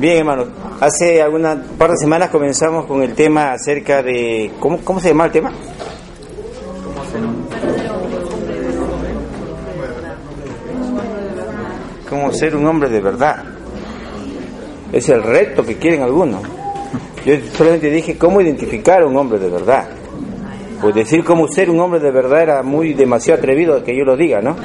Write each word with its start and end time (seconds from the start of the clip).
Bien, 0.00 0.16
hermanos. 0.16 0.48
Hace 0.80 1.20
algunas 1.20 1.58
par 1.76 1.90
de 1.90 1.98
semanas 1.98 2.30
comenzamos 2.30 2.86
con 2.86 3.02
el 3.02 3.12
tema 3.12 3.52
acerca 3.52 4.02
de... 4.02 4.50
¿Cómo, 4.58 4.78
cómo 4.78 4.98
se 4.98 5.08
llama 5.08 5.26
el 5.26 5.30
tema? 5.30 5.52
Cómo 12.08 12.32
ser 12.32 12.56
un 12.56 12.66
hombre 12.66 12.88
de 12.88 13.02
verdad. 13.02 13.44
Es 14.90 15.06
el 15.10 15.22
reto 15.22 15.66
que 15.66 15.76
quieren 15.76 16.00
algunos. 16.00 16.40
Yo 17.26 17.34
solamente 17.52 17.90
dije 17.90 18.16
cómo 18.16 18.40
identificar 18.40 19.02
a 19.02 19.06
un 19.06 19.18
hombre 19.18 19.38
de 19.38 19.50
verdad. 19.50 19.86
Pues 20.80 20.94
decir 20.94 21.22
cómo 21.22 21.46
ser 21.46 21.68
un 21.68 21.78
hombre 21.78 22.00
de 22.00 22.10
verdad 22.10 22.40
era 22.40 22.62
muy 22.62 22.94
demasiado 22.94 23.38
atrevido 23.38 23.84
que 23.84 23.94
yo 23.94 24.04
lo 24.04 24.16
diga, 24.16 24.40
¿no? 24.40 24.56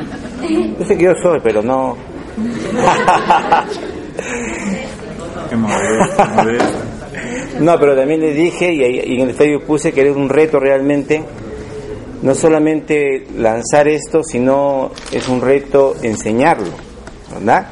Yo 0.79 0.85
sé 0.85 0.97
que 0.97 1.03
yo 1.03 1.13
soy, 1.21 1.41
pero 1.43 1.61
no. 1.61 1.97
no, 7.59 7.79
pero 7.79 7.95
también 7.95 8.21
le 8.21 8.33
dije 8.33 8.73
y, 8.73 9.19
en 9.19 9.29
el 9.29 9.35
Facebook 9.35 9.65
puse 9.65 9.91
que 9.91 10.01
era 10.01 10.11
un 10.11 10.29
reto 10.29 10.59
realmente, 10.59 11.23
no 12.21 12.35
solamente 12.35 13.25
lanzar 13.37 13.87
esto, 13.87 14.23
sino 14.23 14.91
es 15.11 15.27
un 15.27 15.41
reto 15.41 15.95
enseñarlo, 16.01 16.71
¿verdad? 17.33 17.67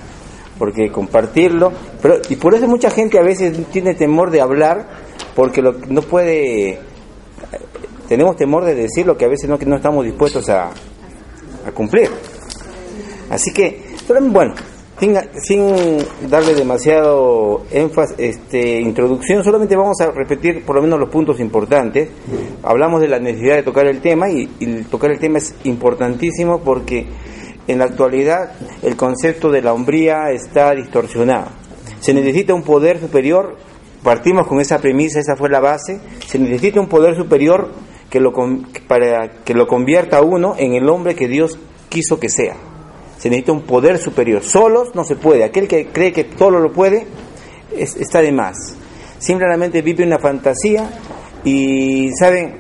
Porque 0.58 0.92
compartirlo, 0.92 1.72
pero 2.02 2.18
y 2.30 2.36
por 2.36 2.56
eso 2.56 2.68
mucha 2.68 2.90
gente 2.90 3.20
a 3.20 3.24
veces 3.24 3.58
tiene 3.72 3.96
temor 3.96 4.32
de 4.32 4.42
hablar, 4.42 4.88
porque 5.36 5.62
lo, 5.62 5.74
no 5.90 6.02
puede, 6.02 6.80
tenemos 8.08 8.36
temor 8.36 8.66
de 8.66 8.76
decir 8.76 9.06
lo 9.06 9.18
que 9.18 9.26
a 9.26 9.30
veces 9.30 9.50
no, 9.50 9.58
no 9.58 9.76
estamos 9.76 10.06
dispuestos 10.06 10.50
a, 10.50 10.70
a 11.66 11.72
cumplir. 11.74 12.10
Así 13.30 13.52
que, 13.52 13.96
bueno, 14.30 14.54
sin, 15.00 15.98
darle 16.30 16.54
demasiado 16.54 17.64
énfasis, 17.72 18.16
este, 18.18 18.80
introducción, 18.80 19.44
solamente 19.44 19.76
vamos 19.76 20.00
a 20.02 20.12
repetir 20.12 20.64
por 20.64 20.76
lo 20.76 20.82
menos 20.82 21.00
los 21.00 21.10
puntos 21.10 21.40
importantes. 21.40 22.10
Hablamos 22.62 23.02
de 23.02 23.08
la 23.08 23.20
necesidad 23.20 23.56
de 23.56 23.64
tocar 23.64 23.88
el 23.88 24.02
tema 24.02 24.30
y, 24.30 24.48
tocar 24.90 25.12
el 25.12 25.20
tema 25.20 25.40
es 25.40 25.56
importantísimo 25.64 26.60
porque 26.60 27.08
en 27.68 27.80
la 27.80 27.86
actualidad 27.86 28.54
el 28.82 28.96
concepto 28.96 29.50
de 29.50 29.62
la 29.62 29.74
hombría 29.74 30.32
está 30.32 30.74
distorsionado. 30.74 31.48
Se 32.00 32.14
necesita 32.14 32.54
un 32.54 32.64
poder 32.64 33.00
superior, 33.00 33.58
partimos 34.04 34.48
con 34.48 34.60
esa 34.60 34.80
premisa, 34.80 35.20
esa 35.20 35.36
fue 35.36 35.50
la 35.50 35.60
base, 35.60 36.00
se 36.28 36.38
necesita 36.38 36.80
un 36.80 36.88
poder 36.88 37.16
superior 37.16 37.70
que 38.10 38.20
lo, 38.20 38.32
para 38.88 39.44
que 39.44 39.54
lo 39.54 39.68
convierta 39.68 40.22
uno 40.22 40.56
en 40.58 40.74
el 40.74 40.88
hombre 40.90 41.16
que 41.16 41.28
Dios 41.28 41.58
quiso 41.90 42.20
que 42.20 42.30
sea 42.30 42.73
se 43.24 43.30
necesita 43.30 43.54
un 43.54 43.62
poder 43.62 43.98
superior. 44.00 44.44
Solos 44.44 44.94
no 44.96 45.06
se 45.06 45.16
puede. 45.16 45.46
Aquel 45.46 45.66
que 45.66 45.88
cree 45.88 46.12
que 46.12 46.26
todo 46.26 46.60
lo 46.60 46.74
puede 46.74 47.08
está 47.74 48.20
de 48.20 48.34
más. 48.34 48.76
Simplemente 49.18 49.82
vive 49.82 50.06
una 50.06 50.20
fantasía 50.20 50.90
y, 51.46 52.10
¿saben? 52.20 52.58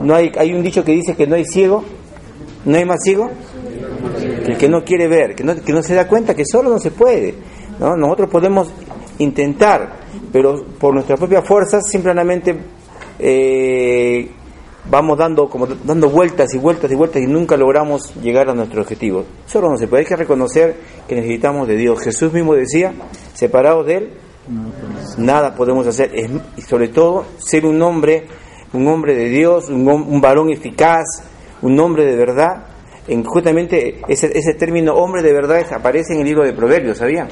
No 0.00 0.14
hay, 0.14 0.30
hay 0.36 0.52
un 0.52 0.62
dicho 0.62 0.84
que 0.84 0.92
dice 0.92 1.14
que 1.14 1.26
no 1.26 1.34
hay 1.34 1.46
ciego, 1.46 1.82
no 2.66 2.76
hay 2.76 2.84
más 2.84 3.02
ciego 3.02 3.30
el 4.44 4.58
que 4.58 4.68
no 4.68 4.84
quiere 4.84 5.08
ver, 5.08 5.34
que 5.34 5.44
no, 5.44 5.54
que 5.54 5.72
no 5.72 5.82
se 5.82 5.94
da 5.94 6.06
cuenta 6.06 6.34
que 6.34 6.44
solo 6.44 6.68
no 6.68 6.78
se 6.78 6.90
puede. 6.90 7.34
¿no? 7.80 7.96
Nosotros 7.96 8.28
podemos 8.28 8.70
intentar, 9.16 9.98
pero 10.30 10.62
por 10.78 10.92
nuestras 10.92 11.18
propias 11.18 11.48
fuerzas 11.48 11.88
simplemente 11.88 12.54
eh, 13.18 14.30
vamos 14.84 15.16
dando 15.16 15.48
como 15.48 15.66
dando 15.66 16.08
vueltas 16.08 16.52
y 16.54 16.58
vueltas 16.58 16.90
y 16.90 16.94
vueltas 16.94 17.22
y 17.22 17.26
nunca 17.26 17.56
logramos 17.56 18.14
llegar 18.16 18.48
a 18.48 18.54
nuestro 18.54 18.82
objetivo. 18.82 19.24
Solo 19.46 19.70
no 19.70 19.76
se 19.76 19.88
puede, 19.88 20.04
que 20.04 20.16
reconocer 20.16 20.76
que 21.08 21.14
necesitamos 21.14 21.68
de 21.68 21.76
Dios. 21.76 22.00
Jesús 22.00 22.32
mismo 22.32 22.54
decía, 22.54 22.92
separados 23.34 23.86
de 23.86 23.96
Él, 23.96 24.10
nada 25.18 25.54
podemos 25.54 25.86
hacer. 25.86 26.12
y 26.56 26.62
sobre 26.62 26.88
todo, 26.88 27.24
ser 27.38 27.64
un 27.64 27.80
hombre, 27.82 28.26
un 28.72 28.88
hombre 28.88 29.14
de 29.14 29.28
Dios, 29.28 29.68
un, 29.68 30.20
varón 30.20 30.50
eficaz, 30.50 31.04
un 31.62 31.78
hombre 31.78 32.04
de 32.04 32.16
verdad. 32.16 32.66
En, 33.08 33.24
justamente 33.24 34.00
ese, 34.08 34.30
ese 34.36 34.54
término 34.54 34.94
hombre 34.94 35.22
de 35.22 35.32
verdad 35.32 35.64
aparece 35.72 36.14
en 36.14 36.20
el 36.20 36.26
libro 36.26 36.44
de 36.44 36.52
Proverbios, 36.52 36.98
¿sabían? 36.98 37.28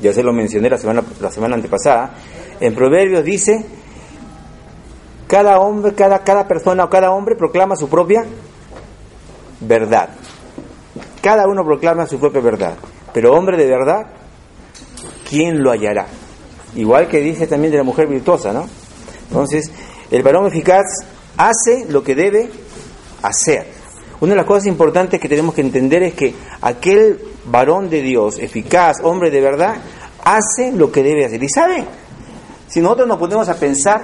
Ya 0.00 0.12
se 0.14 0.22
lo 0.22 0.32
mencioné 0.32 0.70
la 0.70 0.78
semana, 0.78 1.02
la 1.20 1.30
semana 1.30 1.56
antepasada. 1.56 2.14
En 2.60 2.74
Proverbios 2.74 3.22
dice 3.24 3.64
cada 5.30 5.60
hombre, 5.60 5.94
cada, 5.94 6.24
cada 6.24 6.48
persona 6.48 6.82
o 6.82 6.90
cada 6.90 7.12
hombre 7.12 7.36
proclama 7.36 7.76
su 7.76 7.88
propia 7.88 8.24
verdad. 9.60 10.08
Cada 11.22 11.46
uno 11.46 11.64
proclama 11.64 12.04
su 12.04 12.18
propia 12.18 12.40
verdad. 12.40 12.74
Pero 13.14 13.32
hombre 13.34 13.56
de 13.56 13.66
verdad, 13.68 14.06
¿quién 15.28 15.62
lo 15.62 15.70
hallará? 15.70 16.08
Igual 16.74 17.06
que 17.06 17.20
dice 17.20 17.46
también 17.46 17.70
de 17.70 17.78
la 17.78 17.84
mujer 17.84 18.08
virtuosa, 18.08 18.52
¿no? 18.52 18.66
Entonces, 19.28 19.70
el 20.10 20.24
varón 20.24 20.48
eficaz 20.48 20.84
hace 21.36 21.86
lo 21.88 22.02
que 22.02 22.16
debe 22.16 22.50
hacer. 23.22 23.68
Una 24.20 24.30
de 24.32 24.36
las 24.36 24.46
cosas 24.46 24.66
importantes 24.66 25.20
que 25.20 25.28
tenemos 25.28 25.54
que 25.54 25.60
entender 25.60 26.02
es 26.02 26.14
que 26.14 26.34
aquel 26.60 27.20
varón 27.44 27.88
de 27.88 28.02
Dios, 28.02 28.40
eficaz, 28.40 28.96
hombre 29.04 29.30
de 29.30 29.40
verdad, 29.40 29.76
hace 30.24 30.72
lo 30.72 30.90
que 30.90 31.04
debe 31.04 31.24
hacer. 31.24 31.40
¿Y 31.40 31.48
sabe? 31.48 31.84
Si 32.66 32.80
nosotros 32.80 33.06
nos 33.06 33.18
ponemos 33.18 33.48
a 33.48 33.54
pensar, 33.54 34.02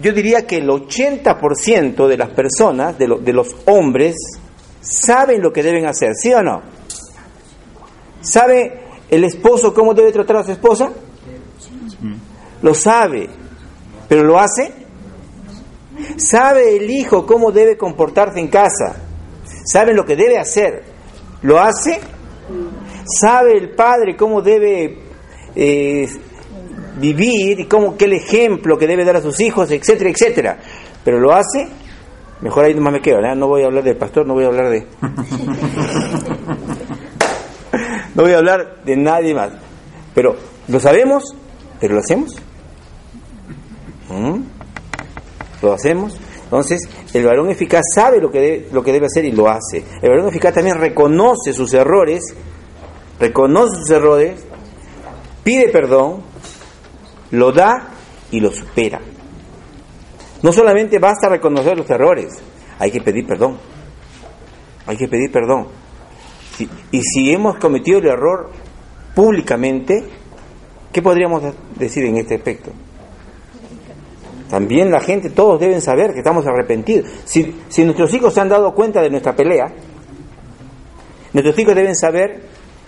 yo 0.00 0.12
diría 0.12 0.46
que 0.46 0.58
el 0.58 0.68
80% 0.68 2.06
de 2.06 2.16
las 2.16 2.30
personas, 2.30 2.98
de, 2.98 3.08
de, 3.20 3.32
los 3.32 3.48
hombres, 3.66 4.16
saben 4.80 5.42
lo 5.42 5.52
que 5.52 5.62
deben 5.62 5.86
hacer, 5.86 6.14
¿sí 6.14 6.32
o 6.32 6.42
no? 6.42 6.62
¿Sabe 8.20 8.80
el 9.08 9.24
esposo 9.24 9.74
cómo 9.74 9.94
debe 9.94 10.12
tratar 10.12 10.36
a 10.36 10.44
su 10.44 10.52
esposa? 10.52 10.90
Lo 12.62 12.74
sabe, 12.74 13.28
pero 14.08 14.24
¿lo 14.24 14.38
hace? 14.38 14.72
¿Sabe 16.16 16.76
el 16.76 16.90
hijo 16.90 17.26
cómo 17.26 17.52
debe 17.52 17.76
comportarse 17.76 18.40
en 18.40 18.48
casa? 18.48 18.96
¿Sabe 19.64 19.94
lo 19.94 20.04
que 20.04 20.16
debe 20.16 20.38
hacer? 20.38 20.84
¿Lo 21.42 21.60
hace? 21.60 22.00
¿Sabe 23.04 23.56
el 23.56 23.70
padre 23.70 24.16
cómo 24.16 24.42
debe 24.42 24.98
eh, 25.54 26.08
vivir 26.98 27.60
y 27.60 27.66
cómo 27.66 27.96
que 27.96 28.06
el 28.06 28.14
ejemplo 28.14 28.78
que 28.78 28.86
debe 28.86 29.04
dar 29.04 29.16
a 29.16 29.22
sus 29.22 29.40
hijos, 29.40 29.70
etcétera, 29.70 30.10
etcétera. 30.10 30.58
Pero 31.04 31.18
lo 31.18 31.32
hace, 31.32 31.68
mejor 32.40 32.64
ahí 32.64 32.74
nomás 32.74 32.94
me 32.94 33.00
quedo, 33.00 33.18
no 33.34 33.48
voy 33.48 33.62
a 33.62 33.66
hablar 33.66 33.84
del 33.84 33.96
pastor, 33.96 34.26
no 34.26 34.34
voy 34.34 34.44
a 34.44 34.48
hablar 34.48 34.70
de... 34.70 34.86
no 38.14 38.22
voy 38.22 38.32
a 38.32 38.38
hablar 38.38 38.82
de 38.84 38.96
nadie 38.96 39.34
más. 39.34 39.50
Pero 40.14 40.36
lo 40.68 40.80
sabemos, 40.80 41.34
pero 41.80 41.94
lo 41.94 42.00
hacemos. 42.00 42.34
¿Mm? 44.08 44.42
Lo 45.62 45.72
hacemos. 45.72 46.16
Entonces, 46.44 46.80
el 47.12 47.24
varón 47.24 47.50
eficaz 47.50 47.82
sabe 47.94 48.20
lo 48.20 48.30
que, 48.30 48.40
debe, 48.40 48.68
lo 48.72 48.82
que 48.82 48.92
debe 48.92 49.06
hacer 49.06 49.24
y 49.24 49.32
lo 49.32 49.48
hace. 49.48 49.84
El 50.00 50.10
varón 50.10 50.28
eficaz 50.28 50.54
también 50.54 50.78
reconoce 50.78 51.52
sus 51.52 51.74
errores, 51.74 52.22
reconoce 53.20 53.80
sus 53.80 53.90
errores, 53.90 54.46
pide 55.44 55.68
perdón 55.68 56.22
lo 57.30 57.52
da 57.52 57.90
y 58.30 58.40
lo 58.40 58.50
supera. 58.50 59.00
No 60.42 60.52
solamente 60.52 60.98
basta 60.98 61.28
reconocer 61.28 61.76
los 61.76 61.88
errores, 61.90 62.38
hay 62.78 62.90
que 62.90 63.00
pedir 63.00 63.26
perdón. 63.26 63.58
Hay 64.86 64.96
que 64.96 65.08
pedir 65.08 65.30
perdón. 65.30 65.68
y 66.90 67.02
si 67.02 67.30
hemos 67.32 67.56
cometido 67.58 67.98
el 67.98 68.06
error 68.06 68.50
públicamente, 69.14 70.04
¿qué 70.92 71.02
podríamos 71.02 71.42
decir 71.76 72.04
en 72.04 72.18
este 72.18 72.36
aspecto? 72.36 72.70
También 74.48 74.90
la 74.90 75.00
gente, 75.00 75.30
todos 75.30 75.60
deben 75.60 75.80
saber 75.80 76.12
que 76.12 76.18
estamos 76.18 76.46
arrepentidos. 76.46 77.10
Si, 77.24 77.54
si 77.68 77.84
nuestros 77.84 78.12
hijos 78.14 78.32
se 78.32 78.40
han 78.40 78.48
dado 78.48 78.72
cuenta 78.74 79.02
de 79.02 79.10
nuestra 79.10 79.36
pelea, 79.36 79.66
nuestros 81.32 81.58
hijos 81.58 81.74
deben 81.74 81.94
saber 81.94 82.42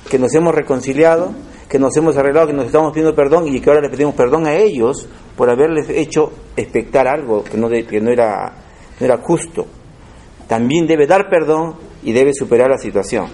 que 0.09 0.19
nos 0.19 0.35
hemos 0.35 0.55
reconciliado, 0.55 1.35
que 1.71 1.79
nos 1.79 1.97
hemos 1.97 2.17
arreglado, 2.17 2.49
que 2.49 2.53
nos 2.53 2.67
estamos 2.67 2.93
pidiendo 2.93 3.15
perdón 3.15 3.47
y 3.47 3.61
que 3.61 3.71
ahora 3.71 3.81
le 3.81 3.91
pedimos 3.91 4.17
perdón 4.17 4.45
a 4.45 4.57
ellos 4.57 5.09
por 5.37 5.49
haberles 5.49 5.89
hecho 5.89 6.33
expectar 6.57 7.07
algo 7.07 7.45
que 7.45 7.57
no, 7.57 7.69
que 7.69 8.01
no, 8.01 8.11
era, 8.11 8.53
no 8.99 9.07
era 9.07 9.19
justo. 9.19 9.67
También 10.49 10.89
debe 10.89 11.07
dar 11.07 11.31
perdón 11.31 11.77
y 12.03 12.13
debe 12.13 12.35
superar 12.35 12.69
la 12.71 12.77
situación. 12.77 13.29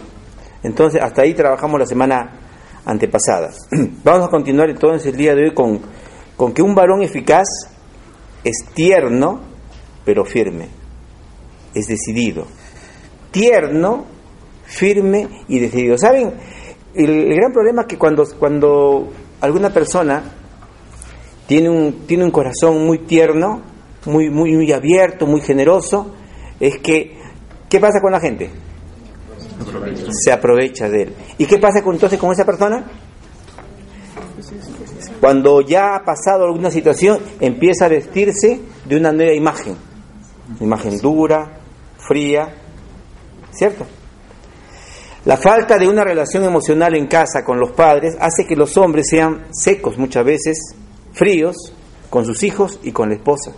Entonces, 0.62 1.00
hasta 1.02 1.22
ahí 1.22 1.32
trabajamos 1.32 1.80
la 1.80 1.86
semana 1.86 2.30
antepasadas. 2.84 3.56
Vamos 4.04 4.26
a 4.26 4.30
continuar 4.30 4.68
entonces 4.68 5.10
el 5.10 5.16
día 5.16 5.34
de 5.34 5.44
hoy 5.44 5.54
con, 5.54 5.80
con 6.36 6.52
que 6.52 6.60
un 6.60 6.74
varón 6.74 7.02
eficaz 7.02 7.48
es 8.44 8.66
tierno, 8.74 9.40
pero 10.04 10.26
firme, 10.26 10.68
es 11.74 11.86
decidido. 11.86 12.46
Tierno, 13.30 14.04
firme 14.66 15.26
y 15.48 15.58
decidido. 15.58 15.96
¿Saben? 15.96 16.34
El, 16.96 17.34
gran 17.34 17.52
problema 17.52 17.82
es 17.82 17.88
que 17.88 17.98
cuando, 17.98 18.25
cuando 18.38 19.12
alguna 19.40 19.70
persona 19.70 20.22
tiene 21.46 21.69
un, 21.69 22.06
tiene 22.06 22.25
un 22.25 22.31
corazón 22.31 22.87
muy 22.87 23.00
tierno, 23.00 23.60
muy, 24.06 24.31
muy, 24.31 24.52
muy 24.56 24.72
abierto, 24.72 25.26
muy 25.26 25.40
generoso, 25.40 26.14
es 26.58 26.78
que, 26.78 27.19
¿qué 27.69 27.81
pasa 27.81 28.00
con 28.00 28.12
la 28.12 28.20
gente? 28.20 28.50
Se 30.10 30.32
aprovecha 30.32 30.88
de 30.88 31.02
él. 31.02 31.14
¿Y 31.38 31.46
qué 31.46 31.58
pasa 31.58 31.82
con, 31.82 31.94
entonces 31.94 32.19
con 32.19 32.32
esa 32.32 32.44
persona? 32.44 32.84
Cuando 35.20 35.60
ya 35.60 35.96
ha 35.96 36.04
pasado 36.04 36.44
alguna 36.44 36.70
situación, 36.70 37.19
empieza 37.40 37.87
a 37.87 37.88
vestirse 37.88 38.60
de 38.84 38.96
una 38.96 39.12
nueva 39.12 39.32
imagen. 39.32 39.76
imagen 40.60 40.99
dura, 40.99 41.58
fría, 41.99 42.54
¿cierto? 43.52 43.84
La 45.26 45.37
falta 45.37 45.76
de 45.76 45.88
una 45.88 46.05
relación 46.05 46.44
emocional 46.44 46.94
en 46.94 47.08
casa 47.08 47.43
con 47.44 47.58
los 47.58 47.73
padres 47.73 48.17
hace 48.20 48.46
que 48.46 48.55
los 48.55 48.76
hombres 48.76 49.08
sean 49.11 49.46
secos 49.50 49.99
muchas 49.99 50.25
veces, 50.25 50.76
fríos, 51.14 51.56
con 52.08 52.25
sus 52.25 52.44
hijos 52.44 52.78
y 52.84 52.93
con 52.93 53.08
la 53.08 53.17
esposa. 53.17 53.50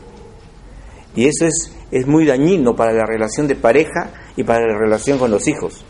Y 1.14 1.26
eso 1.26 1.44
es, 1.44 1.70
es 1.90 2.06
muy 2.06 2.24
dañino 2.24 2.74
para 2.74 2.94
la 2.94 3.04
relación 3.04 3.46
de 3.46 3.54
pareja 3.54 4.10
y 4.34 4.44
para 4.44 4.66
la 4.66 4.78
relación 4.78 5.18
con 5.18 5.30
los 5.30 5.46
hijos. 5.46 5.84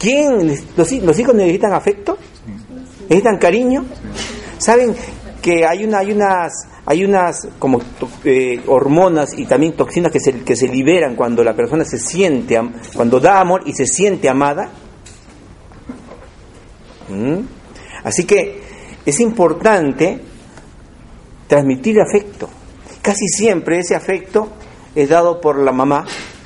¿Quién, 0.00 0.48
los, 0.76 0.90
los 0.90 1.18
hijos 1.20 1.34
necesitan 1.36 1.74
afecto? 1.74 2.18
¿Necesitan 3.02 3.38
cariño? 3.38 3.84
¿Saben 4.58 4.96
que 5.40 5.64
hay, 5.64 5.84
una, 5.84 5.98
hay 5.98 6.10
unas, 6.10 6.52
hay 6.84 7.04
unas 7.04 7.46
como 7.60 7.80
eh, 8.24 8.60
hormonas 8.66 9.38
y 9.38 9.46
también 9.46 9.74
toxinas 9.74 10.10
que 10.10 10.18
se, 10.18 10.40
que 10.40 10.56
se 10.56 10.66
liberan 10.66 11.14
cuando 11.14 11.44
la 11.44 11.54
persona 11.54 11.84
se 11.84 12.00
siente, 12.00 12.60
cuando 12.96 13.20
da 13.20 13.38
amor 13.38 13.62
y 13.64 13.74
se 13.74 13.86
siente 13.86 14.28
amada? 14.28 14.72
¿Mm? 17.10 17.40
Así 18.04 18.24
que 18.24 18.60
es 19.04 19.20
importante 19.20 20.20
transmitir 21.46 22.00
afecto. 22.00 22.48
Casi 23.02 23.26
siempre 23.28 23.78
ese 23.78 23.94
afecto 23.94 24.48
es 24.94 25.08
dado 25.08 25.40
por 25.40 25.58
la 25.58 25.72
mamá, 25.72 26.04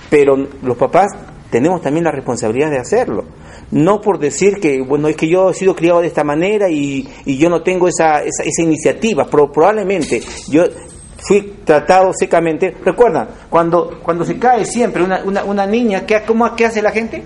pero 0.09 0.37
los 0.37 0.77
papás 0.77 1.09
tenemos 1.51 1.83
también 1.83 2.05
la 2.05 2.11
responsabilidad 2.11 2.71
de 2.71 2.79
hacerlo. 2.79 3.25
No 3.71 4.01
por 4.01 4.19
decir 4.19 4.61
que, 4.61 4.81
bueno, 4.83 5.09
es 5.09 5.17
que 5.17 5.29
yo 5.29 5.51
he 5.51 5.55
sido 5.55 5.75
criado 5.75 6.01
de 6.01 6.09
esta 6.09 6.25
manera 6.25 6.69
y, 6.69 7.09
yo 7.27 7.49
no 7.49 7.63
tengo 7.63 7.89
esa, 7.89 8.23
esa, 8.23 8.63
iniciativa. 8.63 9.27
Pero 9.31 9.51
probablemente 9.51 10.21
yo 10.49 10.65
fui 11.19 11.59
tratado 11.65 12.13
secamente. 12.13 12.75
Recuerdan, 12.85 13.29
cuando, 13.51 14.01
cuando 14.03 14.25
se 14.25 14.39
cae 14.39 14.65
siempre 14.65 15.03
una, 15.03 15.23
una, 15.25 15.45
una 15.45 15.67
niña, 15.67 16.07
¿qué, 16.07 16.23
cómo, 16.27 16.55
¿qué 16.55 16.67
hace 16.67 16.83
la 16.83 16.91
gente? 16.91 17.23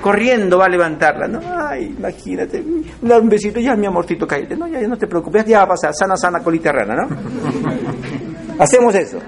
Corriendo 0.00 0.58
va 0.58 0.66
a 0.66 0.68
levantarla, 0.68 1.28
¿no? 1.28 1.40
Ay, 1.44 1.94
imagínate, 1.96 2.62
un 3.02 3.28
besito, 3.28 3.60
ya 3.60 3.76
mi 3.76 3.86
amorcito, 3.86 4.26
cállate, 4.26 4.56
no, 4.56 4.66
ya, 4.66 4.80
no 4.86 4.96
te 4.96 5.06
preocupes, 5.06 5.44
ya 5.46 5.58
va 5.58 5.64
a 5.64 5.68
pasar, 5.68 5.94
sana, 5.94 6.16
sana, 6.16 6.40
colita 6.42 6.72
rana, 6.72 6.94
¿no? 6.96 7.08
Hacemos 8.58 8.94
eso. 8.94 9.18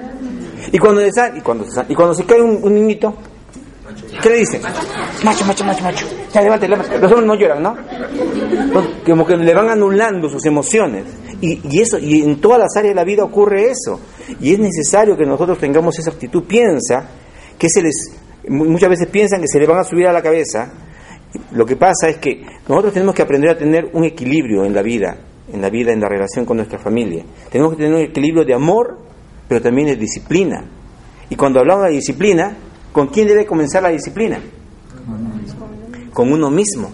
Y 0.71 0.79
cuando, 0.79 1.05
y 1.07 1.41
cuando, 1.41 1.67
y 1.89 1.95
cuando 1.95 2.15
se 2.15 2.25
cae 2.25 2.41
un, 2.41 2.75
niñito, 2.75 3.15
¿qué 4.23 4.31
le 4.31 4.37
dicen? 4.39 4.63
Macho, 5.25 5.45
macho, 5.45 5.65
macho, 5.65 5.83
macho. 5.83 6.07
Ya, 6.33 6.43
levante, 6.43 6.69
levante. 6.69 6.99
Los 6.99 7.11
hombres 7.11 7.27
no 7.27 7.35
lloran, 7.35 7.63
¿no? 7.63 7.77
Como 9.05 9.27
que 9.27 9.37
le 9.37 9.55
van 9.55 9.71
anulando 9.71 10.29
sus 10.29 10.45
emociones. 10.47 11.05
Y, 11.41 11.61
y, 11.69 11.81
eso, 11.81 11.99
y 11.99 12.23
en 12.23 12.41
todas 12.41 12.61
las 12.61 12.77
áreas 12.77 12.93
de 12.93 13.01
la 13.01 13.05
vida 13.05 13.25
ocurre 13.25 13.71
eso. 13.71 14.01
Y 14.41 14.53
es 14.53 14.59
necesario 14.59 15.17
que 15.17 15.25
nosotros 15.25 15.59
tengamos 15.59 15.99
esa 15.99 16.11
actitud. 16.11 16.45
Piensa 16.45 17.07
que 17.59 17.69
se 17.69 17.83
les 17.83 18.22
muchas 18.49 18.91
veces 18.91 19.09
piensan 19.09 19.41
que 19.41 19.47
se 19.49 19.59
le 19.59 19.67
van 19.67 19.79
a 19.79 19.85
subir 19.85 20.07
a 20.07 20.13
la 20.13 20.23
cabeza. 20.23 20.73
Lo 21.53 21.65
que 21.65 21.77
pasa 21.77 22.09
es 22.09 22.19
que 22.19 22.45
nosotros 22.69 22.93
tenemos 22.93 23.15
que 23.15 23.23
aprender 23.23 23.51
a 23.51 23.59
tener 23.59 23.91
un 23.93 24.05
equilibrio 24.05 24.65
en 24.65 24.75
la 24.75 24.83
vida, 24.83 25.17
en 25.53 25.61
la 25.63 25.71
vida, 25.71 25.93
en 25.93 26.01
la 26.01 26.09
relación 26.09 26.45
con 26.45 26.57
nuestra 26.57 26.79
familia. 26.79 27.25
Tenemos 27.51 27.73
que 27.73 27.83
tener 27.83 27.95
un 27.95 28.03
equilibrio 28.03 28.45
de 28.45 28.55
amor, 28.55 28.99
pero 29.49 29.61
también 29.61 29.89
de 29.89 29.97
disciplina. 29.97 30.65
Y 31.31 31.37
cuando 31.37 31.61
hablamos 31.61 31.87
de 31.87 31.93
disciplina, 31.93 32.57
¿con 32.93 33.09
quién 33.09 33.27
debe 33.27 33.47
comenzar 33.47 33.83
la 33.83 33.89
disciplina? 33.89 34.39
Con 36.13 36.33
uno 36.33 36.51
mismo. 36.51 36.91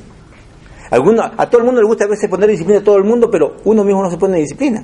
Alguno, 0.91 1.23
a 1.23 1.51
todo 1.51 1.61
el 1.61 1.67
mundo 1.67 1.81
le 1.83 1.87
gusta 1.87 2.05
a 2.05 2.09
veces 2.09 2.31
poner 2.31 2.49
disciplina 2.49 2.81
a 2.81 2.85
todo 2.85 2.97
el 2.97 3.05
mundo, 3.05 3.29
pero 3.31 3.57
uno 3.65 3.85
mismo 3.85 4.03
no 4.03 4.11
se 4.11 4.17
pone 4.17 4.39
disciplina. 4.39 4.83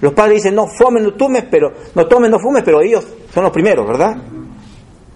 Los 0.00 0.14
padres 0.14 0.42
dicen, 0.42 0.54
no 0.54 0.66
fumes, 0.66 1.02
no 1.02 1.14
tomes, 1.14 1.44
pero 1.50 1.72
no 1.94 2.06
tomes, 2.06 2.30
no 2.30 2.38
fumes, 2.40 2.62
pero 2.64 2.80
ellos 2.80 3.06
son 3.32 3.44
los 3.44 3.52
primeros, 3.52 3.86
¿verdad? 3.86 4.16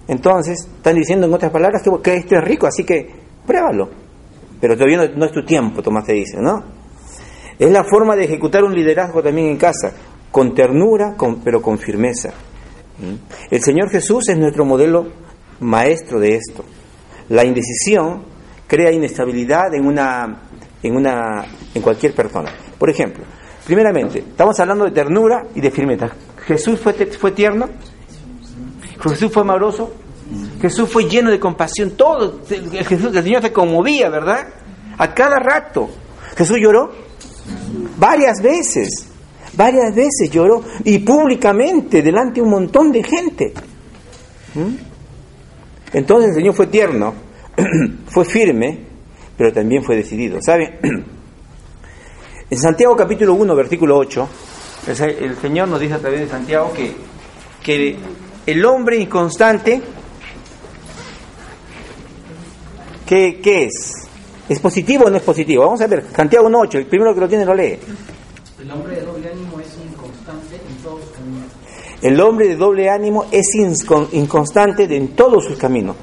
Entonces, 0.09 0.69
están 0.77 0.95
diciendo 0.95 1.27
en 1.27 1.35
otras 1.35 1.51
palabras 1.51 1.83
que, 2.03 2.15
esto 2.15 2.37
es 2.37 2.45
rico, 2.45 2.67
así 2.67 2.85
que 2.85 3.09
pruébalo. 3.47 3.89
Pero 4.61 4.75
todavía 4.75 5.09
no, 5.15 5.27
es 5.27 5.33
tu 5.33 5.45
tiempo, 5.45 5.83
Tomás 5.83 6.05
te 6.05 6.13
dice, 6.13 6.39
¿no? 6.41 6.63
Es 7.59 7.71
la 7.71 7.85
forma 7.85 8.15
de 8.17 8.25
ejecutar 8.25 8.65
un 8.65 8.75
liderazgo 8.75 9.23
también 9.23 9.49
en 9.49 9.57
casa, 9.57 9.93
con 10.31 10.55
ternura, 10.55 11.15
pero 11.43 11.61
con 11.61 11.79
firmeza. 11.79 12.31
¿Mm? 12.99 13.51
El 13.51 13.63
Señor 13.63 13.91
Jesús 13.91 14.29
es 14.29 14.39
nuestro 14.39 14.65
modelo 14.65 15.07
maestro 15.61 16.21
de 16.21 16.37
esto. 16.37 16.65
La 17.29 17.45
indecisión 17.45 18.23
crea 18.67 18.93
inestabilidad 18.93 19.75
en 19.75 19.87
una, 19.87 20.43
en 20.83 20.97
una, 20.97 21.45
en 21.75 21.83
cualquier 21.83 22.15
persona. 22.15 22.51
Por 22.79 22.91
ejemplo, 22.91 23.25
primeramente, 23.65 24.19
estamos 24.21 24.59
hablando 24.61 24.85
de 24.85 24.91
ternura 24.91 25.47
y 25.55 25.61
de 25.61 25.71
firmeza. 25.71 26.11
Jesús 26.47 26.79
fue, 26.79 26.93
fue 26.93 27.33
tierno, 27.33 27.69
Jesús 29.01 29.31
fue 29.33 29.43
amoroso, 29.43 29.93
Jesús 30.61 30.91
fue 30.91 31.05
lleno 31.05 31.31
de 31.31 31.39
compasión, 31.39 31.93
todo, 31.93 32.41
el, 32.49 32.85
Jesús, 32.85 33.15
el 33.15 33.23
Señor 33.23 33.43
se 33.43 33.53
conmovía, 33.53 34.09
¿verdad? 34.09 34.49
A 34.99 35.15
cada 35.15 35.39
rato. 35.39 35.89
Jesús 36.37 36.59
lloró 36.61 36.93
varias 37.99 38.43
veces, 38.43 39.07
varias 39.55 39.95
veces 39.95 40.31
lloró 40.31 40.63
y 40.85 40.99
públicamente 40.99 42.03
delante 42.03 42.37
de 42.37 42.43
un 42.43 42.51
montón 42.51 42.93
de 42.93 43.03
gente. 43.03 43.53
¿Mm? 44.55 44.77
Entonces 45.93 46.31
el 46.31 46.37
Señor 46.37 46.55
fue 46.55 46.67
tierno, 46.67 47.15
fue 48.09 48.25
firme, 48.25 48.81
pero 49.37 49.53
también 49.53 49.83
fue 49.83 49.97
decidido. 49.97 50.41
¿Sabe? 50.41 50.79
En 52.49 52.59
Santiago 52.59 52.95
capítulo 52.95 53.35
1, 53.35 53.57
versículo 53.57 53.99
8, 53.99 54.29
el 55.19 55.37
Señor 55.37 55.67
nos 55.67 55.81
dice 55.81 55.95
a 55.95 55.99
través 55.99 56.21
de 56.21 56.29
Santiago 56.29 56.73
que, 56.73 56.93
que 57.61 57.97
el 58.47 58.65
hombre 58.65 58.97
inconstante, 58.97 59.83
¿qué, 63.07 63.41
es? 63.43 64.09
¿Es 64.49 64.61
positivo 64.61 65.05
o 65.07 65.11
no 65.11 65.17
es 65.17 65.23
positivo? 65.23 65.65
Vamos 65.65 65.81
a 65.81 65.89
ver, 65.89 66.05
Santiago 66.15 66.49
1.8, 66.49 66.75
el 66.77 66.87
primero 66.87 67.13
que 67.13 67.21
lo 67.21 67.29
tiene 67.29 67.45
lo 67.45 67.55
lee. 67.55 67.79
El 68.61 68.71
hombre 68.71 68.97
de 68.97 69.03
doble 69.03 69.31
ánimo 69.31 69.61
es 69.61 69.77
inconstante 69.85 70.57
en 70.57 70.77
todos 70.83 71.01
sus 71.03 71.11
caminos. 71.13 71.51
El 72.03 72.21
hombre 72.21 72.49
de 72.49 72.57
doble 72.57 72.89
ánimo 72.89 73.27
es 73.33 73.47
inconstante 74.13 74.85
en 74.85 75.09
todos 75.17 75.45
sus 75.45 75.59
caminos. 75.59 75.97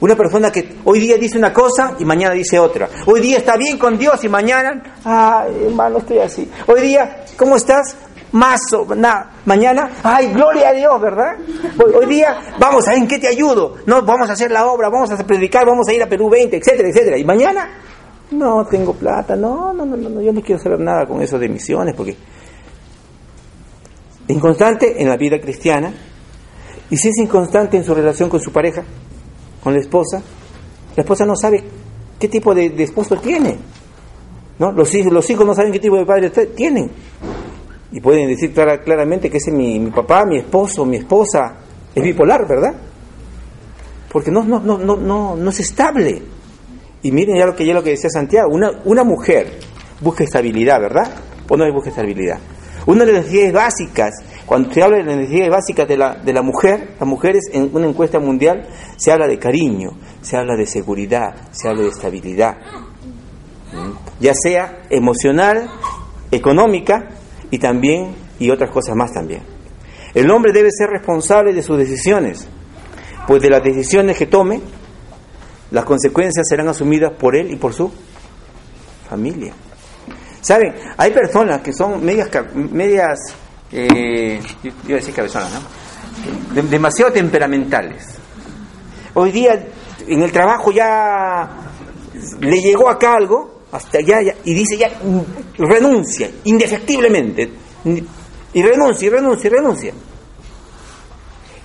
Una 0.00 0.16
persona 0.16 0.50
que 0.50 0.76
hoy 0.84 1.00
día 1.00 1.16
dice 1.18 1.36
una 1.36 1.52
cosa 1.52 1.96
y 1.98 2.04
mañana 2.04 2.32
dice 2.32 2.58
otra. 2.58 2.88
Hoy 3.04 3.20
día 3.20 3.38
está 3.38 3.56
bien 3.56 3.76
con 3.76 3.98
Dios 3.98 4.22
y 4.24 4.28
mañana, 4.28 4.96
ah, 5.04 5.46
hermano, 5.62 5.98
estoy 5.98 6.18
así. 6.20 6.50
Hoy 6.66 6.80
día, 6.80 7.24
¿cómo 7.36 7.56
estás? 7.56 7.96
Más 8.32 8.60
mañana, 9.44 9.90
ay, 10.02 10.32
gloria 10.32 10.68
a 10.68 10.72
Dios, 10.72 11.00
¿verdad? 11.00 11.36
Hoy, 11.94 12.06
día, 12.06 12.38
vamos, 12.58 12.86
a 12.86 12.94
en 12.94 13.06
qué 13.06 13.18
te 13.18 13.28
ayudo? 13.28 13.76
No, 13.86 14.02
vamos 14.02 14.28
a 14.30 14.34
hacer 14.34 14.50
la 14.50 14.66
obra, 14.66 14.88
vamos 14.88 15.10
a 15.10 15.16
predicar, 15.26 15.66
vamos 15.66 15.88
a 15.88 15.92
ir 15.92 16.02
a 16.02 16.08
Perú 16.08 16.30
20, 16.30 16.56
etcétera, 16.56 16.88
etcétera. 16.88 17.18
Y 17.18 17.24
mañana, 17.24 17.68
no 18.32 18.64
tengo 18.66 18.94
plata, 18.94 19.34
no, 19.34 19.72
no, 19.72 19.84
no, 19.84 19.96
no, 19.96 20.20
yo 20.20 20.32
no 20.32 20.40
quiero 20.40 20.62
saber 20.62 20.80
nada 20.80 21.06
con 21.06 21.20
eso 21.20 21.38
de 21.38 21.48
misiones, 21.48 21.94
porque 21.96 22.16
inconstante 24.28 25.02
en 25.02 25.08
la 25.08 25.16
vida 25.16 25.40
cristiana, 25.40 25.92
y 26.88 26.96
si 26.96 27.08
es 27.08 27.18
inconstante 27.18 27.76
en 27.76 27.84
su 27.84 27.94
relación 27.94 28.28
con 28.28 28.40
su 28.40 28.52
pareja, 28.52 28.84
con 29.62 29.72
la 29.72 29.80
esposa, 29.80 30.22
la 30.96 31.02
esposa 31.02 31.24
no 31.24 31.34
sabe 31.34 31.62
qué 32.18 32.28
tipo 32.28 32.54
de, 32.54 32.66
esposo 32.82 33.16
tiene. 33.16 33.56
¿no? 34.58 34.72
Los, 34.72 34.94
hijos, 34.94 35.12
los 35.12 35.28
hijos 35.30 35.46
no 35.46 35.54
saben 35.54 35.72
qué 35.72 35.78
tipo 35.78 35.96
de 35.96 36.04
padre 36.04 36.30
tienen 36.54 36.90
y 37.92 38.00
pueden 38.00 38.28
decir 38.28 38.52
claramente 38.52 39.30
que 39.30 39.38
ese 39.38 39.50
es 39.50 39.56
mi, 39.56 39.78
papá, 39.90 40.24
mi 40.24 40.38
esposo, 40.38 40.84
mi 40.84 40.96
esposa, 40.96 41.56
es 41.94 42.02
bipolar, 42.02 42.46
¿verdad? 42.46 42.74
Porque 44.10 44.30
no, 44.30 44.44
no, 44.44 44.60
no, 44.60 44.78
no, 44.78 44.96
no, 44.96 45.36
no 45.36 45.50
es 45.50 45.60
estable. 45.60 46.22
Y 47.02 47.12
miren 47.12 47.36
ya 47.36 47.46
lo 47.46 47.56
que, 47.56 47.66
ya 47.66 47.74
lo 47.74 47.82
que 47.82 47.90
decía 47.90 48.10
Santiago, 48.10 48.50
una, 48.52 48.70
una 48.84 49.04
mujer 49.04 49.58
busca 50.00 50.24
estabilidad, 50.24 50.80
¿verdad? 50.80 51.14
¿O 51.48 51.56
no 51.56 51.72
busca 51.72 51.90
estabilidad? 51.90 52.38
Una 52.86 53.04
de 53.04 53.12
las 53.12 53.22
necesidades 53.24 53.52
básicas, 53.52 54.14
cuando 54.46 54.72
se 54.72 54.82
habla 54.82 54.98
de 54.98 55.04
las 55.04 55.16
necesidades 55.16 55.50
básicas 55.50 55.88
de 55.88 55.96
la, 55.96 56.14
de 56.14 56.32
la 56.32 56.42
mujer, 56.42 56.94
las 56.98 57.08
mujeres 57.08 57.44
en 57.52 57.70
una 57.72 57.86
encuesta 57.86 58.18
mundial, 58.20 58.68
se 58.96 59.12
habla 59.12 59.26
de 59.26 59.38
cariño, 59.38 59.90
se 60.22 60.36
habla 60.36 60.56
de 60.56 60.66
seguridad, 60.66 61.34
se 61.50 61.68
habla 61.68 61.82
de 61.82 61.88
estabilidad. 61.88 62.56
¿Mm? 63.72 64.10
ya 64.20 64.32
sea 64.34 64.82
emocional, 64.90 65.70
económica 66.30 67.08
y 67.50 67.58
también 67.58 68.14
y 68.38 68.50
otras 68.50 68.70
cosas 68.70 68.96
más 68.96 69.12
también. 69.12 69.42
El 70.14 70.30
hombre 70.30 70.52
debe 70.52 70.70
ser 70.70 70.90
responsable 70.90 71.52
de 71.52 71.62
sus 71.62 71.78
decisiones, 71.78 72.48
pues 73.26 73.42
de 73.42 73.50
las 73.50 73.62
decisiones 73.62 74.16
que 74.16 74.26
tome, 74.26 74.60
las 75.70 75.84
consecuencias 75.84 76.48
serán 76.48 76.68
asumidas 76.68 77.12
por 77.12 77.36
él 77.36 77.50
y 77.50 77.56
por 77.56 77.72
su 77.72 77.92
familia. 79.08 79.52
Saben, 80.40 80.74
hay 80.96 81.12
personas 81.12 81.60
que 81.60 81.72
son 81.72 82.04
medias, 82.04 82.28
medias 82.54 83.18
eh, 83.70 84.40
yo 84.62 84.70
iba 84.88 84.96
decir 84.96 85.14
cabezonas, 85.14 85.60
demasiado 86.68 87.12
temperamentales. 87.12 88.04
Hoy 89.14 89.30
día 89.30 89.64
en 90.06 90.22
el 90.22 90.32
trabajo 90.32 90.72
ya 90.72 91.48
le 92.40 92.60
llegó 92.60 92.88
acá 92.88 93.14
algo, 93.14 93.59
hasta 93.72 93.98
allá, 93.98 94.20
y 94.44 94.54
dice 94.54 94.76
ya, 94.76 94.90
renuncia, 95.58 96.30
indefectiblemente, 96.44 97.50
y 98.52 98.62
renuncia, 98.62 99.06
y 99.06 99.10
renuncia, 99.10 99.48
y 99.48 99.50
renuncia. 99.50 99.92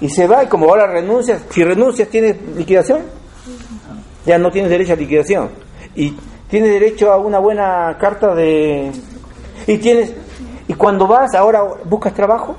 Y 0.02 0.10
se 0.10 0.28
va, 0.28 0.44
y 0.44 0.48
como 0.48 0.70
ahora 0.70 0.88
renuncia, 0.88 1.40
si 1.50 1.64
renuncias 1.64 2.10
tienes 2.10 2.36
liquidación, 2.56 3.04
ya 4.26 4.38
no 4.38 4.52
tienes 4.52 4.70
derecho 4.70 4.94
a 4.94 4.96
liquidación. 4.98 5.50
Y 5.96 6.16
tienes 6.50 6.70
derecho 6.72 7.12
a 7.12 7.18
una 7.18 7.40
buena 7.40 7.98
carta 8.00 8.36
de... 8.36 8.92
Y 9.68 9.78
tienes... 9.78 10.14
Y 10.68 10.74
cuando 10.74 11.08
vas, 11.08 11.34
ahora 11.36 11.62
buscas 11.86 12.14
trabajo, 12.14 12.56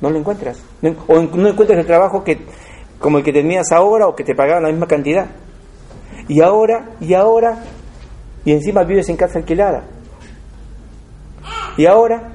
no 0.00 0.10
lo 0.10 0.18
encuentras. 0.18 0.60
O 1.06 1.20
no 1.20 1.48
encuentras 1.48 1.78
el 1.78 1.86
trabajo 1.86 2.22
que 2.22 2.38
como 2.98 3.18
el 3.18 3.24
que 3.24 3.32
tenías 3.32 3.70
ahora 3.72 4.08
o 4.08 4.16
que 4.16 4.24
te 4.24 4.34
pagaban 4.34 4.64
la 4.64 4.70
misma 4.70 4.86
cantidad. 4.86 5.26
Y 6.26 6.40
ahora, 6.40 6.90
y 7.00 7.14
ahora, 7.14 7.62
y 8.48 8.52
encima 8.52 8.82
vives 8.82 9.06
en 9.10 9.16
casa 9.18 9.38
alquilada. 9.38 9.84
Y 11.76 11.84
ahora, 11.84 12.32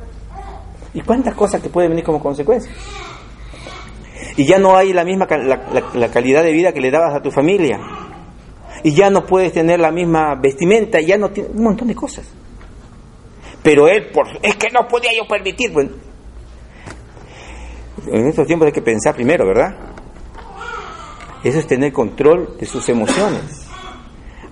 ¿y 0.94 1.02
cuántas 1.02 1.34
cosas 1.34 1.60
que 1.60 1.70
pueden 1.70 1.90
venir 1.90 2.06
como 2.06 2.20
consecuencia? 2.20 2.72
Y 4.38 4.46
ya 4.46 4.60
no 4.60 4.78
hay 4.78 4.94
la 4.94 5.04
misma 5.04 5.26
la, 5.26 6.12
calidad 6.12 6.44
de 6.44 6.52
vida 6.52 6.72
que 6.72 6.82
le 6.82 6.92
dabas 6.92 7.16
a 7.16 7.22
tu 7.24 7.32
familia. 7.32 7.80
Y 8.84 8.94
ya 8.94 9.10
no 9.10 9.26
puedes 9.26 9.54
tener 9.54 9.80
la 9.80 9.92
misma 9.92 10.36
vestimenta, 10.36 11.02
ya 11.02 11.18
no 11.18 11.32
tiene 11.32 11.50
un 11.50 11.64
montón 11.64 11.88
de 11.88 11.96
cosas. 11.96 12.32
Pero 13.64 13.88
él, 13.88 14.12
por, 14.12 14.28
es 14.44 14.56
que 14.58 14.70
no 14.70 14.88
podía 14.88 15.10
yo 15.18 15.28
permitir. 15.28 15.72
Bueno, 15.72 15.94
en 18.06 18.28
estos 18.28 18.46
tiempos 18.46 18.68
hay 18.68 18.74
que 18.74 18.84
pensar 18.84 19.16
primero, 19.16 19.48
¿verdad? 19.48 19.76
Eso 21.44 21.58
es 21.58 21.66
tener 21.66 21.92
control 21.92 22.56
de 22.60 22.68
sus 22.68 22.88
emociones. 22.88 23.63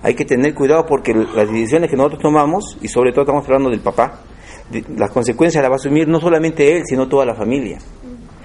Hay 0.02 0.14
que 0.14 0.24
tener 0.24 0.54
cuidado 0.54 0.84
porque 0.86 1.14
las 1.14 1.48
decisiones 1.48 1.88
que 1.88 1.96
nosotros 1.96 2.22
tomamos, 2.22 2.76
y 2.82 2.88
sobre 2.88 3.12
todo 3.12 3.22
estamos 3.22 3.44
hablando 3.44 3.70
del 3.70 3.80
papá, 3.80 4.20
las 4.96 5.10
consecuencias 5.10 5.62
las 5.62 5.70
va 5.70 5.74
a 5.74 5.76
asumir 5.76 6.08
no 6.08 6.20
solamente 6.20 6.76
él, 6.76 6.82
sino 6.84 7.08
toda 7.08 7.24
la 7.24 7.34
familia. 7.34 7.78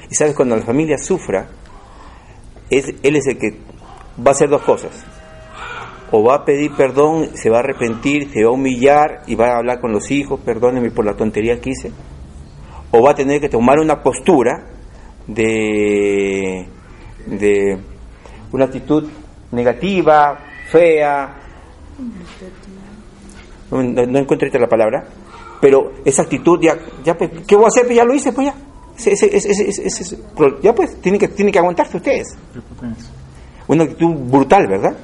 Y 0.09 0.15
sabes, 0.15 0.35
cuando 0.35 0.55
la 0.55 0.61
familia 0.61 0.97
sufra, 0.97 1.47
es, 2.69 2.93
él 3.01 3.15
es 3.15 3.27
el 3.27 3.37
que 3.37 3.57
va 4.19 4.29
a 4.29 4.31
hacer 4.31 4.49
dos 4.49 4.61
cosas. 4.61 5.03
O 6.11 6.23
va 6.23 6.35
a 6.35 6.45
pedir 6.45 6.71
perdón, 6.73 7.31
se 7.33 7.49
va 7.49 7.57
a 7.57 7.59
arrepentir, 7.59 8.29
se 8.31 8.43
va 8.43 8.49
a 8.49 8.53
humillar 8.53 9.23
y 9.27 9.35
va 9.35 9.47
a 9.47 9.57
hablar 9.57 9.81
con 9.81 9.91
los 9.91 10.09
hijos, 10.11 10.39
perdónenme 10.39 10.91
por 10.91 11.05
la 11.05 11.15
tontería 11.15 11.59
que 11.59 11.71
hice. 11.71 11.91
O 12.91 13.01
va 13.01 13.11
a 13.11 13.15
tener 13.15 13.41
que 13.41 13.49
tomar 13.49 13.79
una 13.79 14.01
postura 14.01 14.69
de, 15.27 16.67
de 17.25 17.77
una 18.51 18.65
actitud 18.65 19.09
negativa, 19.51 20.39
fea, 20.69 21.46
no, 23.71 23.83
no 23.83 24.19
encuentro 24.19 24.59
la 24.59 24.67
palabra, 24.67 25.07
pero 25.59 25.91
esa 26.05 26.23
actitud 26.23 26.59
ya, 26.61 26.77
ya 27.03 27.17
pues, 27.17 27.31
¿qué 27.45 27.55
voy 27.55 27.65
a 27.65 27.67
hacer? 27.67 27.85
Pues 27.85 27.95
ya 27.95 28.05
lo 28.05 28.13
hice, 28.13 28.31
pues 28.31 28.47
ya. 28.47 28.55
ya 30.61 30.75
pues, 30.75 31.01
tiene 31.01 31.17
que, 31.17 31.27
tiene 31.29 31.51
que 31.51 31.59
aguantarse 31.59 31.97
ustedes. 31.97 32.37
Una 33.67 33.83
actitud 33.83 34.13
brutal, 34.29 34.67
¿verdad? 34.67 34.95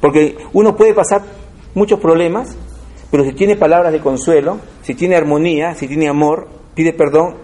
Porque 0.00 0.36
uno 0.52 0.76
puede 0.76 0.94
pasar 0.94 1.22
muchos 1.74 2.00
problemas, 2.00 2.56
pero 3.10 3.24
si 3.24 3.32
tiene 3.32 3.56
palabras 3.56 3.92
de 3.92 4.00
consuelo, 4.00 4.58
si 4.82 4.94
tiene 4.94 5.16
armonía, 5.16 5.74
si 5.74 5.86
tiene 5.88 6.08
amor, 6.08 6.48
pide 6.74 6.92
perdón, 6.92 7.36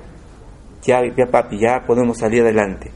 ya, 0.82 1.00
ya 1.16 1.26
papi, 1.26 1.59
ya 1.59 1.85
podemos 1.87 2.18
salir 2.18 2.42
adelante. 2.42 2.90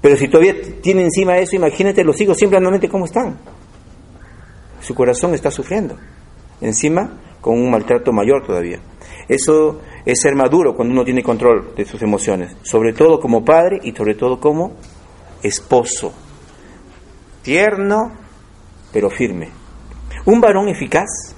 Pero 0.00 0.16
si 0.16 0.28
todavía 0.28 0.54
tiene 0.82 1.02
encima 1.02 1.38
eso, 1.38 1.56
imagínate 1.56 2.04
los 2.04 2.20
hijos 2.20 2.36
simplemente 2.36 2.88
cómo 2.88 3.06
están. 3.06 3.36
Su 4.86 4.94
corazón 4.94 5.34
está 5.34 5.50
sufriendo. 5.50 5.96
Encima, 6.60 7.18
con 7.40 7.54
un 7.54 7.70
maltrato 7.70 8.12
mayor 8.12 8.46
todavía. 8.46 8.78
Eso 9.28 9.80
es 10.04 10.20
ser 10.20 10.36
maduro 10.36 10.76
cuando 10.76 10.94
uno 10.94 11.04
tiene 11.04 11.24
control 11.24 11.74
de 11.76 11.84
sus 11.84 12.00
emociones, 12.02 12.54
sobre 12.62 12.92
todo 12.92 13.18
como 13.18 13.44
padre 13.44 13.80
y 13.82 13.92
sobre 13.92 14.14
todo 14.14 14.38
como 14.38 14.74
esposo. 15.42 16.12
Tierno, 17.42 18.12
pero 18.92 19.10
firme. 19.10 19.48
Un 20.24 20.40
varón 20.40 20.68
eficaz, 20.68 21.34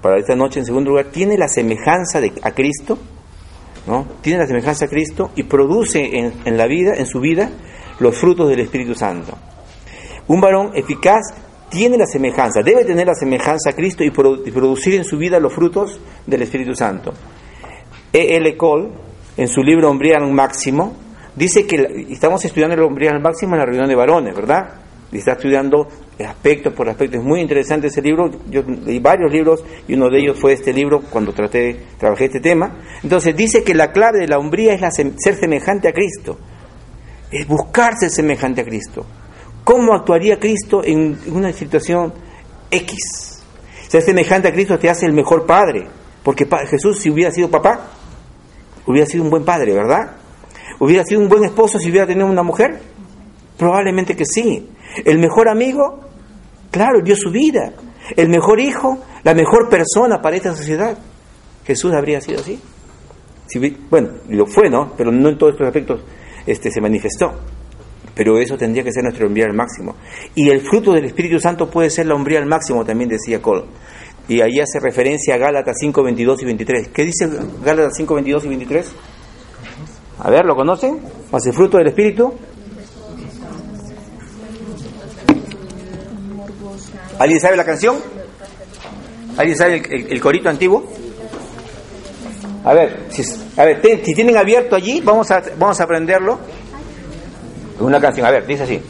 para 0.00 0.18
esta 0.18 0.36
noche 0.36 0.60
en 0.60 0.66
segundo 0.66 0.90
lugar, 0.90 1.06
tiene 1.06 1.36
la 1.36 1.48
semejanza 1.48 2.20
de, 2.20 2.32
a 2.42 2.52
Cristo 2.52 2.96
tiene 4.20 4.40
la 4.40 4.46
semejanza 4.46 4.84
a 4.84 4.88
Cristo 4.88 5.30
y 5.34 5.44
produce 5.44 6.10
en, 6.44 6.56
la 6.56 6.66
vida, 6.66 6.94
en 6.94 7.06
su 7.06 7.20
vida, 7.20 7.50
los 8.00 8.16
frutos 8.16 8.48
del 8.48 8.60
Espíritu 8.60 8.94
Santo. 8.94 9.32
Un 10.26 10.40
varón 10.40 10.72
eficaz 10.74 11.34
tiene 11.68 11.96
la 11.96 12.06
semejanza, 12.06 12.62
debe 12.62 12.84
tener 12.84 13.06
la 13.06 13.14
semejanza 13.14 13.70
a 13.70 13.72
Cristo 13.74 14.04
y, 14.04 14.10
producir 14.10 14.94
en 14.94 15.04
su 15.04 15.18
vida 15.18 15.38
los 15.38 15.52
frutos 15.52 16.00
del 16.26 16.42
Espíritu 16.42 16.74
Santo. 16.74 17.12
E. 18.12 18.36
L. 18.36 18.56
Cole, 18.56 18.88
en 19.36 19.48
su 19.48 19.62
libro 19.62 19.90
Hombría 19.90 20.16
al 20.16 20.32
Máximo, 20.32 20.94
dice 21.34 21.66
que 21.66 22.06
estamos 22.10 22.44
estudiando 22.44 22.74
el 22.74 22.82
Hombría 22.82 23.10
al 23.10 23.20
Máximo 23.20 23.54
en 23.54 23.60
la 23.60 23.66
reunión 23.66 23.88
de 23.88 23.94
varones, 23.94 24.34
¿verdad? 24.34 24.80
Y 25.12 25.18
está 25.18 25.32
estudiando 25.32 25.88
aspecto 26.24 26.74
por 26.74 26.88
aspecto. 26.88 27.18
Es 27.18 27.24
muy 27.24 27.40
interesante 27.40 27.86
ese 27.86 28.02
libro. 28.02 28.30
Yo 28.50 28.62
leí 28.62 28.98
varios 28.98 29.32
libros 29.32 29.64
y 29.86 29.94
uno 29.94 30.10
de 30.10 30.20
ellos 30.20 30.38
fue 30.38 30.52
este 30.52 30.72
libro 30.72 31.02
cuando 31.10 31.32
traté, 31.32 31.80
trabajé 31.98 32.26
este 32.26 32.40
tema. 32.40 32.78
Entonces 33.02 33.36
dice 33.36 33.62
que 33.62 33.74
la 33.74 33.92
clave 33.92 34.20
de 34.20 34.28
la 34.28 34.38
hombría 34.38 34.74
es 34.74 34.80
ser 34.94 35.34
semejante 35.36 35.88
a 35.88 35.92
Cristo. 35.92 36.38
Es 37.30 37.46
buscarse 37.46 38.10
semejante 38.10 38.62
a 38.62 38.64
Cristo. 38.64 39.06
¿Cómo 39.68 39.92
actuaría 39.92 40.38
Cristo 40.38 40.82
en 40.82 41.18
una 41.30 41.52
situación 41.52 42.10
X? 42.70 43.42
Ser 43.86 44.00
semejante 44.00 44.48
a 44.48 44.52
Cristo 44.52 44.78
te 44.78 44.88
hace 44.88 45.04
el 45.04 45.12
mejor 45.12 45.44
padre. 45.44 45.86
Porque 46.22 46.48
Jesús, 46.70 46.98
si 46.98 47.10
hubiera 47.10 47.30
sido 47.30 47.50
papá, 47.50 47.90
hubiera 48.86 49.06
sido 49.06 49.24
un 49.24 49.28
buen 49.28 49.44
padre, 49.44 49.74
¿verdad? 49.74 50.12
¿Hubiera 50.80 51.04
sido 51.04 51.20
un 51.20 51.28
buen 51.28 51.44
esposo 51.44 51.78
si 51.78 51.90
hubiera 51.90 52.06
tenido 52.06 52.26
una 52.26 52.42
mujer? 52.42 52.80
Probablemente 53.58 54.16
que 54.16 54.24
sí. 54.24 54.70
El 55.04 55.18
mejor 55.18 55.50
amigo, 55.50 56.00
Claro, 56.70 57.02
dio 57.04 57.14
su 57.14 57.30
vida. 57.30 57.74
El 58.16 58.30
mejor 58.30 58.60
hijo, 58.60 58.96
la 59.22 59.34
mejor 59.34 59.68
persona 59.68 60.22
para 60.22 60.36
esta 60.36 60.56
sociedad. 60.56 60.96
Jesús 61.66 61.92
habría 61.92 62.22
sido 62.22 62.40
así. 62.40 62.58
bueno, 63.90 64.12
lo 64.30 64.46
fue, 64.46 64.70
¿no? 64.70 64.94
Pero 64.96 65.12
no 65.12 65.28
en 65.28 65.36
todos 65.36 65.52
estos 65.52 65.66
aspectos 65.66 66.00
este, 66.46 66.70
se 66.70 66.80
manifestó. 66.80 67.57
Pero 68.18 68.36
eso 68.36 68.58
tendría 68.58 68.82
que 68.82 68.90
ser 68.90 69.04
nuestro 69.04 69.28
hombría 69.28 69.46
al 69.46 69.54
máximo. 69.54 69.94
Y 70.34 70.50
el 70.50 70.60
fruto 70.62 70.92
del 70.92 71.04
Espíritu 71.04 71.38
Santo 71.38 71.70
puede 71.70 71.88
ser 71.88 72.06
la 72.06 72.16
hombría 72.16 72.40
al 72.40 72.46
máximo, 72.46 72.84
también 72.84 73.08
decía 73.08 73.40
Cole. 73.40 73.62
Y 74.26 74.40
ahí 74.40 74.58
hace 74.58 74.80
referencia 74.80 75.36
a 75.36 75.38
Gálatas 75.38 75.76
5, 75.78 76.02
22 76.02 76.42
y 76.42 76.44
23. 76.46 76.88
¿Qué 76.88 77.04
dice 77.04 77.28
Gálatas 77.64 77.92
5, 77.96 78.14
22 78.14 78.44
y 78.44 78.48
23? 78.48 78.92
A 80.18 80.30
ver, 80.30 80.44
¿lo 80.46 80.56
conocen? 80.56 80.98
¿Hace 81.30 81.52
fruto 81.52 81.78
del 81.78 81.86
Espíritu? 81.86 82.34
¿Alguien 87.20 87.38
sabe 87.38 87.56
la 87.56 87.64
canción? 87.64 87.98
¿Alguien 89.36 89.56
sabe 89.56 89.80
el, 90.10 90.20
corito 90.20 90.48
antiguo? 90.48 90.84
A 92.64 92.74
ver, 92.74 93.06
si, 93.10 93.22
a 93.56 93.64
ver, 93.64 93.80
si 94.04 94.12
tienen 94.12 94.36
abierto 94.36 94.74
allí, 94.74 95.00
vamos 95.02 95.30
a, 95.30 95.40
vamos 95.56 95.80
a 95.80 95.84
aprenderlo. 95.84 96.40
Una 97.80 98.00
canción, 98.00 98.26
a 98.26 98.30
ver, 98.30 98.46
dice 98.46 98.64
así. 98.64 98.80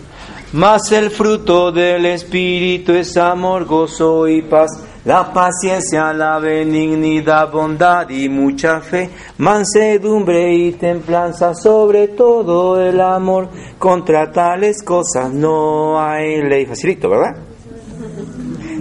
Mas 0.52 0.90
el 0.92 1.10
fruto 1.10 1.70
del 1.72 2.06
Espíritu 2.06 2.92
es 2.92 3.16
amor, 3.16 3.66
gozo 3.66 4.26
y 4.26 4.42
paz, 4.42 4.82
la 5.04 5.30
paciencia, 5.32 6.12
la 6.14 6.38
benignidad, 6.38 7.50
bondad 7.50 8.08
y 8.08 8.28
mucha 8.28 8.80
fe, 8.80 9.10
mansedumbre 9.36 10.54
y 10.54 10.72
templanza, 10.72 11.54
sobre 11.54 12.08
todo 12.08 12.80
el 12.80 13.00
amor. 13.00 13.48
Contra 13.78 14.32
tales 14.32 14.82
cosas 14.82 15.30
no 15.30 16.00
hay 16.00 16.42
ley. 16.42 16.64
Facilito, 16.64 17.10
¿verdad? 17.10 17.48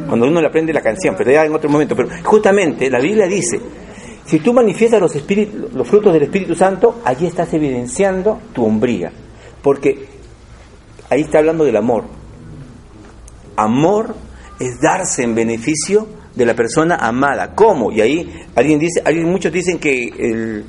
cuando 0.08 0.26
uno 0.26 0.42
le 0.42 0.48
aprende 0.48 0.74
la 0.74 0.82
canción, 0.82 1.16
pero 1.18 1.32
ya 1.32 1.46
en 1.46 1.54
otro 1.54 1.70
momento. 1.70 1.96
Pero 1.96 2.10
justamente 2.24 2.90
la 2.90 3.00
Biblia 3.00 3.28
dice, 3.28 3.60
si 4.26 4.40
tú 4.40 4.54
manifiestas 4.54 5.00
los, 5.00 5.14
los 5.74 5.88
frutos 5.88 6.14
del 6.14 6.24
Espíritu 6.24 6.56
Santo, 6.56 7.02
allí 7.04 7.28
estás 7.28 7.54
evidenciando 7.54 8.40
tu 8.54 8.66
hombría, 8.66 9.12
porque 9.62 10.08
ahí 11.10 11.22
está 11.22 11.40
hablando 11.40 11.64
del 11.64 11.76
amor. 11.76 12.06
Amor 13.56 14.16
es 14.60 14.80
darse 14.82 15.24
en 15.24 15.36
beneficio 15.36 16.08
de 16.36 16.46
la 16.46 16.56
persona 16.56 16.96
amada. 16.96 17.54
¿Cómo? 17.56 17.92
Y 17.92 18.02
ahí 18.02 18.46
alguien 18.56 18.80
dice, 18.80 19.02
alguien, 19.04 19.30
muchos 19.30 19.52
dicen 19.52 19.80
que 19.80 20.06
el, 20.06 20.66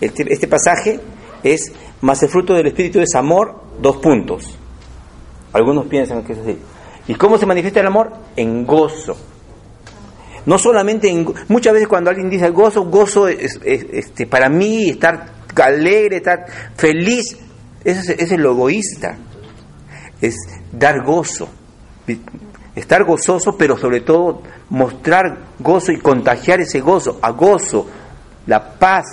este, 0.00 0.32
este 0.32 0.46
pasaje 0.46 1.00
es 1.42 1.72
más 2.00 2.22
el 2.22 2.28
fruto 2.28 2.54
del 2.54 2.66
Espíritu 2.68 3.00
es 3.00 3.14
amor, 3.14 3.60
dos 3.80 3.96
puntos. 3.96 4.56
Algunos 5.52 5.86
piensan 5.86 6.24
que 6.24 6.32
es 6.32 6.38
así. 6.38 6.58
¿Y 7.08 7.14
cómo 7.14 7.38
se 7.38 7.46
manifiesta 7.46 7.80
el 7.80 7.86
amor? 7.86 8.12
En 8.36 8.64
gozo. 8.64 9.16
No 10.46 10.58
solamente 10.58 11.08
en... 11.08 11.26
Muchas 11.48 11.72
veces 11.72 11.88
cuando 11.88 12.10
alguien 12.10 12.30
dice 12.30 12.48
gozo, 12.50 12.84
gozo 12.84 13.28
es, 13.28 13.58
este, 13.64 14.26
para 14.26 14.48
mí 14.48 14.90
estar 14.90 15.38
alegre, 15.62 16.18
estar 16.18 16.46
feliz, 16.76 17.36
ese, 17.84 18.16
es 18.18 18.30
lo 18.32 18.52
egoísta. 18.52 19.16
Es 20.20 20.36
dar 20.72 21.04
gozo. 21.04 21.48
Estar 22.74 23.04
gozoso, 23.04 23.56
pero 23.56 23.76
sobre 23.76 24.00
todo 24.00 24.42
mostrar 24.70 25.38
gozo 25.58 25.92
y 25.92 25.98
contagiar 25.98 26.60
ese 26.60 26.80
gozo, 26.80 27.18
a 27.22 27.30
gozo, 27.30 27.86
la 28.46 28.78
paz, 28.78 29.04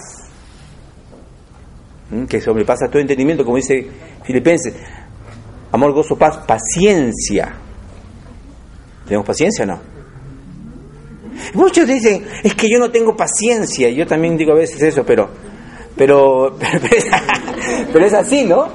que 2.29 2.39
sobrepasa 2.39 2.88
todo 2.88 3.00
entendimiento, 3.00 3.43
como 3.43 3.57
dice 3.57 3.88
Filipenses. 4.24 4.75
Amor, 5.72 5.93
gozo, 5.93 6.17
paz, 6.17 6.38
paciencia. 6.45 7.53
¿Tenemos 9.05 9.25
paciencia 9.25 9.65
o 9.65 9.67
no? 9.67 9.79
Muchos 11.53 11.88
dicen, 11.88 12.25
es 12.43 12.55
que 12.55 12.67
yo 12.69 12.79
no 12.79 12.91
tengo 12.91 13.15
paciencia. 13.15 13.89
Yo 13.89 14.07
también 14.07 14.38
digo 14.38 14.53
a 14.53 14.55
veces 14.55 14.81
eso, 14.81 15.03
pero, 15.05 15.29
pero, 15.96 16.58
pero, 17.94 18.06
es, 18.06 18.14
así, 18.14 18.44
¿no? 18.44 18.68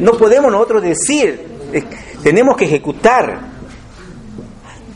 No 0.00 0.12
podemos 0.12 0.50
nosotros 0.50 0.82
decir, 0.82 1.40
tenemos 2.22 2.56
que 2.56 2.64
ejecutar. 2.64 3.52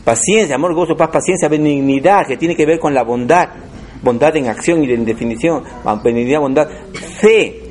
Paciencia, 0.03 0.55
amor, 0.55 0.73
gozo, 0.73 0.95
paz, 0.95 1.09
paciencia, 1.11 1.47
benignidad, 1.47 2.25
que 2.27 2.37
tiene 2.37 2.55
que 2.55 2.65
ver 2.65 2.79
con 2.79 2.93
la 2.93 3.03
bondad. 3.03 3.49
Bondad 4.01 4.35
en 4.37 4.47
acción 4.47 4.83
y 4.83 4.91
en 4.91 5.05
definición. 5.05 5.63
Benignidad, 6.03 6.39
bondad. 6.39 6.67
Fe. 7.19 7.61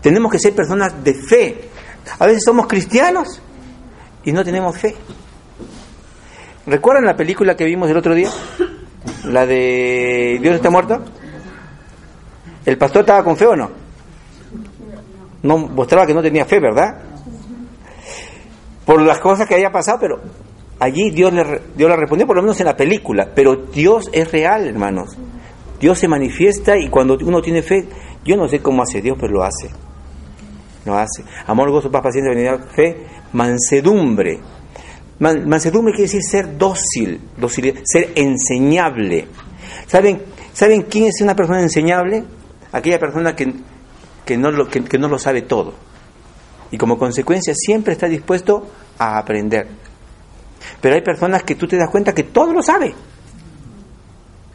Tenemos 0.00 0.32
que 0.32 0.38
ser 0.38 0.54
personas 0.54 1.04
de 1.04 1.14
fe. 1.14 1.56
A 2.18 2.26
veces 2.26 2.42
somos 2.44 2.66
cristianos 2.66 3.42
y 4.24 4.32
no 4.32 4.44
tenemos 4.44 4.76
fe. 4.78 4.94
¿Recuerdan 6.66 7.04
la 7.04 7.16
película 7.16 7.56
que 7.56 7.64
vimos 7.64 7.90
el 7.90 7.96
otro 7.96 8.14
día? 8.14 8.30
La 9.24 9.46
de 9.46 10.38
Dios 10.40 10.54
está 10.54 10.70
muerto. 10.70 11.02
¿El 12.64 12.76
pastor 12.78 13.00
estaba 13.00 13.24
con 13.24 13.36
fe 13.36 13.46
o 13.46 13.56
no? 13.56 13.70
No 15.42 15.58
mostraba 15.58 16.06
que 16.06 16.14
no 16.14 16.22
tenía 16.22 16.44
fe, 16.44 16.60
¿verdad? 16.60 17.00
Por 18.84 19.02
las 19.02 19.18
cosas 19.20 19.46
que 19.46 19.54
había 19.54 19.70
pasado, 19.70 19.98
pero 20.00 20.20
allí 20.78 21.10
Dios 21.10 21.32
le, 21.32 21.42
Dios 21.74 21.90
le 21.90 21.96
respondió, 21.96 22.26
por 22.26 22.36
lo 22.36 22.42
menos 22.42 22.60
en 22.60 22.66
la 22.66 22.76
película. 22.76 23.30
Pero 23.34 23.56
Dios 23.56 24.10
es 24.12 24.30
real, 24.30 24.66
hermanos. 24.66 25.16
Dios 25.80 25.98
se 25.98 26.08
manifiesta 26.08 26.76
y 26.76 26.88
cuando 26.88 27.16
uno 27.22 27.40
tiene 27.40 27.62
fe, 27.62 27.88
yo 28.24 28.36
no 28.36 28.48
sé 28.48 28.60
cómo 28.60 28.82
hace 28.82 29.00
Dios, 29.00 29.16
pero 29.18 29.32
lo 29.32 29.42
hace. 29.42 29.70
Lo 30.84 30.96
hace. 30.96 31.24
Amor, 31.46 31.70
gozo, 31.70 31.90
paz, 31.90 32.02
paciencia, 32.02 32.30
benignidad, 32.30 32.68
fe, 32.74 33.06
mansedumbre. 33.32 34.40
mansedumbre 35.18 35.92
quiere 35.92 36.10
decir 36.10 36.22
ser 36.22 36.58
dócil, 36.58 37.20
ser 37.84 38.12
enseñable. 38.14 39.26
¿Saben, 39.86 40.22
¿Saben 40.52 40.82
quién 40.82 41.06
es 41.06 41.20
una 41.22 41.34
persona 41.34 41.62
enseñable? 41.62 42.24
Aquella 42.72 42.98
persona 42.98 43.34
que, 43.34 43.52
que, 44.24 44.36
no 44.36 44.50
lo, 44.50 44.68
que, 44.68 44.98
no 44.98 45.08
lo 45.08 45.18
sabe 45.18 45.42
todo. 45.42 45.74
Y 46.70 46.78
como 46.78 46.98
consecuencia 46.98 47.52
siempre 47.54 47.92
está 47.92 48.06
dispuesto 48.06 48.66
a 48.98 49.18
aprender. 49.18 49.66
Pero 50.80 50.94
hay 50.94 51.02
personas 51.02 51.42
que 51.42 51.54
tú 51.54 51.66
te 51.66 51.76
das 51.76 51.90
cuenta 51.90 52.12
que 52.12 52.24
todo 52.24 52.52
lo 52.52 52.62
sabe. 52.62 52.94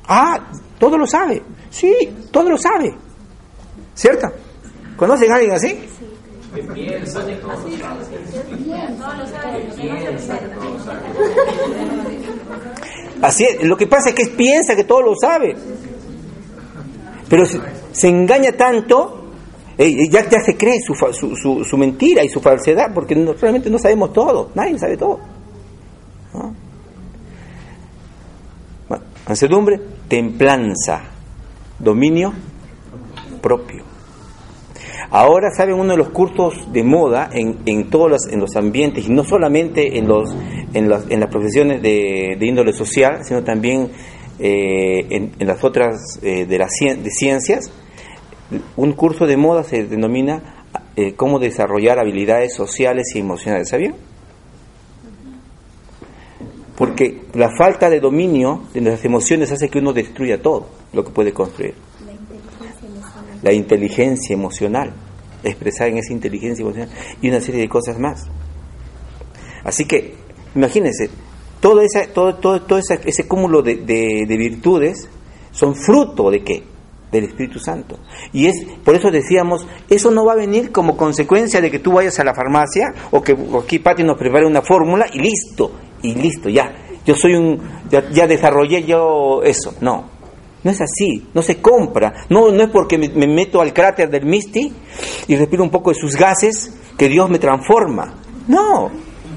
Ah, 0.07 0.39
todo 0.79 0.97
lo 0.97 1.07
sabe. 1.07 1.41
Sí, 1.69 1.93
todo 2.31 2.49
lo 2.49 2.57
sabe. 2.57 2.95
¿Cierto? 3.93 4.27
¿Conocen 4.95 5.31
a 5.31 5.35
alguien 5.35 5.53
así? 5.53 5.89
Así 13.21 13.43
es, 13.43 13.63
lo 13.63 13.75
que 13.75 13.87
pasa 13.87 14.09
es 14.09 14.15
que 14.15 14.27
piensa 14.27 14.75
que 14.75 14.83
todo 14.83 15.01
lo 15.01 15.15
sabe. 15.15 15.55
Pero 17.27 17.45
se, 17.95 18.07
engaña 18.07 18.51
tanto, 18.53 19.31
eh, 19.77 20.09
ya, 20.09 20.27
ya 20.29 20.39
se 20.41 20.55
cree 20.55 20.79
su, 20.81 20.93
su, 20.95 21.63
su, 21.63 21.77
mentira 21.77 22.23
y 22.23 22.29
su 22.29 22.39
falsedad, 22.41 22.93
porque 22.93 23.15
realmente 23.39 23.69
no 23.69 23.77
sabemos 23.77 24.13
todo, 24.13 24.51
nadie 24.55 24.77
sabe 24.77 24.97
todo. 24.97 25.19
mansedumbre, 29.27 29.79
templanza, 30.07 31.01
dominio 31.79 32.31
propio. 33.41 33.83
Ahora, 35.09 35.49
¿saben? 35.55 35.75
Uno 35.75 35.91
de 35.91 35.97
los 35.97 36.09
cursos 36.09 36.71
de 36.71 36.83
moda 36.83 37.29
en, 37.31 37.59
en 37.65 37.89
todos 37.89 38.09
los, 38.09 38.27
en 38.27 38.39
los 38.39 38.55
ambientes, 38.55 39.07
y 39.07 39.11
no 39.11 39.23
solamente 39.23 39.97
en, 39.97 40.07
los, 40.07 40.35
en, 40.73 40.89
las, 40.89 41.09
en 41.09 41.19
las 41.19 41.29
profesiones 41.29 41.81
de, 41.81 42.37
índole 42.41 42.73
social, 42.73 43.19
sino 43.23 43.43
también 43.43 43.91
eh, 44.39 45.05
en, 45.09 45.31
en, 45.39 45.47
las 45.47 45.63
otras 45.63 46.19
eh, 46.21 46.45
de 46.45 46.57
las 46.57 46.71
de 46.79 47.09
ciencias, 47.11 47.71
un 48.75 48.93
curso 48.93 49.25
de 49.25 49.37
moda 49.37 49.63
se 49.63 49.85
denomina 49.85 50.65
eh, 50.95 51.13
cómo 51.15 51.39
desarrollar 51.39 51.99
habilidades 51.99 52.53
sociales 52.53 53.07
y 53.15 53.19
emocionales. 53.19 53.69
¿Sabían? 53.69 53.95
Porque 56.77 57.21
la 57.33 57.49
falta 57.57 57.89
de 57.89 57.99
dominio 57.99 58.63
de 58.73 58.81
las 58.81 59.05
emociones 59.05 59.51
hace 59.51 59.69
que 59.69 59.79
uno 59.79 59.93
destruya 59.93 60.41
todo 60.41 60.67
lo 60.93 61.03
que 61.03 61.11
puede 61.11 61.31
construir 61.31 61.73
la 63.45 63.53
inteligencia 63.53 64.33
emocional, 64.33 64.91
expresar 65.43 65.87
en 65.89 65.99
esa 65.99 66.11
inteligencia 66.11 66.63
emocional 66.63 66.89
y 67.21 67.29
una 67.29 67.39
serie 67.39 67.61
de 67.61 67.69
cosas 67.69 67.99
más. 67.99 68.25
Así 69.63 69.85
que, 69.85 70.15
imagínense, 70.55 71.11
todo, 71.59 71.81
esa, 71.81 72.07
todo, 72.07 72.35
todo, 72.37 72.63
todo 72.63 72.79
ese 72.79 73.27
cúmulo 73.27 73.61
de, 73.61 73.75
de, 73.75 74.37
virtudes 74.37 75.07
son 75.51 75.75
fruto 75.75 76.31
de 76.31 76.43
qué? 76.43 76.63
Del 77.11 77.25
Espíritu 77.25 77.59
Santo. 77.59 77.99
Y 78.33 78.47
es, 78.47 78.55
por 78.83 78.95
eso 78.95 79.09
decíamos, 79.11 79.65
eso 79.89 80.11
no 80.11 80.25
va 80.25 80.33
a 80.33 80.37
venir 80.37 80.71
como 80.71 80.97
consecuencia 80.97 81.61
de 81.61 81.71
que 81.71 81.79
tú 81.79 81.93
vayas 81.93 82.19
a 82.19 82.23
la 82.23 82.33
farmacia 82.33 82.93
o 83.11 83.21
que 83.21 83.37
aquí 83.63 83.79
Pati 83.79 84.03
nos 84.03 84.17
prepare 84.17 84.45
una 84.45 84.61
fórmula 84.61 85.05
y 85.13 85.19
listo, 85.19 85.71
y 86.01 86.15
listo, 86.15 86.49
ya. 86.49 86.73
Yo 87.05 87.15
soy 87.15 87.35
un, 87.35 87.61
ya, 87.89 88.09
ya 88.11 88.27
desarrollé 88.27 88.83
yo 88.83 89.41
eso. 89.43 89.75
No, 89.79 90.09
no 90.65 90.71
es 90.71 90.81
así, 90.81 91.27
no 91.35 91.43
se 91.43 91.61
compra. 91.61 92.25
No, 92.27 92.51
no 92.51 92.63
es 92.63 92.69
porque 92.71 92.97
me, 92.97 93.27
meto 93.27 93.61
al 93.61 93.71
cráter 93.71 94.09
del 94.09 94.25
Misty 94.25 94.73
y 95.27 95.35
respiro 95.35 95.63
un 95.63 95.69
poco 95.69 95.91
de 95.91 95.95
sus 95.95 96.15
gases 96.15 96.75
que 96.97 97.07
Dios 97.07 97.29
me 97.29 97.37
transforma. 97.37 98.15
No, 98.47 98.89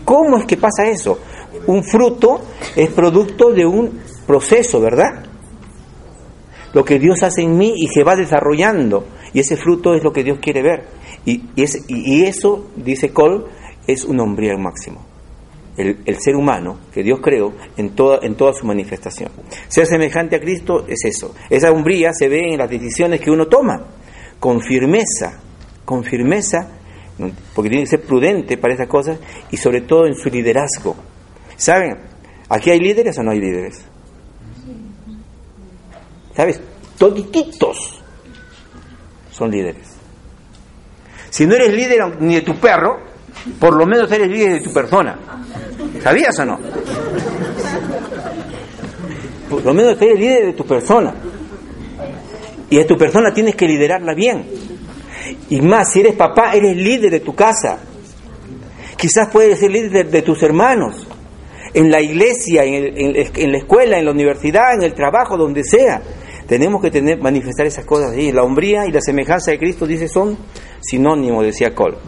¿cómo 0.06 0.38
es 0.38 0.46
que 0.46 0.56
pasa 0.56 0.86
eso? 0.86 1.18
Un 1.66 1.84
fruto 1.84 2.40
es 2.74 2.88
producto 2.88 3.52
de 3.52 3.66
un 3.66 4.00
proceso, 4.26 4.80
¿verdad? 4.80 5.27
Lo 6.72 6.84
que 6.84 6.98
Dios 6.98 7.22
hace 7.22 7.42
en 7.42 7.56
mí 7.56 7.72
y 7.76 7.88
se 7.88 8.04
va 8.04 8.16
desarrollando. 8.16 9.06
Y 9.32 9.40
ese 9.40 9.56
fruto 9.56 9.94
es 9.94 10.02
lo 10.02 10.12
que 10.12 10.24
Dios 10.24 10.38
quiere 10.40 10.62
ver. 10.62 10.84
Y, 11.24 11.42
y, 11.56 12.24
eso, 12.24 12.68
dice 12.76 13.10
Cole, 13.10 13.44
es 13.86 14.04
un 14.04 14.20
hombría 14.20 14.56
máximo 14.56 15.08
el, 15.78 16.20
ser 16.20 16.34
humano 16.34 16.78
que 16.92 17.02
Dios 17.02 17.20
creó 17.22 17.54
en 17.76 17.90
toda, 17.90 18.18
en 18.22 18.34
toda 18.34 18.52
su 18.52 18.66
manifestación. 18.66 19.30
Ser 19.68 19.86
semejante 19.86 20.36
a 20.36 20.40
Cristo 20.40 20.84
es 20.88 21.04
eso. 21.04 21.34
Esa 21.48 21.70
umbría 21.70 22.12
se 22.12 22.28
ve 22.28 22.52
en 22.52 22.58
las 22.58 22.68
decisiones 22.68 23.20
que 23.20 23.30
uno 23.30 23.46
toma, 23.46 23.86
con 24.40 24.60
firmeza, 24.60 25.40
con 25.84 26.02
firmeza, 26.04 26.68
porque 27.54 27.70
tiene 27.70 27.84
que 27.84 27.90
ser 27.90 28.02
prudente 28.02 28.58
para 28.58 28.74
esas 28.74 28.88
cosas 28.88 29.18
y 29.50 29.56
sobre 29.56 29.82
todo 29.82 30.06
en 30.06 30.14
su 30.14 30.28
liderazgo. 30.28 30.96
¿Saben? 31.56 31.96
¿Aquí 32.48 32.70
hay 32.70 32.80
líderes 32.80 33.18
o 33.18 33.22
no 33.22 33.30
hay 33.30 33.40
líderes? 33.40 33.84
¿Sabes? 36.38 36.60
Todititos 36.96 38.00
son 39.32 39.50
líderes. 39.50 39.88
Si 41.30 41.44
no 41.48 41.56
eres 41.56 41.74
líder 41.74 42.22
ni 42.22 42.36
de 42.36 42.42
tu 42.42 42.54
perro, 42.60 43.00
por 43.58 43.74
lo 43.74 43.84
menos 43.84 44.10
eres 44.12 44.28
líder 44.28 44.52
de 44.52 44.60
tu 44.60 44.72
persona. 44.72 45.18
¿Sabías 46.00 46.38
o 46.38 46.44
no? 46.44 46.60
Por 49.50 49.64
lo 49.64 49.74
menos 49.74 50.00
eres 50.00 50.20
líder 50.20 50.46
de 50.46 50.52
tu 50.52 50.64
persona. 50.64 51.12
Y 52.70 52.78
a 52.78 52.86
tu 52.86 52.96
persona 52.96 53.34
tienes 53.34 53.56
que 53.56 53.66
liderarla 53.66 54.14
bien. 54.14 54.46
Y 55.50 55.60
más, 55.60 55.90
si 55.90 55.98
eres 55.98 56.14
papá, 56.14 56.52
eres 56.52 56.76
líder 56.76 57.10
de 57.10 57.20
tu 57.20 57.34
casa. 57.34 57.80
Quizás 58.96 59.28
puedes 59.32 59.58
ser 59.58 59.72
líder 59.72 60.08
de, 60.08 60.22
tus 60.22 60.40
hermanos. 60.44 61.04
En 61.74 61.90
la 61.90 62.00
iglesia, 62.00 62.62
en, 62.62 62.96
en, 62.96 63.52
la 63.52 63.58
escuela, 63.58 63.98
en 63.98 64.04
la 64.04 64.12
universidad, 64.12 64.74
en 64.76 64.84
el 64.84 64.94
trabajo, 64.94 65.36
donde 65.36 65.64
sea. 65.64 66.00
Tenemos 66.48 66.80
que 66.80 66.90
tener, 66.90 67.20
manifestar 67.20 67.66
esas 67.66 67.84
cosas. 67.84 68.16
Y 68.16 68.32
la 68.32 68.42
hombría 68.42 68.86
y 68.86 68.90
la 68.90 69.02
semejanza 69.02 69.50
de 69.50 69.58
Cristo, 69.58 69.86
dice, 69.86 70.08
son 70.08 70.38
sinónimos, 70.80 71.44
decía 71.44 71.74
Cole. 71.74 71.98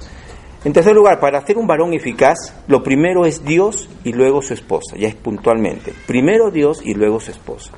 En 0.65 0.73
tercer 0.73 0.95
lugar, 0.95 1.21
para 1.21 1.45
ser 1.47 1.59
un 1.59 1.67
varón 1.67 1.93
eficaz, 1.93 2.55
lo 2.67 2.83
primero 2.83 3.27
es 3.27 3.45
Dios 3.45 3.89
y 4.03 4.13
luego 4.13 4.41
su 4.41 4.55
esposa, 4.55 4.97
ya 4.97 5.09
es 5.09 5.15
puntualmente. 5.15 5.93
Primero 6.07 6.51
Dios 6.51 6.81
y 6.83 6.95
luego 6.95 7.21
su 7.21 7.31
esposa. 7.31 7.73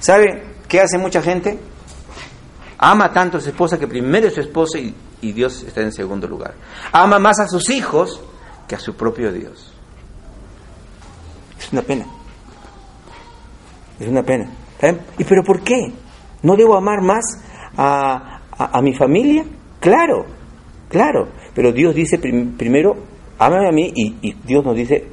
¿Sabe 0.00 0.44
qué 0.66 0.80
hace 0.80 0.96
mucha 0.96 1.20
gente? 1.20 1.58
Ama 2.78 3.12
tanto 3.12 3.36
a 3.36 3.40
su 3.40 3.50
esposa 3.50 3.78
que 3.78 3.86
primero 3.86 4.28
es 4.28 4.34
su 4.34 4.40
esposa 4.40 4.78
y, 4.78 4.94
y 5.20 5.32
Dios 5.32 5.62
está 5.62 5.82
en 5.82 5.92
segundo 5.92 6.26
lugar. 6.26 6.54
Ama 6.92 7.18
más 7.18 7.38
a 7.38 7.48
sus 7.48 7.68
hijos 7.68 8.22
que 8.66 8.74
a 8.74 8.78
su 8.78 8.94
propio 8.94 9.30
Dios. 9.30 9.72
Es 11.58 11.72
una 11.72 11.82
pena. 11.82 12.06
Es 13.98 14.08
una 14.08 14.22
pena. 14.22 14.50
¿Saben? 14.80 15.00
¿Y 15.18 15.24
pero 15.24 15.42
por 15.42 15.62
qué? 15.62 15.92
¿No 16.42 16.56
debo 16.56 16.76
amar 16.76 17.02
más 17.02 17.24
a, 17.76 18.40
a, 18.56 18.82
mi 18.82 18.94
familia? 18.94 19.44
Claro, 19.80 20.26
claro. 20.88 21.28
Pero 21.54 21.72
Dios 21.72 21.94
dice 21.94 22.18
prim- 22.18 22.56
primero, 22.56 22.94
ámame 23.38 23.68
a 23.68 23.72
mí 23.72 23.92
y, 23.94 24.34
Dios 24.46 24.64
nos 24.64 24.76
dice, 24.76 25.04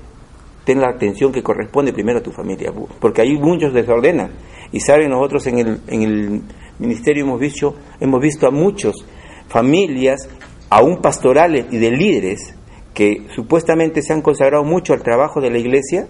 ten 0.65 0.79
la 0.81 0.89
atención 0.89 1.31
que 1.31 1.41
corresponde 1.41 1.93
primero 1.93 2.19
a 2.19 2.23
tu 2.23 2.31
familia. 2.31 2.71
Porque 2.99 3.21
ahí 3.21 3.37
muchos 3.37 3.73
desordenan. 3.73 4.31
Y 4.71 4.79
saben, 4.79 5.09
nosotros 5.09 5.47
en 5.47 5.59
el, 5.59 5.81
en 5.87 6.01
el 6.01 6.41
ministerio 6.79 7.23
hemos 7.23 7.39
visto, 7.39 7.75
hemos 7.99 8.21
visto 8.21 8.47
a 8.47 8.51
muchos 8.51 9.05
familias, 9.47 10.27
aún 10.69 11.01
pastorales 11.01 11.65
y 11.71 11.77
de 11.77 11.91
líderes, 11.91 12.55
que 12.93 13.27
supuestamente 13.35 14.01
se 14.01 14.13
han 14.13 14.21
consagrado 14.21 14.63
mucho 14.63 14.93
al 14.93 15.01
trabajo 15.03 15.41
de 15.41 15.49
la 15.51 15.57
iglesia 15.57 16.07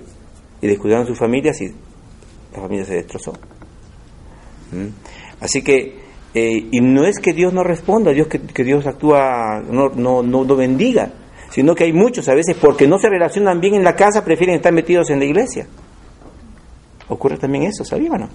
y 0.62 0.68
descuidaron 0.68 1.06
sus 1.06 1.20
familias 1.20 1.62
y 1.62 1.74
la 2.54 2.62
familia 2.62 2.86
se 2.86 2.96
destrozó. 2.96 3.34
¿Mm? 4.72 4.88
Así 5.42 5.62
que, 5.62 6.00
eh, 6.34 6.68
y 6.72 6.82
no 6.82 7.06
es 7.06 7.20
que 7.20 7.34
Dios 7.34 7.54
no 7.54 7.64
responda, 7.64 8.12
Dios 8.12 8.28
que, 8.28 8.64
Dios 8.64 8.86
actúa, 8.88 9.62
no, 9.70 9.90
no, 9.90 10.24
no, 10.24 10.44
no 10.44 10.56
bendiga, 10.56 11.12
sino 11.50 11.76
que 11.76 11.84
hay 11.84 11.94
muchos 11.94 12.28
a 12.30 12.34
veces 12.34 12.56
porque 12.60 12.88
no 12.88 12.98
se 12.98 13.10
relacionan 13.10 13.60
bien 13.60 13.76
en 13.76 13.84
la 13.84 13.96
casa, 13.96 14.24
prefieren 14.24 14.56
estar 14.56 14.74
metidos 14.74 15.10
en 15.10 15.20
la 15.20 15.26
iglesia. 15.26 15.68
Ocurre 17.10 17.38
también 17.38 17.66
eso, 17.66 17.84
¿sabían 17.84 18.30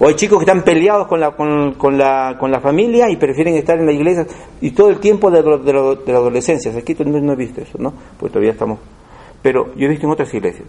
o 0.00 0.08
hay 0.08 0.14
chicos 0.14 0.38
que 0.38 0.44
están 0.44 0.64
peleados 0.64 1.06
con 1.06 1.20
la, 1.20 1.32
con, 1.36 1.98
la, 1.98 2.36
con 2.40 2.50
la 2.50 2.60
familia 2.60 3.10
y 3.10 3.16
prefieren 3.16 3.54
estar 3.56 3.78
en 3.78 3.86
la 3.86 3.92
iglesia 3.92 4.26
y 4.60 4.70
todo 4.70 4.88
el 4.88 4.98
tiempo 4.98 5.30
de, 5.30 5.42
lo- 5.42 5.58
de 5.58 5.72
la 6.12 6.18
adolescencia. 6.18 6.72
Aquí 6.76 6.96
no, 7.04 7.20
no 7.20 7.32
he 7.34 7.36
visto 7.36 7.60
eso, 7.60 7.76
¿no? 7.78 7.92
Pues 8.18 8.32
todavía 8.32 8.52
estamos. 8.52 8.80
Pero 9.42 9.74
yo 9.76 9.86
he 9.86 9.88
visto 9.88 10.06
en 10.06 10.12
otras 10.12 10.32
iglesias. 10.32 10.64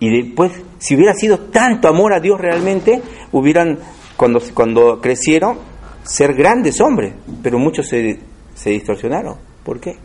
Y 0.00 0.22
después, 0.22 0.52
si 0.78 0.94
hubiera 0.94 1.14
sido 1.14 1.38
tanto 1.50 1.88
amor 1.88 2.12
a 2.12 2.20
Dios 2.20 2.40
realmente, 2.40 3.02
hubieran, 3.32 3.78
cuando, 4.16 4.40
cuando 4.54 5.00
crecieron, 5.00 5.58
ser 6.04 6.34
grandes 6.34 6.80
hombres. 6.80 7.14
Pero 7.42 7.58
muchos 7.58 7.88
se, 7.88 8.20
se 8.54 8.70
distorsionaron. 8.70 9.36
¿Por 9.64 9.80
qué? 9.80 9.96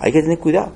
Hay 0.00 0.12
que 0.12 0.22
tener 0.22 0.38
cuidado. 0.38 0.72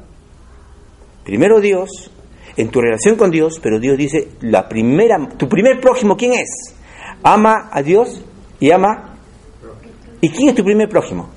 Primero 1.24 1.60
Dios, 1.60 2.10
en 2.56 2.68
tu 2.68 2.80
relación 2.80 3.16
con 3.16 3.30
Dios, 3.30 3.60
pero 3.62 3.78
Dios 3.78 3.96
dice, 3.96 4.28
la 4.40 4.68
primera, 4.68 5.28
tu 5.36 5.48
primer 5.48 5.80
prójimo, 5.80 6.16
¿quién 6.16 6.32
es? 6.34 6.74
Ama 7.22 7.68
a 7.72 7.82
Dios 7.82 8.22
y 8.60 8.70
ama. 8.70 9.16
¿Y 10.20 10.28
quién 10.30 10.50
es 10.50 10.54
tu 10.54 10.64
primer 10.64 10.88
prójimo? 10.88 11.28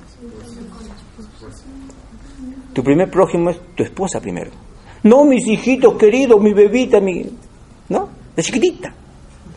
Tu 2.72 2.82
primer 2.84 3.10
prójimo 3.10 3.50
es 3.50 3.60
tu 3.74 3.82
esposa 3.82 4.20
primero. 4.20 4.50
No, 5.08 5.24
mis 5.24 5.46
hijitos 5.46 5.94
queridos, 5.96 6.40
mi 6.40 6.52
bebita, 6.52 7.00
mi. 7.00 7.24
¿No? 7.88 8.08
La 8.34 8.42
chiquitita. 8.42 8.92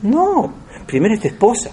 No, 0.03 0.53
primero 0.85 1.13
es 1.15 1.21
tu 1.21 1.27
esposa. 1.27 1.71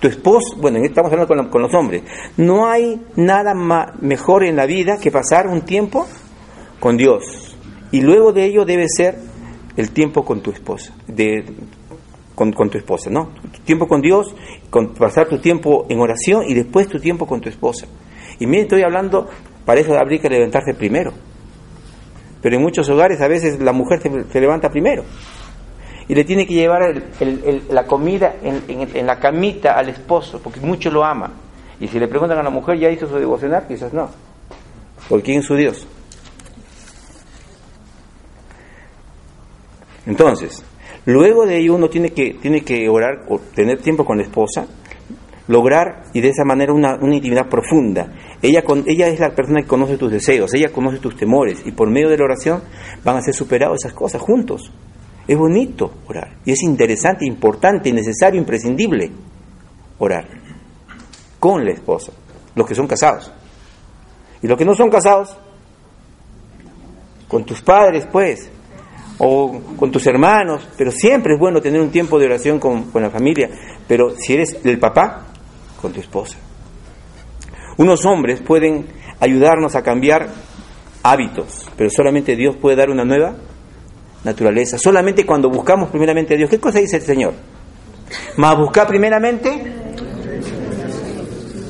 Tu 0.00 0.08
esposo, 0.08 0.56
bueno, 0.56 0.78
estamos 0.78 1.12
hablando 1.12 1.28
con, 1.28 1.36
la- 1.36 1.50
con 1.50 1.62
los 1.62 1.74
hombres. 1.74 2.02
No 2.36 2.68
hay 2.68 3.00
nada 3.16 3.54
ma- 3.54 3.92
mejor 4.00 4.44
en 4.44 4.56
la 4.56 4.66
vida 4.66 4.98
que 4.98 5.10
pasar 5.10 5.46
un 5.46 5.60
tiempo 5.62 6.06
con 6.80 6.96
Dios. 6.96 7.56
Y 7.92 8.00
luego 8.00 8.32
de 8.32 8.44
ello 8.46 8.64
debe 8.64 8.86
ser 8.88 9.18
el 9.76 9.90
tiempo 9.92 10.24
con 10.24 10.40
tu 10.40 10.50
esposa, 10.50 10.94
de, 11.06 11.44
con, 12.34 12.52
con 12.52 12.70
tu 12.70 12.78
esposa, 12.78 13.10
¿no? 13.10 13.30
Tiempo 13.64 13.86
con 13.86 14.00
Dios, 14.00 14.34
con, 14.70 14.94
pasar 14.94 15.28
tu 15.28 15.38
tiempo 15.38 15.86
en 15.88 16.00
oración 16.00 16.44
y 16.48 16.54
después 16.54 16.88
tu 16.88 16.98
tiempo 16.98 17.26
con 17.26 17.40
tu 17.40 17.48
esposa. 17.48 17.86
Y 18.38 18.46
miren, 18.46 18.62
estoy 18.64 18.82
hablando, 18.82 19.28
para 19.64 19.80
eso 19.80 19.94
habría 19.94 20.20
que 20.20 20.28
levantarse 20.30 20.72
primero. 20.74 21.12
Pero 22.42 22.56
en 22.56 22.62
muchos 22.62 22.88
hogares 22.88 23.20
a 23.20 23.28
veces 23.28 23.60
la 23.60 23.72
mujer 23.72 24.00
se, 24.00 24.40
levanta 24.40 24.70
primero 24.70 25.04
y 26.08 26.14
le 26.14 26.24
tiene 26.24 26.46
que 26.46 26.54
llevar 26.54 26.82
el- 26.82 27.04
el- 27.20 27.62
la 27.70 27.84
comida 27.84 28.34
en, 28.42 28.62
en- 28.68 28.96
en 28.96 29.06
la 29.06 29.18
camita 29.20 29.72
al 29.78 29.88
esposo, 29.90 30.40
porque 30.42 30.60
mucho 30.60 30.90
lo 30.90 31.04
ama. 31.04 31.30
Y 31.80 31.88
si 31.88 31.98
le 31.98 32.08
preguntan 32.08 32.38
a 32.38 32.42
la 32.42 32.50
mujer, 32.50 32.78
¿ya 32.78 32.90
hizo 32.90 33.06
su 33.08 33.16
devocional? 33.16 33.64
Quizás 33.68 33.92
no. 33.92 34.08
¿Por 35.08 35.22
quién 35.22 35.38
es 35.40 35.46
su 35.46 35.54
Dios? 35.54 35.86
Entonces, 40.06 40.64
luego 41.06 41.46
de 41.46 41.58
ello 41.58 41.74
uno 41.74 41.88
tiene 41.88 42.10
que, 42.10 42.34
tiene 42.34 42.62
que 42.62 42.88
orar 42.88 43.24
o 43.28 43.38
tener 43.38 43.78
tiempo 43.78 44.04
con 44.04 44.18
la 44.18 44.24
esposa, 44.24 44.66
lograr 45.50 46.04
y 46.14 46.20
de 46.20 46.28
esa 46.28 46.44
manera 46.44 46.72
una, 46.72 46.96
una 47.00 47.16
intimidad 47.16 47.48
profunda. 47.48 48.12
Ella, 48.40 48.62
con, 48.62 48.84
ella 48.86 49.08
es 49.08 49.18
la 49.18 49.34
persona 49.34 49.62
que 49.62 49.66
conoce 49.66 49.98
tus 49.98 50.12
deseos, 50.12 50.54
ella 50.54 50.70
conoce 50.70 50.98
tus 50.98 51.16
temores 51.16 51.60
y 51.66 51.72
por 51.72 51.90
medio 51.90 52.08
de 52.08 52.16
la 52.16 52.24
oración 52.24 52.62
van 53.04 53.16
a 53.16 53.20
ser 53.20 53.34
superados 53.34 53.78
esas 53.84 53.92
cosas 53.92 54.22
juntos. 54.22 54.70
Es 55.26 55.36
bonito 55.36 55.92
orar 56.06 56.36
y 56.44 56.52
es 56.52 56.62
interesante, 56.62 57.26
importante, 57.26 57.92
necesario, 57.92 58.40
imprescindible 58.40 59.10
orar 59.98 60.28
con 61.40 61.64
la 61.64 61.72
esposa, 61.72 62.12
los 62.54 62.64
que 62.64 62.76
son 62.76 62.86
casados. 62.86 63.32
Y 64.42 64.46
los 64.46 64.56
que 64.56 64.64
no 64.64 64.74
son 64.74 64.88
casados, 64.88 65.36
con 67.26 67.44
tus 67.44 67.60
padres, 67.60 68.06
pues, 68.10 68.48
o 69.18 69.60
con 69.76 69.90
tus 69.90 70.06
hermanos, 70.06 70.66
pero 70.78 70.92
siempre 70.92 71.34
es 71.34 71.40
bueno 71.40 71.60
tener 71.60 71.80
un 71.80 71.90
tiempo 71.90 72.20
de 72.20 72.26
oración 72.26 72.60
con, 72.60 72.84
con 72.90 73.02
la 73.02 73.10
familia, 73.10 73.50
pero 73.88 74.14
si 74.16 74.34
eres 74.34 74.56
el 74.64 74.78
papá, 74.78 75.29
con 75.80 75.92
tu 75.92 76.00
esposa. 76.00 76.36
Unos 77.76 78.04
hombres 78.04 78.40
pueden 78.40 78.86
ayudarnos 79.20 79.74
a 79.74 79.82
cambiar 79.82 80.28
hábitos, 81.02 81.66
pero 81.76 81.90
solamente 81.90 82.36
Dios 82.36 82.56
puede 82.56 82.76
dar 82.76 82.90
una 82.90 83.04
nueva 83.04 83.34
naturaleza, 84.24 84.78
solamente 84.78 85.24
cuando 85.24 85.48
buscamos 85.48 85.90
primeramente 85.90 86.34
a 86.34 86.36
Dios. 86.36 86.50
¿Qué 86.50 86.60
cosa 86.60 86.78
dice 86.78 86.96
el 86.96 87.02
Señor? 87.02 87.34
Más 88.36 88.56
buscar 88.56 88.86
primeramente 88.86 89.72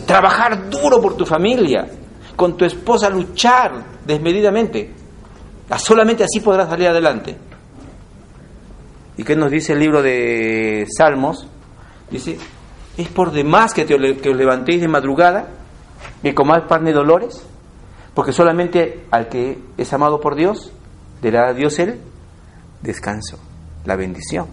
trabajar 0.06 0.68
duro 0.68 1.00
por 1.00 1.16
tu 1.16 1.24
familia, 1.24 1.86
con 2.34 2.56
tu 2.56 2.64
esposa 2.64 3.08
luchar 3.08 3.84
desmedidamente. 4.04 4.90
Ah, 5.68 5.78
Solamente 5.78 6.24
así 6.24 6.40
podrás 6.40 6.68
salir 6.68 6.88
adelante. 6.88 7.36
¿Y 9.16 9.22
qué 9.22 9.36
nos 9.36 9.50
dice 9.50 9.74
el 9.74 9.78
libro 9.78 10.02
de 10.02 10.84
Salmos? 10.96 11.46
Dice, 12.10 12.38
es 12.96 13.08
por 13.08 13.32
demás 13.32 13.72
que, 13.72 13.84
te, 13.84 13.94
os 13.94 14.36
levantéis 14.36 14.80
de 14.80 14.88
madrugada, 14.88 15.48
que 16.22 16.34
comáis 16.34 16.64
pan 16.64 16.84
de 16.84 16.92
dolores, 16.92 17.42
porque 18.14 18.32
solamente 18.32 19.04
al 19.10 19.28
que 19.28 19.58
es 19.76 19.92
amado 19.92 20.20
por 20.20 20.34
Dios, 20.34 20.72
le 21.22 21.30
dará 21.30 21.50
a 21.50 21.54
Dios 21.54 21.78
el 21.78 22.00
descanso, 22.82 23.38
la 23.84 23.96
bendición. 23.96 24.46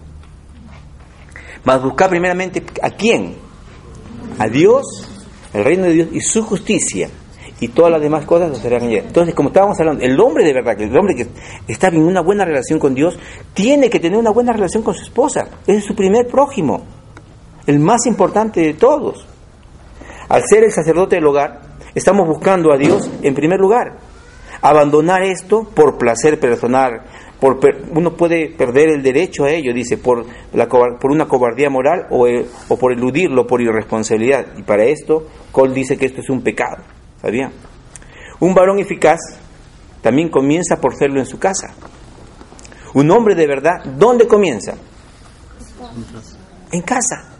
Mas 1.64 1.82
buscar 1.82 2.08
primeramente 2.08 2.64
a 2.82 2.90
quién? 2.90 3.36
A 4.38 4.48
Dios, 4.48 4.84
el 5.52 5.64
reino 5.64 5.84
de 5.84 5.92
Dios 5.92 6.08
y 6.12 6.20
su 6.20 6.42
justicia. 6.42 7.10
Y 7.60 7.68
todas 7.68 7.90
las 7.90 8.00
demás 8.00 8.24
cosas 8.24 8.50
nos 8.50 8.58
serán. 8.58 8.84
Entonces, 8.84 9.34
como 9.34 9.48
estábamos 9.48 9.78
hablando, 9.80 10.04
el 10.04 10.18
hombre 10.20 10.44
de 10.44 10.52
verdad, 10.52 10.80
el 10.80 10.96
hombre 10.96 11.16
que 11.16 11.26
está 11.66 11.88
en 11.88 11.98
una 11.98 12.20
buena 12.20 12.44
relación 12.44 12.78
con 12.78 12.94
Dios, 12.94 13.18
tiene 13.52 13.90
que 13.90 13.98
tener 13.98 14.16
una 14.16 14.30
buena 14.30 14.52
relación 14.52 14.84
con 14.84 14.94
su 14.94 15.02
esposa. 15.02 15.48
Es 15.66 15.84
su 15.84 15.96
primer 15.96 16.28
prójimo, 16.28 16.84
el 17.68 17.78
más 17.78 18.06
importante 18.06 18.60
de 18.60 18.74
todos. 18.74 19.24
Al 20.28 20.42
ser 20.44 20.64
el 20.64 20.72
sacerdote 20.72 21.16
del 21.16 21.26
hogar, 21.26 21.60
estamos 21.94 22.26
buscando 22.26 22.72
a 22.72 22.76
Dios 22.76 23.08
en 23.22 23.34
primer 23.34 23.60
lugar. 23.60 23.98
Abandonar 24.60 25.22
esto 25.22 25.64
por 25.74 25.96
placer 25.98 26.40
personal, 26.40 27.02
por 27.38 27.60
per- 27.60 27.84
uno 27.94 28.14
puede 28.16 28.48
perder 28.48 28.88
el 28.88 29.02
derecho 29.02 29.44
a 29.44 29.50
ello, 29.50 29.72
dice, 29.72 29.96
por, 29.98 30.24
la, 30.52 30.66
por 30.66 31.12
una 31.12 31.28
cobardía 31.28 31.70
moral 31.70 32.06
o, 32.10 32.26
eh, 32.26 32.44
o 32.68 32.76
por 32.76 32.92
eludirlo, 32.92 33.46
por 33.46 33.60
irresponsabilidad. 33.60 34.46
Y 34.56 34.62
para 34.62 34.84
esto, 34.84 35.28
Cole 35.52 35.72
dice 35.74 35.96
que 35.96 36.06
esto 36.06 36.20
es 36.20 36.28
un 36.28 36.42
pecado. 36.42 36.82
¿Sabía? 37.22 37.50
Un 38.40 38.54
varón 38.54 38.78
eficaz 38.80 39.18
también 40.02 40.28
comienza 40.30 40.80
por 40.80 40.96
serlo 40.96 41.20
en 41.20 41.26
su 41.26 41.38
casa. 41.38 41.74
Un 42.94 43.10
hombre 43.10 43.34
de 43.34 43.46
verdad, 43.46 43.84
¿dónde 43.84 44.26
comienza? 44.26 44.72
En 46.72 46.82
casa. 46.82 47.37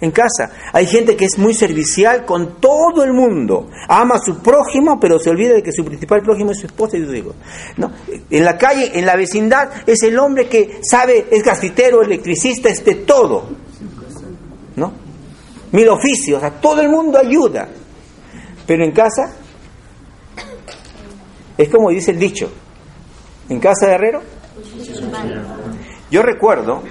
En 0.00 0.10
casa. 0.12 0.50
Hay 0.72 0.86
gente 0.86 1.14
que 1.14 1.26
es 1.26 1.38
muy 1.38 1.52
servicial 1.52 2.24
con 2.24 2.58
todo 2.58 3.04
el 3.04 3.12
mundo. 3.12 3.68
Ama 3.88 4.14
a 4.14 4.18
su 4.18 4.38
prójimo, 4.38 4.98
pero 4.98 5.18
se 5.18 5.28
olvida 5.28 5.54
de 5.54 5.62
que 5.62 5.72
su 5.72 5.84
principal 5.84 6.22
prójimo 6.22 6.52
es 6.52 6.60
su 6.60 6.66
esposa 6.66 6.96
y 6.96 7.04
sus 7.04 7.14
hijos. 7.14 7.34
¿No? 7.76 7.92
En 8.30 8.44
la 8.44 8.56
calle, 8.56 8.98
en 8.98 9.04
la 9.04 9.16
vecindad, 9.16 9.70
es 9.86 10.02
el 10.02 10.18
hombre 10.18 10.48
que 10.48 10.80
sabe, 10.82 11.26
es 11.30 11.42
gasitero, 11.42 12.02
electricista, 12.02 12.70
es 12.70 12.82
de 12.82 12.94
todo. 12.94 13.48
¿No? 14.76 14.92
Mil 15.72 15.88
oficios, 15.88 16.42
a 16.42 16.50
todo 16.50 16.80
el 16.80 16.88
mundo 16.88 17.18
ayuda. 17.18 17.68
Pero 18.66 18.84
en 18.84 18.92
casa, 18.92 19.34
es 21.58 21.68
como 21.68 21.90
dice 21.90 22.12
el 22.12 22.18
dicho, 22.18 22.50
en 23.50 23.60
casa 23.60 23.86
de 23.86 23.92
herrero. 23.92 24.22
Yo 26.10 26.22
recuerdo 26.22 26.82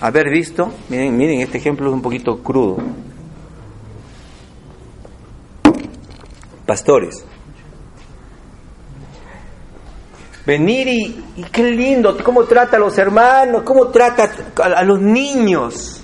haber 0.00 0.30
visto, 0.30 0.72
miren, 0.88 1.16
miren, 1.16 1.40
este 1.40 1.58
ejemplo 1.58 1.88
es 1.88 1.92
un 1.94 2.02
poquito 2.02 2.42
crudo. 2.42 2.76
Pastores. 6.66 7.24
Venir 10.46 10.88
y, 10.88 11.42
qué 11.52 11.64
lindo, 11.64 12.16
cómo 12.22 12.44
trata 12.44 12.76
a 12.76 12.80
los 12.80 12.96
hermanos, 12.98 13.62
cómo 13.64 13.88
trata 13.88 14.30
a, 14.62 14.78
a 14.78 14.84
los 14.84 15.00
niños. 15.00 16.02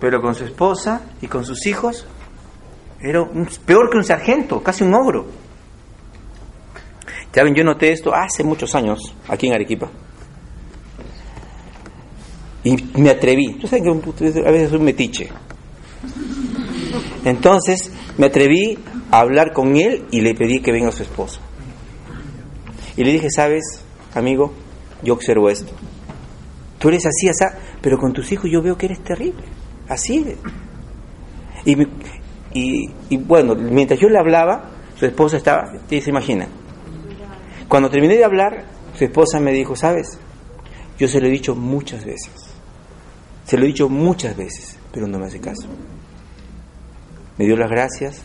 Pero 0.00 0.20
con 0.20 0.34
su 0.34 0.44
esposa 0.44 1.00
y 1.20 1.26
con 1.26 1.44
sus 1.44 1.66
hijos 1.66 2.06
era 3.00 3.22
un- 3.22 3.48
peor 3.64 3.90
que 3.90 3.96
un 3.96 4.04
sargento, 4.04 4.62
casi 4.62 4.84
un 4.84 4.94
ogro. 4.94 5.26
Ya 7.32 7.42
ven, 7.42 7.54
yo 7.54 7.64
noté 7.64 7.90
esto 7.90 8.12
hace 8.14 8.44
muchos 8.44 8.74
años 8.76 9.00
aquí 9.28 9.48
en 9.48 9.54
Arequipa. 9.54 9.88
Y 12.64 12.76
me 12.98 13.10
atreví. 13.10 13.58
Yo 13.60 13.68
sé 13.68 13.80
que 13.82 13.90
a 13.90 14.50
veces 14.50 14.70
soy 14.70 14.78
un 14.78 14.84
metiche. 14.84 15.28
Entonces 17.24 17.92
me 18.18 18.26
atreví 18.26 18.78
a 19.10 19.20
hablar 19.20 19.52
con 19.52 19.76
él 19.76 20.06
y 20.10 20.20
le 20.20 20.34
pedí 20.34 20.60
que 20.60 20.72
venga 20.72 20.90
su 20.90 21.02
esposo. 21.02 21.40
Y 22.96 23.04
le 23.04 23.12
dije, 23.12 23.28
sabes, 23.30 23.84
amigo, 24.14 24.52
yo 25.02 25.14
observo 25.14 25.48
esto. 25.48 25.72
Tú 26.78 26.88
eres 26.88 27.04
así, 27.06 27.28
así, 27.28 27.44
pero 27.80 27.98
con 27.98 28.12
tus 28.12 28.30
hijos 28.32 28.50
yo 28.50 28.62
veo 28.62 28.76
que 28.76 28.86
eres 28.86 29.02
terrible. 29.02 29.44
Así 29.88 30.18
eres. 30.18 30.38
Y, 31.64 31.82
y, 32.52 32.90
y 33.10 33.16
bueno, 33.16 33.54
mientras 33.54 33.98
yo 33.98 34.08
le 34.08 34.18
hablaba, 34.18 34.70
su 34.98 35.06
esposa 35.06 35.36
estaba, 35.36 35.72
¿te 35.88 36.00
se 36.00 36.10
imagina? 36.10 36.46
Cuando 37.68 37.90
terminé 37.90 38.16
de 38.16 38.24
hablar, 38.24 38.64
su 38.96 39.04
esposa 39.04 39.40
me 39.40 39.52
dijo, 39.52 39.74
¿sabes? 39.74 40.18
Yo 40.98 41.08
se 41.08 41.20
lo 41.20 41.26
he 41.26 41.30
dicho 41.30 41.54
muchas 41.56 42.04
veces. 42.04 42.53
Se 43.44 43.58
lo 43.58 43.64
he 43.64 43.68
dicho 43.68 43.88
muchas 43.88 44.36
veces, 44.36 44.78
pero 44.92 45.06
no 45.06 45.18
me 45.18 45.26
hace 45.26 45.40
caso. 45.40 45.68
Me 47.36 47.44
dio 47.44 47.56
las 47.56 47.70
gracias 47.70 48.22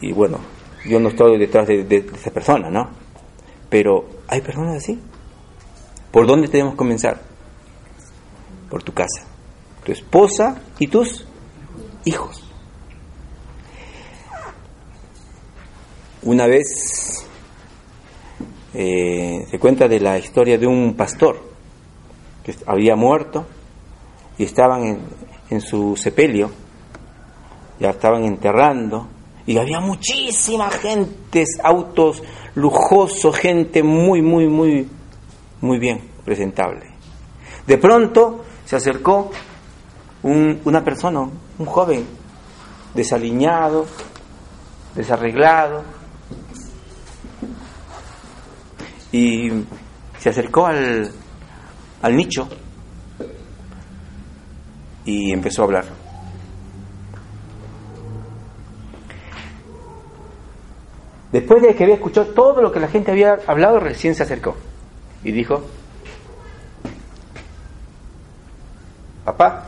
y 0.00 0.12
bueno, 0.12 0.38
yo 0.86 1.00
no 1.00 1.08
estoy 1.08 1.38
detrás 1.38 1.66
de, 1.66 2.06
esa 2.14 2.30
persona, 2.30 2.70
¿no? 2.70 2.88
Pero 3.68 4.08
hay 4.28 4.40
personas 4.40 4.76
así. 4.76 5.00
¿Por 6.12 6.26
dónde 6.26 6.48
tenemos 6.48 6.74
que 6.74 6.78
comenzar? 6.78 7.20
Por 8.70 8.82
tu 8.82 8.92
casa, 8.92 9.24
tu 9.84 9.92
esposa 9.92 10.60
y 10.78 10.86
tus 10.86 11.26
hijos. 12.04 12.44
Una 16.22 16.46
vez 16.46 17.26
eh, 18.74 19.46
se 19.50 19.58
cuenta 19.58 19.88
de 19.88 20.00
la 20.00 20.18
historia 20.18 20.58
de 20.58 20.66
un 20.66 20.94
pastor 20.94 21.48
había 22.66 22.96
muerto 22.96 23.46
y 24.38 24.44
estaban 24.44 25.00
en, 25.50 25.60
su 25.60 25.96
sepelio, 25.96 26.50
ya 27.80 27.90
estaban 27.90 28.24
enterrando 28.24 29.06
y 29.46 29.56
había 29.58 29.80
muchísima 29.80 30.70
gente, 30.70 31.44
autos 31.62 32.22
lujosos, 32.54 33.34
gente 33.36 33.82
muy, 33.82 34.20
muy, 34.22 34.46
muy, 34.46 34.88
muy 35.60 35.78
bien 35.78 36.00
presentable. 36.24 36.86
De 37.66 37.78
pronto 37.78 38.44
se 38.64 38.76
acercó 38.76 39.30
un- 40.22 40.60
una 40.64 40.84
persona, 40.84 41.20
un 41.20 41.66
joven, 41.66 42.04
desaliñado, 42.94 43.86
desarreglado, 44.94 45.82
y 49.12 49.50
se 50.18 50.28
acercó 50.30 50.66
al, 50.66 51.10
al 52.02 52.16
nicho 52.16 52.48
y 55.04 55.32
empezó 55.32 55.62
a 55.62 55.64
hablar. 55.64 55.84
Después 61.32 61.62
de 61.62 61.74
que 61.74 61.84
había 61.84 61.96
escuchado 61.96 62.28
todo 62.28 62.62
lo 62.62 62.72
que 62.72 62.80
la 62.80 62.88
gente 62.88 63.10
había 63.10 63.38
hablado, 63.46 63.80
recién 63.80 64.14
se 64.14 64.22
acercó 64.22 64.56
y 65.22 65.32
dijo, 65.32 65.62
papá, 69.24 69.66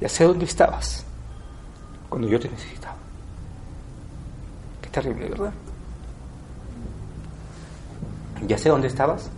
ya 0.00 0.08
sé 0.08 0.24
dónde 0.24 0.44
estabas 0.44 1.04
cuando 2.08 2.28
yo 2.28 2.38
te 2.38 2.48
necesitaba. 2.48 2.96
Qué 4.82 4.88
terrible, 4.88 5.28
¿verdad? 5.28 5.52
Ya 8.46 8.56
sé 8.56 8.68
dónde 8.68 8.88
estabas 8.88 9.30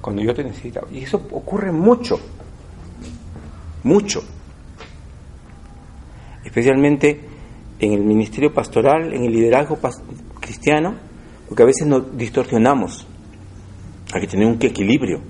cuando 0.00 0.22
yo 0.22 0.34
te 0.34 0.44
necesitaba. 0.44 0.88
Y 0.90 1.02
eso 1.02 1.16
ocurre 1.32 1.72
mucho, 1.72 2.18
mucho. 3.82 4.22
Especialmente 6.44 7.20
en 7.78 7.92
el 7.92 8.04
ministerio 8.04 8.52
pastoral, 8.52 9.12
en 9.12 9.24
el 9.24 9.32
liderazgo 9.32 9.78
cristiano, 10.40 10.94
porque 11.48 11.62
a 11.62 11.66
veces 11.66 11.86
nos 11.86 12.16
distorsionamos. 12.16 13.06
Hay 14.12 14.20
que 14.22 14.26
tener 14.26 14.46
un 14.46 14.58
equilibrio. 14.60 15.20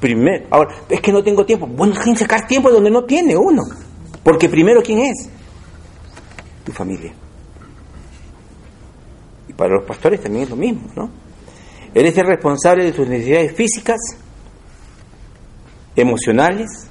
Primero, 0.00 0.46
ahora, 0.50 0.74
es 0.88 1.00
que 1.00 1.12
no 1.12 1.22
tengo 1.22 1.44
tiempo. 1.44 1.66
Bueno, 1.66 1.94
que 1.94 2.16
sacar 2.16 2.46
tiempo 2.46 2.70
donde 2.70 2.90
no 2.90 3.04
tiene 3.04 3.36
uno. 3.36 3.62
Porque 4.22 4.48
primero, 4.48 4.82
¿quién 4.82 5.00
es? 5.00 5.28
Tu 6.64 6.72
familia. 6.72 7.12
Y 9.48 9.52
para 9.52 9.74
los 9.74 9.84
pastores 9.84 10.20
también 10.20 10.44
es 10.44 10.50
lo 10.50 10.56
mismo, 10.56 10.82
¿no? 10.96 11.21
Eres 11.94 12.16
el 12.16 12.26
responsable 12.26 12.84
de 12.84 12.92
tus 12.92 13.06
necesidades 13.06 13.54
físicas, 13.54 13.98
emocionales 15.94 16.88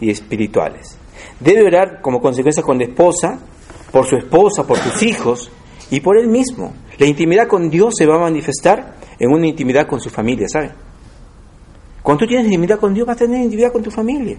y 0.00 0.10
espirituales. 0.10 0.98
Debe 1.40 1.64
orar 1.64 2.00
como 2.02 2.20
consecuencia 2.20 2.62
con 2.62 2.78
la 2.78 2.84
esposa, 2.84 3.38
por 3.90 4.06
su 4.06 4.16
esposa, 4.16 4.66
por 4.66 4.78
sus 4.78 5.02
hijos 5.02 5.50
y 5.90 6.00
por 6.00 6.18
él 6.18 6.28
mismo. 6.28 6.74
La 6.98 7.06
intimidad 7.06 7.46
con 7.48 7.70
Dios 7.70 7.94
se 7.96 8.06
va 8.06 8.16
a 8.16 8.20
manifestar 8.20 8.96
en 9.18 9.30
una 9.30 9.46
intimidad 9.46 9.86
con 9.86 10.00
su 10.00 10.10
familia, 10.10 10.46
¿sabe? 10.48 10.70
Cuando 12.02 12.24
tú 12.24 12.26
tienes 12.26 12.46
intimidad 12.46 12.78
con 12.78 12.92
Dios, 12.92 13.06
vas 13.06 13.16
a 13.16 13.20
tener 13.20 13.40
intimidad 13.40 13.72
con 13.72 13.82
tu 13.82 13.90
familia. 13.90 14.36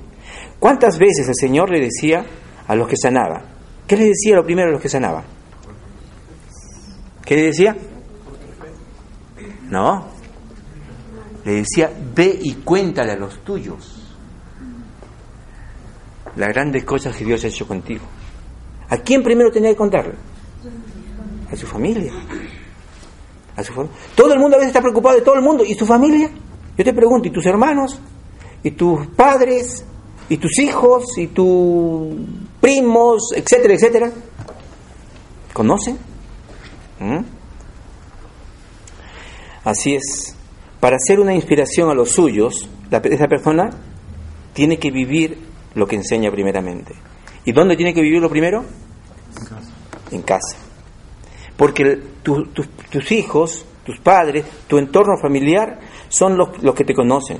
¿Cuántas 0.60 0.97
veces 0.97 1.28
el 1.28 1.36
Señor 1.36 1.71
le 1.71 1.80
decía 1.80 2.26
a 2.67 2.76
los 2.76 2.88
que 2.88 2.97
sanaba? 2.97 3.45
¿Qué 3.88 3.95
le 3.95 4.06
decía 4.06 4.36
lo 4.36 4.43
primero 4.43 4.69
a 4.69 4.71
los 4.71 4.82
que 4.82 4.89
sanaba? 4.89 5.23
¿Qué 7.26 7.36
le 7.36 7.43
decía? 7.43 7.76
No. 9.73 10.05
Le 11.45 11.51
decía, 11.51 11.91
ve 12.15 12.39
y 12.41 12.53
cuéntale 12.57 13.13
a 13.13 13.15
los 13.15 13.43
tuyos 13.43 13.99
las 16.36 16.49
grandes 16.49 16.83
cosas 16.83 17.15
que 17.15 17.25
Dios 17.25 17.43
ha 17.43 17.47
hecho 17.47 17.67
contigo. 17.67 18.05
¿A 18.89 18.97
quién 18.97 19.23
primero 19.23 19.51
tenía 19.51 19.71
que 19.71 19.75
contarle? 19.75 20.13
A 21.51 21.55
su 21.55 21.65
familia. 21.65 22.13
A 23.55 23.63
su 23.63 23.73
todo 24.15 24.33
el 24.33 24.39
mundo 24.39 24.57
a 24.57 24.59
veces 24.59 24.69
está 24.69 24.81
preocupado 24.81 25.15
de 25.15 25.23
todo 25.23 25.36
el 25.36 25.41
mundo. 25.41 25.63
¿Y 25.65 25.73
su 25.73 25.88
familia? 25.88 26.29
Yo 26.77 26.83
te 26.83 26.93
pregunto, 26.93 27.27
¿y 27.27 27.31
tus 27.31 27.45
hermanos? 27.47 27.99
¿Y 28.62 28.71
tus 28.71 29.07
padres? 29.07 29.83
¿Y 30.29 30.38
tus 30.38 30.59
hijos? 30.59 31.17
¿Y 31.17 31.27
tus 31.27 32.15
primos? 32.62 33.31
Etcétera, 33.36 33.73
etcétera. 33.73 34.12
¿Conocen? 35.51 35.97
¿Mm? 36.99 37.33
Así 39.63 39.95
es. 39.95 40.36
Para 40.80 40.97
ser 40.99 41.19
una 41.19 41.34
inspiración 41.34 41.89
a 41.89 41.93
los 41.93 42.12
suyos, 42.12 42.69
la- 42.89 42.97
esa 42.99 43.28
persona 43.28 43.69
tiene 44.54 44.78
que 44.78 44.91
vivir 44.91 45.38
lo 45.76 45.88
que 45.88 45.95
enseña 45.95 46.30
primeramente. 46.32 46.93
¿Y 47.45 47.52
dónde 47.52 47.76
tiene 47.76 47.93
que 47.93 48.02
vivir 48.02 48.21
lo 48.21 48.30
primero? 48.30 48.63
En 50.12 50.21
casa. 50.21 50.58
Porque 51.58 51.84
el- 51.84 52.04
tu- 52.21 52.45
tu- 52.47 52.65
tus 52.89 53.12
hijos, 53.12 53.65
tus 53.86 53.99
padres, 53.99 54.45
tu 54.67 54.78
entorno 54.78 55.17
familiar 55.21 55.80
son 56.10 56.38
los, 56.38 56.62
los 56.62 56.76
que 56.76 56.84
te 56.84 56.93
conocen. 56.93 57.38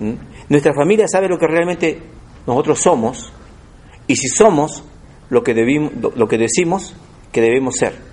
¿Mm? 0.00 0.12
Nuestra 0.48 0.72
familia 0.74 1.06
sabe 1.08 1.28
lo 1.28 1.38
que 1.38 1.46
realmente 1.46 2.00
nosotros 2.46 2.80
somos 2.80 3.32
y 4.06 4.16
si 4.16 4.28
somos 4.28 4.82
lo 5.28 5.42
que, 5.42 5.54
debimos, 5.54 5.92
lo 6.16 6.26
que 6.26 6.38
decimos 6.38 6.94
que 7.32 7.40
debemos 7.40 7.74
ser. 7.76 8.09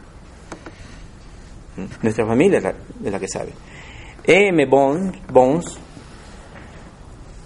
Nuestra 2.02 2.26
familia 2.26 2.58
es 2.58 3.12
la, 3.12 3.20
que 3.20 3.28
sabe. 3.28 3.52
E.M. 4.24 4.66
Bones, 4.66 5.78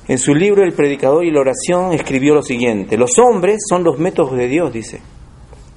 en 0.07 0.17
su 0.17 0.33
libro 0.33 0.63
El 0.63 0.73
predicador 0.73 1.25
y 1.25 1.31
la 1.31 1.41
oración, 1.41 1.93
escribió 1.93 2.33
lo 2.33 2.41
siguiente, 2.41 2.97
los 2.97 3.17
hombres 3.19 3.61
son 3.67 3.83
los 3.83 3.99
métodos 3.99 4.37
de 4.37 4.47
Dios, 4.47 4.71
dice. 4.73 5.01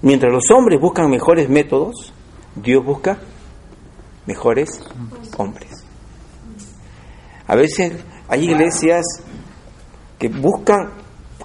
Mientras 0.02 0.32
los 0.32 0.50
hombres 0.50 0.80
buscan 0.80 1.10
mejores 1.10 1.48
métodos, 1.48 2.12
Dios 2.54 2.84
busca 2.84 3.18
mejores 4.26 4.82
hombres. 5.36 5.84
A 7.46 7.56
veces 7.56 7.92
hay 8.28 8.44
iglesias 8.44 9.04
que 10.18 10.28
buscan, 10.28 10.90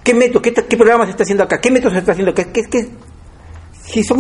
¿Qué 0.04 0.14
método, 0.14 0.42
qué, 0.42 0.54
qué 0.54 0.78
programa 0.78 1.06
se 1.06 1.12
está 1.12 1.24
haciendo 1.24 1.44
acá? 1.44 1.60
¿Qué 1.60 1.72
método 1.72 1.92
se 1.92 2.00
está 2.00 2.14
haciendo 2.14 2.32
acá? 2.32 2.52
¿Qué, 2.52 2.64
qué? 2.64 2.90
Si 3.84 4.04
son, 4.04 4.20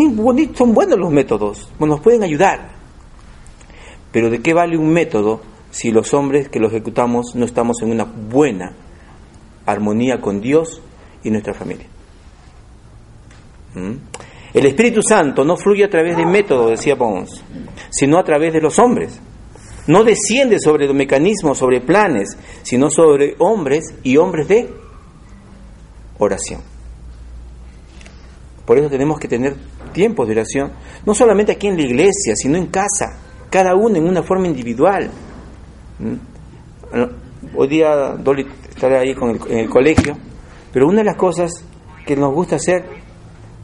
son 0.55 0.73
buenos 0.73 0.99
los 0.99 1.11
métodos, 1.11 1.69
nos 1.79 2.01
pueden 2.01 2.23
ayudar. 2.23 2.78
Pero 4.11 4.29
¿de 4.29 4.41
qué 4.41 4.53
vale 4.53 4.77
un 4.77 4.91
método 4.91 5.41
si 5.71 5.91
los 5.91 6.13
hombres 6.13 6.49
que 6.49 6.59
lo 6.59 6.67
ejecutamos 6.67 7.35
no 7.35 7.45
estamos 7.45 7.81
en 7.81 7.91
una 7.91 8.05
buena 8.05 8.73
armonía 9.65 10.19
con 10.19 10.41
Dios 10.41 10.81
y 11.23 11.29
nuestra 11.29 11.53
familia? 11.53 11.87
¿Mm? 13.75 13.95
El 14.53 14.65
Espíritu 14.65 15.01
Santo 15.07 15.45
no 15.45 15.55
fluye 15.57 15.83
a 15.83 15.89
través 15.89 16.17
de 16.17 16.25
métodos, 16.25 16.71
decía 16.71 16.97
Pons, 16.97 17.43
sino 17.91 18.17
a 18.17 18.23
través 18.23 18.51
de 18.51 18.61
los 18.61 18.79
hombres. 18.79 19.19
No 19.85 20.03
desciende 20.03 20.59
sobre 20.59 20.87
los 20.87 20.95
mecanismos, 20.95 21.57
sobre 21.57 21.81
planes, 21.81 22.37
sino 22.63 22.89
sobre 22.89 23.35
hombres 23.37 23.83
y 24.03 24.17
hombres 24.17 24.47
de 24.47 24.69
oración. 26.17 26.61
Por 28.65 28.77
eso 28.77 28.89
tenemos 28.89 29.19
que 29.19 29.27
tener 29.27 29.55
tiempos 29.93 30.27
de 30.27 30.33
oración, 30.33 30.71
no 31.05 31.13
solamente 31.13 31.51
aquí 31.53 31.67
en 31.67 31.77
la 31.77 31.83
iglesia, 31.83 32.35
sino 32.35 32.57
en 32.57 32.67
casa, 32.67 33.17
cada 33.49 33.75
uno 33.75 33.97
en 33.97 34.07
una 34.07 34.23
forma 34.23 34.47
individual. 34.47 35.09
¿Mm? 35.99 37.55
Hoy 37.55 37.67
día 37.67 38.15
Dolly 38.17 38.47
estará 38.69 38.99
ahí 38.99 39.13
con 39.15 39.31
el, 39.31 39.39
en 39.49 39.59
el 39.59 39.69
colegio, 39.69 40.17
pero 40.71 40.87
una 40.87 40.99
de 40.99 41.05
las 41.05 41.15
cosas 41.15 41.63
que 42.05 42.15
nos 42.15 42.33
gusta 42.33 42.57
hacer 42.57 42.85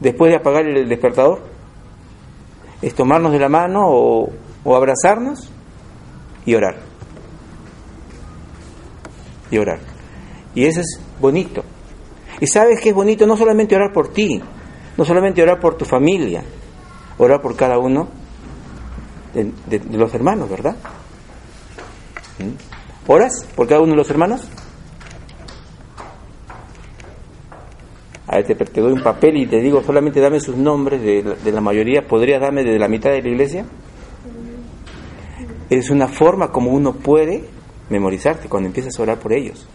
después 0.00 0.30
de 0.30 0.36
apagar 0.36 0.66
el 0.66 0.88
despertador 0.88 1.40
es 2.82 2.94
tomarnos 2.94 3.32
de 3.32 3.38
la 3.38 3.48
mano 3.48 3.80
o, 3.86 4.30
o 4.64 4.76
abrazarnos 4.76 5.50
y 6.44 6.54
orar. 6.54 6.76
Y 9.50 9.58
orar. 9.58 9.80
Y 10.54 10.64
eso 10.64 10.80
es 10.80 11.00
bonito. 11.20 11.62
Y 12.40 12.46
sabes 12.46 12.80
que 12.80 12.90
es 12.90 12.94
bonito 12.94 13.26
no 13.26 13.36
solamente 13.36 13.74
orar 13.74 13.92
por 13.92 14.12
ti, 14.12 14.40
no 14.96 15.04
solamente 15.04 15.42
orar 15.42 15.58
por 15.58 15.76
tu 15.76 15.84
familia, 15.84 16.42
orar 17.18 17.40
por 17.40 17.56
cada 17.56 17.78
uno 17.78 18.08
de, 19.44 19.80
los 19.92 20.14
hermanos, 20.14 20.48
¿verdad? 20.48 20.76
¿Mm? 22.38 23.10
¿Oras 23.10 23.46
por 23.54 23.68
cada 23.68 23.80
uno 23.80 23.92
de 23.92 23.96
los 23.96 24.10
hermanos? 24.10 24.48
A 28.28 28.36
ver, 28.36 28.56
te, 28.56 28.80
doy 28.80 28.92
un 28.92 29.02
papel 29.02 29.36
y 29.36 29.46
te 29.46 29.60
digo 29.60 29.82
solamente 29.82 30.20
dame 30.20 30.40
sus 30.40 30.56
nombres 30.56 31.00
de, 31.00 31.52
la 31.52 31.60
mayoría. 31.60 32.06
¿Podrías 32.06 32.40
darme 32.40 32.64
de 32.64 32.78
la 32.78 32.88
mitad 32.88 33.10
de 33.10 33.22
la 33.22 33.28
iglesia? 33.28 33.64
Es 35.70 35.90
una 35.90 36.08
forma 36.08 36.50
como 36.50 36.72
uno 36.72 36.92
puede 36.92 37.44
memorizarte 37.88 38.48
cuando 38.48 38.66
empiezas 38.66 38.98
a 38.98 39.02
orar 39.02 39.18
por 39.18 39.32
ellos. 39.32 39.66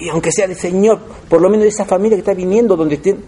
Y 0.00 0.08
aunque 0.08 0.30
sea 0.30 0.46
el 0.46 0.54
Señor, 0.54 1.00
por 1.28 1.40
lo 1.40 1.48
menos 1.48 1.66
esa 1.66 1.84
familia 1.84 2.16
que 2.16 2.20
está 2.20 2.34
viniendo, 2.34 2.76
donde 2.76 2.98
tiene, 2.98 3.20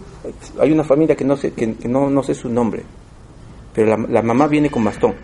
hay 0.59 0.71
una 0.71 0.83
familia 0.83 1.15
que 1.15 1.25
no 1.25 1.35
sé, 1.35 1.51
que, 1.51 1.67
no, 1.87 2.23
sé 2.23 2.33
su 2.33 2.49
nombre, 2.49 2.83
pero 3.73 3.87
la, 3.87 3.97
la, 4.07 4.21
mamá 4.21 4.47
viene 4.47 4.69
con 4.69 4.83
bastón. 4.83 5.15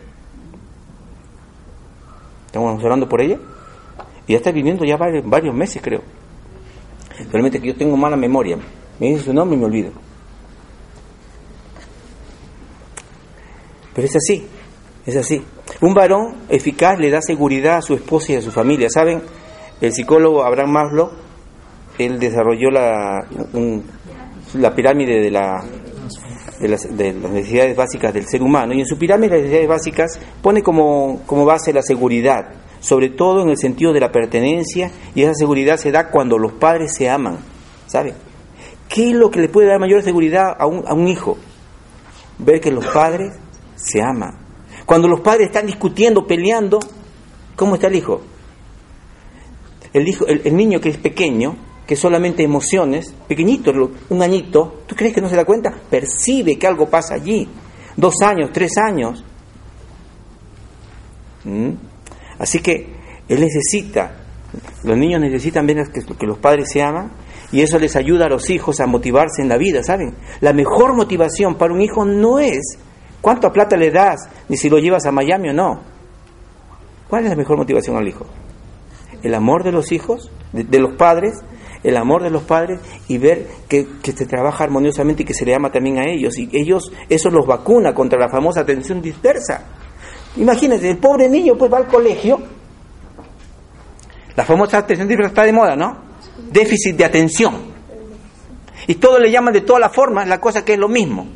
Estamos 2.48 2.84
orando 2.84 3.08
por 3.08 3.22
ella 3.22 3.38
y 4.26 4.34
ya 4.34 4.38
está 4.38 4.52
viviendo 4.52 4.86
ya 4.86 4.98
varios, 4.98 5.28
varios 5.28 5.54
meses, 5.54 5.82
creo. 5.82 6.02
Solamente 7.32 7.60
que 7.60 7.68
yo 7.68 7.76
tengo 7.76 7.98
mala 7.98 8.16
memoria. 8.16 8.58
Me 9.00 9.08
dice 9.08 9.26
su 9.26 9.34
nombre 9.34 9.58
y 9.58 9.60
me 9.60 9.66
olvido. 9.66 9.92
Pero 13.94 14.08
es 14.08 14.16
así, 14.16 14.48
es 15.06 15.16
así. 15.16 15.44
Un 15.82 15.94
varón 15.94 16.36
eficaz 16.50 17.00
le 17.00 17.10
da 17.10 17.22
seguridad 17.22 17.78
a 17.78 17.82
su 17.82 17.94
esposa 17.96 18.34
y 18.34 18.36
a 18.36 18.42
su 18.42 18.52
familia. 18.52 18.90
¿Saben? 18.90 19.22
El 19.82 19.92
psicólogo 19.92 20.44
Abraham 20.44 20.72
Maslow, 20.72 21.12
él 21.98 22.20
desarrolló 22.20 22.70
la, 22.70 23.28
la 24.54 24.76
pirámide 24.76 25.22
de, 25.22 25.32
la, 25.32 25.64
de, 26.60 26.68
las, 26.68 26.98
de, 26.98 27.14
las, 27.14 27.32
necesidades 27.32 27.76
básicas 27.76 28.14
del 28.14 28.28
ser 28.28 28.42
humano. 28.42 28.74
Y 28.74 28.80
en 28.80 28.86
su 28.86 28.98
pirámide 28.98 29.36
de 29.36 29.38
necesidades 29.38 29.70
básicas 29.70 30.20
pone 30.42 30.62
como, 30.62 31.22
como 31.26 31.46
base 31.46 31.74
la 31.74 31.82
seguridad, 31.82 32.50
sobre 32.80 33.10
todo 33.10 33.42
en 33.42 33.50
el 33.50 33.58
sentido 33.58 33.94
de 33.94 34.00
la 34.00 34.12
pertenencia, 34.12 34.92
y 35.16 35.24
esa 35.24 35.34
seguridad 35.34 35.78
se 35.78 35.92
da 35.92 36.10
cuando 36.10 36.38
los 36.38 36.54
padres 36.54 36.94
se 36.96 37.10
aman. 37.10 37.40
¿Sabe? 37.88 38.14
¿Qué 38.90 39.10
es 39.10 39.16
lo 39.16 39.32
que 39.32 39.40
le 39.40 39.50
puede 39.50 39.68
dar 39.68 39.80
mayor 39.80 40.04
seguridad 40.04 40.56
a 40.58 40.66
un, 40.66 40.88
a 40.88 40.94
un 40.94 41.08
hijo? 41.08 41.38
Ver 42.40 42.60
que 42.62 42.72
los 42.72 42.86
padres 42.88 43.34
se 43.76 44.02
aman 44.02 44.48
cuando 44.88 45.10
los 45.10 45.20
padres 45.20 45.48
están 45.48 45.66
discutiendo, 45.66 46.26
peleando, 46.26 46.80
¿cómo 47.58 47.76
está 47.76 47.88
el 47.88 47.96
hijo? 47.96 48.22
El, 49.92 50.08
hijo, 50.08 50.26
el, 50.26 50.44
el 50.46 50.56
niño 50.56 50.80
que 50.80 50.88
es 50.88 50.98
pequeño, 50.98 51.58
que 51.88 51.96
solamente 51.96 52.44
emociones, 52.44 53.16
pequeñito, 53.30 53.72
un 54.10 54.22
añito, 54.22 54.82
¿tú 54.86 54.94
crees 54.94 55.16
que 55.16 55.22
no 55.22 55.30
se 55.30 55.38
da 55.38 55.46
cuenta? 55.46 55.74
Percibe 55.90 56.60
que 56.60 56.68
algo 56.68 56.90
pasa 56.90 57.16
allí. 57.16 57.48
Dos 57.96 58.16
años, 58.22 58.50
tres 58.52 58.74
años. 58.78 59.24
¿Mm? 61.46 61.72
Así 62.40 62.60
que 62.60 62.94
él 63.30 63.40
necesita, 63.40 64.18
los 64.84 64.98
niños 64.98 65.22
necesitan 65.22 65.66
ver 65.66 65.78
que, 65.92 66.28
los 66.28 66.38
padres 66.40 66.70
se 66.70 66.82
aman 66.82 67.10
y 67.54 67.62
eso 67.62 67.80
les 67.80 67.96
ayuda 67.96 68.26
a 68.26 68.30
los 68.30 68.50
hijos 68.50 68.82
a 68.82 68.86
motivarse 68.86 69.42
en 69.42 69.48
la 69.48 69.58
vida, 69.58 69.82
¿saben? 69.82 70.14
La 70.42 70.52
mejor 70.52 70.94
motivación 70.94 71.56
para 71.56 71.74
un 71.74 71.82
hijo 71.82 72.04
no 72.04 72.40
es 72.40 72.78
cuánta 73.22 73.52
plata 73.54 73.78
le 73.78 73.92
das, 73.92 74.28
ni 74.50 74.58
si 74.58 74.70
lo 74.70 74.78
llevas 74.78 75.06
a 75.06 75.14
Miami 75.14 75.50
o 75.50 75.54
no. 75.54 75.82
¿Cuál 77.08 77.24
es 77.24 77.30
la 77.30 77.38
mejor 77.38 77.58
motivación 77.58 77.96
al 77.96 78.08
hijo? 78.10 78.26
El 79.24 79.34
amor 79.34 79.64
de 79.64 79.72
los 79.72 79.94
hijos, 79.94 80.30
de 80.52 80.80
los 80.80 80.96
padres, 80.98 81.34
el 81.84 81.98
amor 81.98 82.24
de 82.24 82.30
los 82.30 82.44
padres 82.44 82.80
y 83.08 83.18
ver 83.18 83.48
que, 83.68 83.88
que, 84.02 84.12
se 84.12 84.26
trabaja 84.26 84.64
armoniosamente 84.64 85.24
y 85.24 85.26
que 85.26 85.34
se 85.34 85.46
le 85.46 85.56
ama 85.56 85.72
también 85.72 86.00
a 86.00 86.04
ellos. 86.10 86.38
Y 86.38 86.50
ellos, 86.54 86.92
eso 87.10 87.30
los 87.30 87.46
vacuna 87.46 87.94
contra 87.94 88.20
la 88.20 88.30
famosa 88.30 88.62
atención 88.62 89.02
dispersa. 89.02 89.66
Imagínense, 90.38 90.90
el 90.90 90.98
pobre 90.98 91.30
niño 91.30 91.56
pues 91.58 91.72
va 91.72 91.78
al 91.78 91.88
colegio. 91.88 92.40
La 94.36 94.46
famosa 94.46 94.80
atención 94.80 95.08
dispersa 95.08 95.30
está 95.30 95.44
de 95.44 95.54
moda, 95.54 95.76
¿no? 95.76 95.98
Déficit 96.52 96.96
de 96.96 97.06
atención. 97.06 97.56
Y 98.86 98.96
todos 98.96 99.20
le 99.20 99.32
llaman 99.32 99.54
de 99.54 99.62
todas 99.62 99.82
las 99.82 99.94
formas 99.94 100.28
la 100.28 100.40
cosa 100.40 100.64
que 100.64 100.74
es 100.74 100.80
lo 100.80 100.88
mismo. 100.88 101.28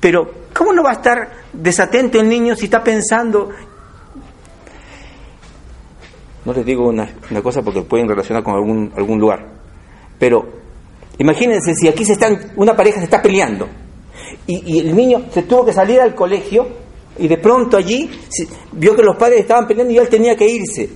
Pero, 0.00 0.30
¿cómo 0.54 0.72
no 0.72 0.84
va 0.84 0.90
a 0.90 0.94
estar 0.94 1.30
desatento 1.52 2.20
el 2.20 2.28
niño 2.28 2.54
si 2.54 2.66
está 2.66 2.84
pensando? 2.84 3.50
No 6.48 6.54
les 6.54 6.64
digo 6.64 6.88
una, 6.88 7.06
cosa 7.42 7.60
porque 7.60 7.82
pueden 7.82 8.08
relacionar 8.08 8.42
con 8.42 8.54
algún, 8.54 8.90
algún 8.96 9.18
lugar. 9.18 9.46
Pero, 10.18 10.48
imagínense 11.18 11.74
si 11.74 11.88
aquí 11.88 12.06
se 12.06 12.14
están, 12.14 12.52
una 12.56 12.74
pareja 12.74 13.00
se 13.00 13.04
está 13.04 13.20
peleando 13.20 13.68
y, 14.46 14.62
y 14.64 14.78
el 14.78 14.96
niño 14.96 15.26
se 15.30 15.42
tuvo 15.42 15.66
que 15.66 15.74
salir 15.74 16.00
al 16.00 16.14
colegio 16.14 16.66
y 17.18 17.28
de 17.28 17.36
pronto 17.36 17.76
allí 17.76 18.08
vio 18.72 18.96
que 18.96 19.02
los 19.02 19.16
padres 19.18 19.40
estaban 19.40 19.66
peleando 19.66 19.92
y 19.92 19.98
él 19.98 20.08
tenía 20.08 20.34
que 20.36 20.48
irse. 20.48 20.88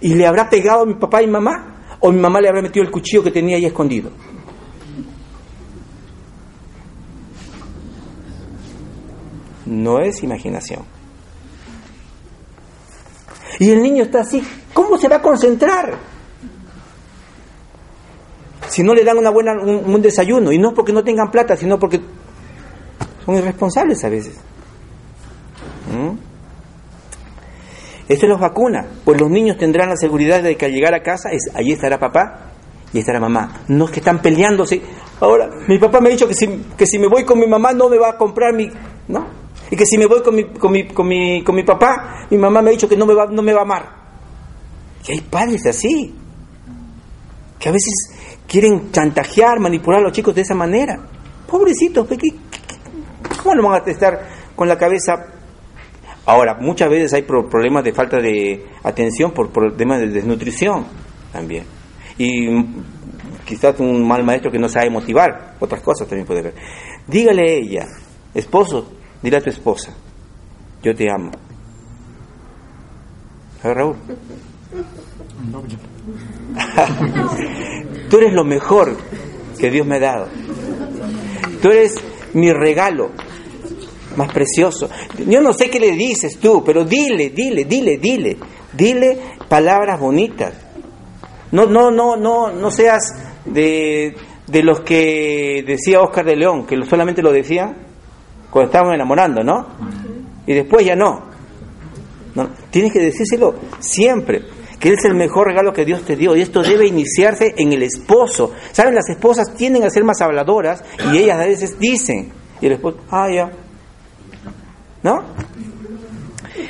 ¿Y 0.00 0.14
le 0.14 0.26
habrá 0.26 0.50
pegado 0.50 0.82
a 0.82 0.86
mi 0.86 0.94
papá 0.94 1.22
y 1.22 1.28
mamá? 1.28 1.96
¿O 2.00 2.10
mi 2.10 2.18
mamá 2.18 2.40
le 2.40 2.48
habrá 2.48 2.60
metido 2.60 2.84
el 2.84 2.90
cuchillo 2.90 3.22
que 3.22 3.30
tenía 3.30 3.56
ahí 3.56 3.66
escondido? 3.66 4.10
no 9.66 10.00
es 10.00 10.22
imaginación. 10.22 10.93
Y 13.58 13.70
el 13.70 13.82
niño 13.82 14.04
está 14.04 14.20
así, 14.20 14.42
¿cómo 14.72 14.98
se 14.98 15.08
va 15.08 15.16
a 15.16 15.22
concentrar? 15.22 15.94
Si 18.68 18.82
no 18.82 18.94
le 18.94 19.04
dan 19.04 19.18
una 19.18 19.30
buena, 19.30 19.52
un, 19.52 19.94
un 19.94 20.02
desayuno, 20.02 20.50
y 20.50 20.58
no 20.58 20.74
porque 20.74 20.92
no 20.92 21.04
tengan 21.04 21.30
plata, 21.30 21.56
sino 21.56 21.78
porque 21.78 22.00
son 23.24 23.36
irresponsables 23.36 24.02
a 24.04 24.08
veces. 24.08 24.34
¿Mm? 25.92 26.16
Esto 28.08 28.26
los 28.26 28.40
vacuna, 28.40 28.86
pues 29.04 29.20
los 29.20 29.30
niños 29.30 29.56
tendrán 29.56 29.88
la 29.88 29.96
seguridad 29.96 30.42
de 30.42 30.56
que 30.56 30.66
al 30.66 30.72
llegar 30.72 30.94
a 30.94 31.02
casa, 31.02 31.30
es, 31.30 31.50
allí 31.54 31.72
estará 31.72 31.98
papá 31.98 32.50
y 32.92 32.98
estará 32.98 33.18
mamá. 33.18 33.62
No 33.68 33.86
es 33.86 33.90
que 33.92 34.00
están 34.00 34.20
peleándose. 34.20 34.82
Ahora, 35.20 35.48
mi 35.68 35.78
papá 35.78 36.00
me 36.00 36.08
ha 36.08 36.12
dicho 36.12 36.28
que 36.28 36.34
si, 36.34 36.46
que 36.76 36.86
si 36.86 36.98
me 36.98 37.08
voy 37.08 37.24
con 37.24 37.38
mi 37.38 37.46
mamá 37.46 37.72
no 37.72 37.88
me 37.88 37.98
va 37.98 38.10
a 38.10 38.18
comprar 38.18 38.52
mi... 38.52 38.68
No, 39.08 39.26
y 39.70 39.76
que 39.76 39.86
si 39.86 39.98
me 39.98 40.06
voy 40.06 40.22
con 40.22 40.34
mi, 40.34 40.44
con 40.44 40.72
mi, 40.72 40.86
con 40.88 41.06
mi, 41.08 41.42
con 41.42 41.54
mi 41.54 41.62
papá, 41.62 42.26
mi 42.30 42.38
mamá 42.38 42.62
me 42.62 42.70
ha 42.70 42.72
dicho 42.72 42.88
que 42.88 42.96
no 42.96 43.06
me, 43.06 43.14
va, 43.14 43.26
no 43.26 43.42
me 43.42 43.52
va 43.52 43.60
a 43.60 43.62
amar. 43.62 44.04
Y 45.06 45.12
hay 45.12 45.20
padres 45.20 45.66
así, 45.66 46.14
que 47.58 47.68
a 47.68 47.72
veces 47.72 47.94
quieren 48.46 48.90
chantajear, 48.92 49.60
manipular 49.60 50.00
a 50.00 50.04
los 50.04 50.12
chicos 50.12 50.34
de 50.34 50.42
esa 50.42 50.54
manera. 50.54 50.98
Pobrecitos, 51.46 52.06
¿qué, 52.08 52.16
qué, 52.16 52.34
cómo 53.42 53.54
no 53.54 53.68
van 53.68 53.82
a 53.86 53.90
estar 53.90 54.28
con 54.54 54.68
la 54.68 54.78
cabeza? 54.78 55.26
Ahora, 56.26 56.54
muchas 56.54 56.88
veces 56.88 57.12
hay 57.12 57.22
problemas 57.22 57.84
de 57.84 57.92
falta 57.92 58.18
de 58.18 58.66
atención 58.82 59.32
por 59.32 59.50
problemas 59.50 60.00
de 60.00 60.08
desnutrición 60.08 60.86
también. 61.32 61.64
Y 62.16 62.48
quizás 63.44 63.78
un 63.80 64.06
mal 64.06 64.24
maestro 64.24 64.50
que 64.50 64.58
no 64.58 64.68
sabe 64.68 64.88
motivar, 64.88 65.56
otras 65.60 65.82
cosas 65.82 66.08
también 66.08 66.26
puede 66.26 66.40
haber. 66.40 66.54
Dígale 67.06 67.42
a 67.42 67.52
ella, 67.52 67.86
esposo, 68.32 68.90
Dile 69.24 69.38
a 69.38 69.40
tu 69.40 69.48
esposa, 69.48 69.90
yo 70.82 70.94
te 70.94 71.10
amo. 71.10 71.30
¿Sabes, 73.62 73.74
Raúl? 73.74 73.96
tú 78.10 78.18
eres 78.18 78.34
lo 78.34 78.44
mejor 78.44 78.94
que 79.58 79.70
Dios 79.70 79.86
me 79.86 79.96
ha 79.96 80.00
dado. 80.00 80.28
Tú 81.62 81.70
eres 81.70 81.94
mi 82.34 82.52
regalo 82.52 83.12
más 84.14 84.30
precioso. 84.30 84.90
Yo 85.26 85.40
no 85.40 85.54
sé 85.54 85.70
qué 85.70 85.80
le 85.80 85.92
dices 85.92 86.38
tú, 86.38 86.62
pero 86.62 86.84
dile, 86.84 87.30
dile, 87.30 87.64
dile, 87.64 87.96
dile. 87.96 88.36
Dile 88.74 89.18
palabras 89.48 89.98
bonitas. 89.98 90.52
No, 91.50 91.64
no, 91.64 91.90
no, 91.90 92.14
no, 92.14 92.52
no 92.52 92.70
seas 92.70 93.10
de, 93.46 94.14
de 94.46 94.62
los 94.62 94.82
que 94.82 95.64
decía 95.66 96.02
Oscar 96.02 96.26
de 96.26 96.36
León, 96.36 96.66
que 96.66 96.76
solamente 96.84 97.22
lo 97.22 97.32
decía 97.32 97.74
cuando 98.54 98.70
estaban 98.70 98.94
enamorando, 98.94 99.42
¿no? 99.42 99.66
Y 100.46 100.54
después 100.54 100.86
ya 100.86 100.94
no. 100.94 101.24
no. 102.36 102.50
Tienes 102.70 102.92
que 102.92 103.00
decírselo 103.00 103.56
siempre, 103.80 104.42
que 104.78 104.90
es 104.90 105.04
el 105.06 105.16
mejor 105.16 105.48
regalo 105.48 105.72
que 105.72 105.84
Dios 105.84 106.04
te 106.04 106.14
dio. 106.14 106.36
Y 106.36 106.42
esto 106.42 106.62
debe 106.62 106.86
iniciarse 106.86 107.52
en 107.56 107.72
el 107.72 107.82
esposo. 107.82 108.52
¿Saben? 108.70 108.94
Las 108.94 109.08
esposas 109.08 109.56
tienden 109.56 109.82
a 109.82 109.90
ser 109.90 110.04
más 110.04 110.20
habladoras 110.20 110.84
y 111.12 111.16
ellas 111.18 111.40
a 111.40 111.46
veces 111.46 111.80
dicen, 111.80 112.30
y 112.60 112.66
el 112.66 112.72
esposo, 112.74 112.98
ah, 113.10 113.28
ya. 113.28 113.50
¿No? 115.02 115.24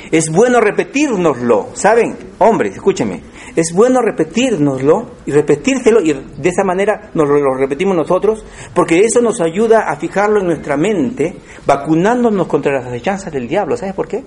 Es 0.09 0.31
bueno 0.31 0.59
repetírnoslo, 0.59 1.69
¿saben? 1.73 2.17
Hombres, 2.39 2.73
escúchenme. 2.73 3.21
Es 3.55 3.71
bueno 3.73 4.01
repetírnoslo 4.01 5.11
y 5.25 5.31
repetírselo 5.31 6.01
y 6.01 6.11
de 6.11 6.49
esa 6.49 6.65
manera 6.65 7.09
nos 7.13 7.29
lo 7.29 7.55
repetimos 7.55 7.95
nosotros, 7.95 8.43
porque 8.73 8.99
eso 8.99 9.21
nos 9.21 9.39
ayuda 9.39 9.89
a 9.89 9.95
fijarlo 9.95 10.41
en 10.41 10.47
nuestra 10.47 10.75
mente, 10.75 11.37
vacunándonos 11.65 12.47
contra 12.47 12.73
las 12.73 12.87
acechanzas 12.87 13.31
del 13.31 13.47
diablo. 13.47 13.77
¿Sabes 13.77 13.95
por 13.95 14.09
qué? 14.09 14.23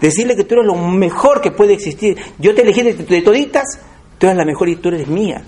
Decirle 0.00 0.36
que 0.36 0.44
tú 0.44 0.54
eres 0.54 0.66
lo 0.66 0.76
mejor 0.76 1.40
que 1.40 1.50
puede 1.50 1.74
existir. 1.74 2.16
Yo 2.38 2.54
te 2.54 2.62
elegí 2.62 2.82
de, 2.82 3.22
toditas, 3.22 3.64
tú 4.16 4.26
eres 4.26 4.38
la 4.38 4.44
mejor 4.44 4.68
y 4.68 4.76
tú 4.76 4.90
eres 4.90 5.08
mía. 5.08 5.42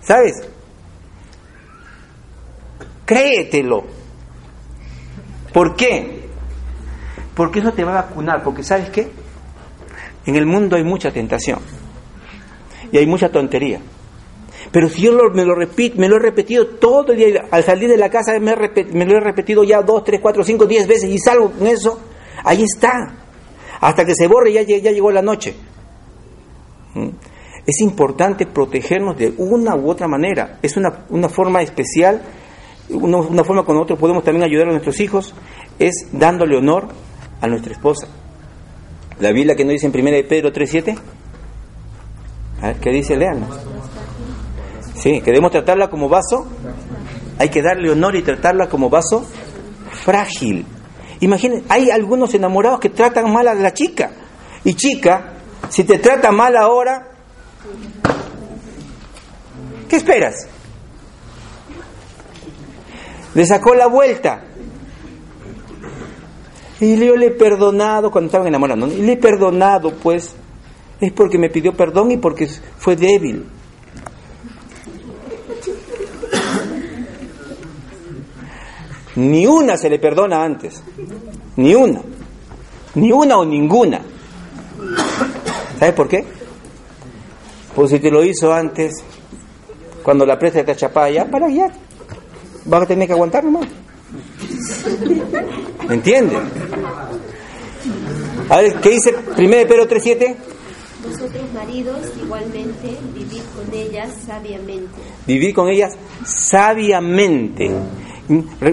¿Sabes? 0.00 0.32
Créetelo. 3.04 3.84
¿Por 5.52 5.76
qué? 5.76 6.28
Porque 7.34 7.58
eso 7.60 7.72
te 7.72 7.84
va 7.84 7.98
a 7.98 8.02
vacunar, 8.02 8.42
porque 8.42 8.62
¿sabes 8.62 8.88
qué? 8.88 9.08
En 10.28 10.36
el 10.36 10.44
mundo 10.44 10.76
hay 10.76 10.84
mucha 10.84 11.10
tentación 11.10 11.58
y 12.92 12.98
hay 12.98 13.06
mucha 13.06 13.30
tontería. 13.30 13.80
Pero 14.70 14.90
si 14.90 15.00
yo 15.00 15.12
me, 15.32 15.42
lo 15.42 15.54
repito, 15.54 15.98
me 15.98 16.06
lo 16.06 16.16
he 16.16 16.18
repetido 16.18 16.66
todo 16.66 17.12
el 17.12 17.16
día, 17.16 17.46
al 17.50 17.64
salir 17.64 17.88
de 17.88 17.96
la 17.96 18.10
casa 18.10 18.38
me, 18.38 18.54
me, 18.92 19.06
lo 19.06 19.16
he 19.16 19.20
repetido 19.20 19.64
ya 19.64 19.80
dos, 19.80 20.04
tres, 20.04 20.20
cuatro, 20.20 20.44
cinco, 20.44 20.66
diez 20.66 20.86
veces 20.86 21.08
y 21.08 21.18
salgo 21.18 21.50
con 21.50 21.66
eso, 21.66 21.98
ahí 22.44 22.62
está. 22.62 23.14
Hasta 23.80 24.04
que 24.04 24.14
se 24.14 24.26
borre 24.26 24.52
ya, 24.52 24.60
ya 24.60 24.90
llegó 24.90 25.10
la 25.10 25.22
noche. 25.22 25.54
¿Mm? 26.92 27.08
Es 27.66 27.80
importante 27.80 28.44
protegernos 28.44 29.16
de 29.16 29.32
una 29.38 29.76
u 29.76 29.88
otra 29.88 30.08
manera. 30.08 30.58
Es 30.60 30.76
una, 30.76 31.06
una 31.08 31.30
forma 31.30 31.62
especial, 31.62 32.20
una, 32.90 33.44
forma 33.44 33.64
con 33.64 33.76
nosotros 33.76 33.98
podemos 33.98 34.24
también 34.24 34.44
ayudar 34.44 34.68
a 34.68 34.72
nuestros 34.72 35.00
hijos, 35.00 35.34
es 35.78 36.08
dándole 36.12 36.58
honor 36.58 36.88
a 37.40 37.46
nuestra 37.46 37.72
esposa. 37.72 38.08
La 39.20 39.32
Biblia 39.32 39.56
que 39.56 39.64
nos 39.64 39.72
dice 39.72 39.86
en 39.86 39.98
1 39.98 40.10
de 40.10 40.24
Pedro 40.24 40.52
3.7. 40.52 40.98
A 42.62 42.66
ver, 42.68 42.76
¿qué 42.76 42.90
dice? 42.90 43.16
Lean. 43.16 43.46
Sí, 44.94 45.20
que 45.20 45.30
debemos 45.30 45.50
tratarla 45.50 45.88
como 45.88 46.08
vaso. 46.08 46.46
Hay 47.38 47.48
que 47.48 47.62
darle 47.62 47.90
honor 47.90 48.16
y 48.16 48.22
tratarla 48.22 48.68
como 48.68 48.88
vaso 48.88 49.26
frágil. 50.04 50.66
Imaginen, 51.20 51.64
hay 51.68 51.90
algunos 51.90 52.34
enamorados 52.34 52.80
que 52.80 52.90
tratan 52.90 53.32
mal 53.32 53.48
a 53.48 53.54
la 53.54 53.72
chica. 53.72 54.10
Y 54.64 54.74
chica, 54.74 55.34
si 55.68 55.84
te 55.84 55.98
trata 55.98 56.30
mal 56.32 56.56
ahora, 56.56 57.08
¿qué 59.88 59.96
esperas? 59.96 60.46
Le 63.34 63.46
sacó 63.46 63.74
la 63.74 63.86
vuelta. 63.86 64.44
Y 66.80 66.96
yo 66.96 67.16
le 67.16 67.26
he 67.26 67.30
perdonado 67.30 68.10
cuando 68.10 68.26
estaban 68.26 68.46
enamorando. 68.46 68.86
Y 68.86 69.02
le 69.02 69.12
he 69.12 69.16
perdonado, 69.16 69.92
pues, 69.94 70.34
es 71.00 71.12
porque 71.12 71.38
me 71.38 71.50
pidió 71.50 71.72
perdón 71.72 72.12
y 72.12 72.16
porque 72.16 72.46
fue 72.78 72.96
débil. 72.96 73.46
Ni 79.16 79.46
una 79.46 79.76
se 79.76 79.90
le 79.90 79.98
perdona 79.98 80.44
antes. 80.44 80.80
Ni 81.56 81.74
una. 81.74 82.00
Ni 82.94 83.10
una 83.10 83.38
o 83.38 83.44
ninguna. 83.44 84.00
¿Sabes 85.78 85.94
por 85.94 86.08
qué? 86.08 86.24
Pues 87.74 87.90
si 87.90 87.98
te 87.98 88.10
lo 88.10 88.24
hizo 88.24 88.52
antes, 88.52 88.92
cuando 90.04 90.24
la 90.24 90.38
presa 90.38 90.60
está 90.60 90.76
chapada, 90.76 91.10
ya 91.10 91.24
para 91.24 91.46
allá. 91.46 91.68
Vas 92.64 92.82
a 92.82 92.86
tener 92.86 93.06
que 93.06 93.12
aguantar 93.12 93.42
nomás. 93.44 93.68
¿Me 95.88 95.94
entienden? 95.94 96.40
A 98.48 98.56
ver, 98.58 98.74
¿qué 98.80 98.90
dice 98.90 99.14
1 99.14 99.36
Pedro 99.36 99.88
3.7? 99.88 100.36
Vosotros 101.04 101.52
maridos 101.54 101.98
igualmente 102.20 102.96
vivid 103.14 103.42
con 103.54 103.72
ellas 103.72 104.10
sabiamente. 104.26 105.00
Vivir 105.26 105.54
con 105.54 105.68
ellas 105.68 105.96
sabiamente. 106.24 107.70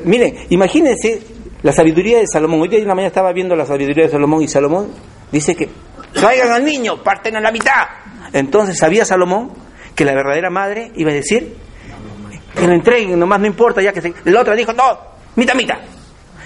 Miren, 0.05 0.35
imagínense 0.49 1.21
la 1.61 1.71
sabiduría 1.71 2.19
de 2.19 2.27
Salomón. 2.27 2.61
Hoy 2.61 2.69
día 2.69 2.79
en 2.79 2.87
la 2.87 2.95
mañana 2.95 3.09
estaba 3.09 3.31
viendo 3.31 3.55
la 3.55 3.65
sabiduría 3.65 4.05
de 4.05 4.11
Salomón 4.11 4.41
y 4.41 4.47
Salomón 4.47 4.87
dice 5.31 5.55
que 5.55 5.69
traigan 6.13 6.51
al 6.51 6.65
niño, 6.65 7.01
parten 7.03 7.35
a 7.35 7.41
la 7.41 7.51
mitad. 7.51 7.85
Entonces 8.33 8.77
sabía 8.77 9.05
Salomón 9.05 9.51
que 9.93 10.03
la 10.03 10.13
verdadera 10.13 10.49
madre 10.49 10.91
iba 10.95 11.11
a 11.11 11.13
decir 11.13 11.55
que 12.55 12.67
lo 12.67 12.73
entreguen, 12.73 13.19
nomás 13.19 13.39
no 13.39 13.47
importa, 13.47 13.81
ya 13.81 13.93
que 13.93 14.01
se... 14.01 14.13
la 14.25 14.41
otra 14.41 14.55
dijo, 14.55 14.73
no, 14.73 15.14
mitad, 15.35 15.55
mitad. 15.55 15.77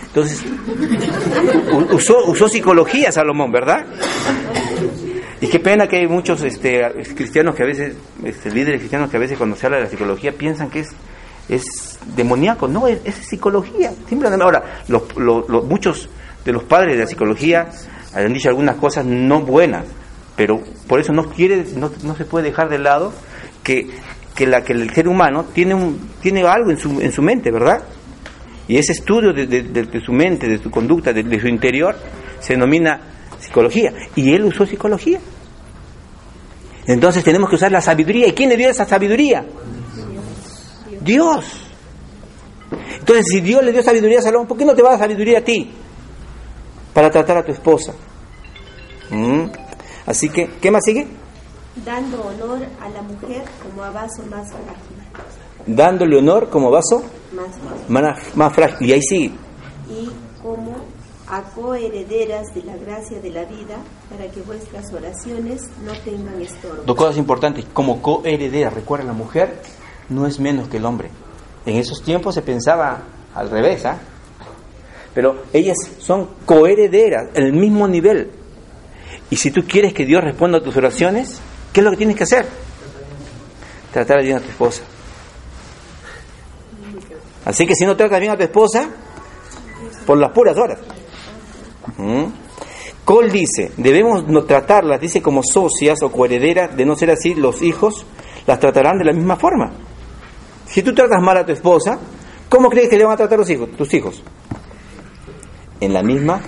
Entonces, 0.08 0.44
usó, 1.92 2.26
usó 2.26 2.48
psicología 2.48 3.12
Salomón, 3.12 3.52
¿verdad? 3.52 3.86
Y 5.42 5.48
qué 5.48 5.60
pena 5.60 5.88
que 5.88 5.98
hay 5.98 6.08
muchos 6.08 6.42
este, 6.42 6.82
cristianos 7.16 7.56
que 7.56 7.64
a 7.64 7.66
veces, 7.66 7.96
este, 8.24 8.52
líderes 8.52 8.80
cristianos 8.80 9.10
que 9.10 9.18
a 9.18 9.20
veces 9.20 9.38
cuando 9.38 9.56
se 9.56 9.68
habla 9.68 9.78
de 9.78 9.84
la 9.86 9.90
psicología 9.90 10.32
piensan 10.34 10.70
que 10.70 10.80
es, 10.80 10.90
es 11.48 12.00
demoníaco. 12.16 12.68
No, 12.68 12.88
es, 12.88 13.00
es 13.06 13.16
psicología. 13.16 13.92
Simplemente, 14.08 14.44
ahora, 14.44 14.84
los, 14.88 15.16
los, 15.16 15.48
los, 15.48 15.64
muchos 15.66 16.10
de 16.44 16.52
los 16.52 16.64
padres 16.64 16.96
de 16.96 17.04
la 17.04 17.08
psicología 17.08 17.70
han 18.14 18.34
dicho 18.34 18.50
algunas 18.50 18.76
cosas 18.76 19.06
no 19.06 19.42
buenas, 19.42 19.86
pero 20.36 20.62
por 20.88 21.00
eso 21.00 21.14
no 21.14 21.30
quiere, 21.30 21.66
no, 21.76 21.92
no 22.04 22.16
se 22.16 22.26
puede 22.26 22.50
dejar 22.50 22.68
de 22.68 22.80
lado 22.80 23.14
que, 23.64 23.90
que, 24.36 24.48
la, 24.48 24.64
que 24.64 24.74
el 24.74 24.90
ser 24.94 25.08
humano 25.08 25.46
tiene, 25.54 25.76
un, 25.76 26.10
tiene 26.22 26.42
algo 26.48 26.72
en 26.72 26.80
su, 26.80 27.00
en 27.00 27.12
su 27.12 27.22
mente, 27.22 27.52
¿verdad? 27.52 27.84
Y 28.70 28.78
ese 28.78 28.92
estudio 28.92 29.34
de, 29.34 29.48
de, 29.48 29.64
de, 29.64 30.00
su 30.00 30.14
mente, 30.14 30.48
de 30.48 30.60
su 30.60 30.70
conducta, 30.70 31.12
de, 31.12 31.24
de, 31.24 31.42
su 31.42 31.48
interior, 31.48 31.96
se 32.40 32.54
denomina 32.54 33.02
psicología. 33.40 33.92
Y 34.16 34.32
él 34.32 34.46
usó 34.46 34.64
psicología. 34.64 35.20
Entonces 36.86 37.24
tenemos 37.24 37.50
que 37.50 37.56
usar 37.56 37.72
la 37.72 37.82
sabiduría. 37.82 38.28
¿Y 38.28 38.34
quién 38.34 38.48
le 38.48 38.56
dio 38.56 38.70
esa 38.70 38.86
sabiduría? 38.86 39.44
Dios. 41.02 41.46
Entonces, 43.00 43.26
si 43.28 43.42
Dios 43.42 43.64
le 43.64 43.72
dio 43.72 43.82
sabiduría 43.82 44.20
a 44.20 44.22
Salomón, 44.22 44.48
¿por 44.48 44.56
qué 44.56 44.66
no 44.66 44.76
te 44.76 44.84
va 44.84 44.90
a 44.90 44.92
dar 44.92 45.00
sabiduría 45.00 45.40
a 45.40 45.44
ti? 45.44 45.72
Para 46.94 47.10
tratar 47.10 47.38
a 47.38 47.44
tu 47.44 47.52
esposa. 47.52 47.96
¿Mm? 49.10 49.46
Así 50.06 50.30
que, 50.30 50.48
¿qué 50.62 50.70
más 50.70 50.84
sigue? 50.86 51.08
Dando 51.84 52.22
honor 52.22 52.68
a 52.80 52.90
la 52.90 53.02
mujer 53.02 53.46
como 53.64 53.84
a 53.84 53.90
vaso 53.90 54.24
más 54.30 54.48
frágil. 54.48 55.26
Dándole 55.66 56.20
honor 56.20 56.52
como 56.52 56.70
vaso 56.70 57.04
Más 57.34 57.48
frágil. 57.56 57.86
más, 57.90 58.36
más 58.36 58.54
frágil. 58.54 58.90
Y 58.90 58.94
ahí 58.94 59.02
sigue. 59.02 59.32
Y 59.90 60.10
como 60.42 60.76
a 61.28 61.44
coherederas 61.44 62.54
de 62.56 62.64
la 62.64 62.76
gracia 62.76 63.20
de 63.20 63.30
la 63.30 63.46
vida, 63.46 63.78
para 64.10 64.30
que 64.32 64.42
vuestras 64.42 64.92
oraciones 64.92 65.62
no 65.86 65.94
tengan 66.04 66.42
estorbo. 66.42 66.84
Dos 66.86 66.96
cosas 66.96 67.18
importantes. 67.18 67.66
Como 67.72 68.02
coheredera, 68.02 68.72
recuerda, 68.72 69.06
la 69.06 69.14
mujer 69.14 69.62
no 70.10 70.26
es 70.26 70.40
menos 70.40 70.68
que 70.68 70.78
el 70.78 70.86
hombre. 70.86 71.10
En 71.66 71.76
esos 71.76 72.02
tiempos 72.02 72.34
se 72.34 72.42
pensaba 72.42 73.04
al 73.36 73.50
revés, 73.50 73.86
¿ah? 73.86 74.00
Pero 75.14 75.44
ellas 75.54 75.78
son 76.00 76.30
coherederas, 76.46 77.30
en 77.36 77.44
el 77.44 77.54
mismo 77.54 77.88
nivel. 77.88 78.32
Y 79.30 79.36
si 79.36 79.52
tú 79.52 79.62
quieres 79.68 79.94
que 79.94 80.06
Dios 80.06 80.24
responda 80.24 80.58
a 80.58 80.62
tus 80.62 80.76
oraciones, 80.76 81.40
¿qué 81.72 81.82
es 81.82 81.84
lo 81.84 81.92
que 81.92 81.98
tienes 81.98 82.16
que 82.16 82.24
hacer? 82.24 82.48
Tratar 83.94 84.24
bien 84.24 84.38
a 84.38 84.40
tu 84.40 84.50
esposa. 84.50 84.82
Así 87.46 87.66
que 87.66 87.76
si 87.76 87.86
no 87.86 87.96
tratas 87.96 88.20
bien 88.20 88.32
a 88.32 88.38
tu 88.38 88.44
esposa, 88.44 88.90
por 90.06 90.18
las 90.18 90.32
puras 90.32 90.58
horas. 90.58 90.80
¿Mm? 91.98 92.26
Cole 93.06 93.32
dice, 93.32 93.72
debemos 93.78 94.24
tratarlas, 94.46 95.00
dice, 95.02 95.22
como 95.22 95.42
socias 95.44 96.02
o 96.04 96.12
coherederas, 96.12 96.76
de 96.76 96.86
no 96.86 96.96
ser 96.96 97.12
así, 97.12 97.34
los 97.34 97.62
hijos 97.62 98.06
las 98.46 98.60
tratarán 98.60 98.98
de 98.98 99.06
la 99.06 99.14
misma 99.14 99.36
forma. 99.36 99.72
Si 100.66 100.84
tú 100.84 100.94
tratas 100.94 101.22
mal 101.22 101.38
a 101.38 101.46
tu 101.46 101.52
esposa, 101.52 101.98
¿cómo 102.50 102.70
crees 102.70 102.90
que 102.90 102.98
le 102.98 103.04
van 103.04 103.14
a 103.14 103.18
tratar 103.18 103.40
los 103.40 103.50
hijos, 103.50 103.72
tus 103.76 103.92
hijos? 103.94 104.24
En 105.80 105.94
la 105.94 106.04
misma 106.04 106.42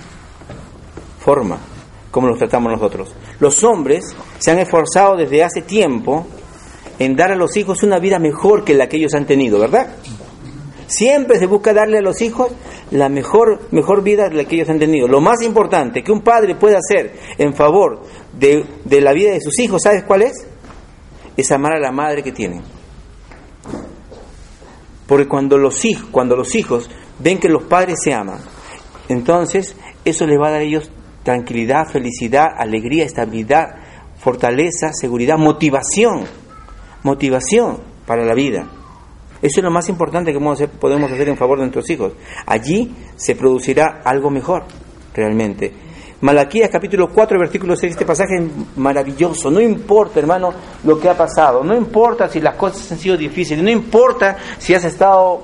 forma. 1.18 1.58
como 2.10 2.28
los 2.28 2.38
tratamos 2.38 2.72
nosotros. 2.72 3.14
Los 3.40 3.64
hombres 3.64 4.04
se 4.38 4.50
han 4.50 4.58
esforzado 4.58 5.16
desde 5.16 5.42
hace 5.42 5.62
tiempo 5.62 6.26
en 6.98 7.16
dar 7.16 7.32
a 7.32 7.36
los 7.36 7.56
hijos 7.56 7.82
una 7.82 7.98
vida 7.98 8.18
mejor 8.18 8.64
que 8.64 8.74
la 8.74 8.88
que 8.88 8.98
ellos 8.98 9.14
han 9.14 9.24
tenido, 9.24 9.58
¿verdad? 9.58 9.96
Siempre 10.92 11.38
se 11.38 11.46
busca 11.46 11.72
darle 11.72 11.98
a 11.98 12.02
los 12.02 12.20
hijos 12.20 12.52
la 12.90 13.08
mejor, 13.08 13.60
mejor 13.70 14.02
vida 14.02 14.28
la 14.28 14.44
que 14.44 14.56
ellos 14.56 14.68
han 14.68 14.78
tenido. 14.78 15.08
Lo 15.08 15.22
más 15.22 15.42
importante 15.42 16.02
que 16.02 16.12
un 16.12 16.20
padre 16.20 16.54
puede 16.54 16.76
hacer 16.76 17.14
en 17.38 17.54
favor 17.54 18.02
de, 18.38 18.66
de 18.84 19.00
la 19.00 19.14
vida 19.14 19.32
de 19.32 19.40
sus 19.40 19.58
hijos, 19.58 19.82
¿sabes 19.82 20.04
cuál 20.04 20.22
es? 20.22 20.46
Es 21.34 21.50
amar 21.50 21.72
a 21.72 21.80
la 21.80 21.92
madre 21.92 22.22
que 22.22 22.32
tienen. 22.32 22.62
Porque 25.06 25.26
cuando 25.26 25.56
los 25.56 25.82
hijos, 25.86 26.08
cuando 26.10 26.36
los 26.36 26.54
hijos 26.54 26.90
ven 27.18 27.38
que 27.38 27.48
los 27.48 27.62
padres 27.62 27.96
se 28.04 28.12
aman, 28.12 28.40
entonces 29.08 29.74
eso 30.04 30.26
les 30.26 30.38
va 30.38 30.48
a 30.48 30.50
dar 30.50 30.60
a 30.60 30.64
ellos 30.64 30.90
tranquilidad, 31.22 31.86
felicidad, 31.86 32.48
alegría, 32.54 33.04
estabilidad, 33.04 33.76
fortaleza, 34.18 34.92
seguridad, 34.92 35.38
motivación, 35.38 36.24
motivación 37.02 37.78
para 38.06 38.26
la 38.26 38.34
vida. 38.34 38.68
Eso 39.42 39.58
es 39.58 39.64
lo 39.64 39.72
más 39.72 39.88
importante 39.88 40.32
que 40.32 40.38
podemos 40.38 41.10
hacer 41.10 41.28
en 41.28 41.36
favor 41.36 41.58
de 41.58 41.64
nuestros 41.64 41.90
hijos. 41.90 42.12
Allí 42.46 42.94
se 43.16 43.34
producirá 43.34 44.00
algo 44.04 44.30
mejor, 44.30 44.62
realmente. 45.12 45.72
Malaquías 46.20 46.70
capítulo 46.70 47.08
4, 47.12 47.36
versículo 47.40 47.74
6, 47.74 47.94
este 47.94 48.06
pasaje 48.06 48.36
es 48.36 48.76
maravilloso. 48.76 49.50
No 49.50 49.60
importa, 49.60 50.20
hermano, 50.20 50.54
lo 50.84 51.00
que 51.00 51.08
ha 51.08 51.16
pasado. 51.16 51.64
No 51.64 51.76
importa 51.76 52.28
si 52.28 52.40
las 52.40 52.54
cosas 52.54 52.92
han 52.92 52.98
sido 52.98 53.16
difíciles. 53.16 53.64
No 53.64 53.70
importa 53.70 54.36
si 54.58 54.72
has 54.72 54.84
estado, 54.84 55.42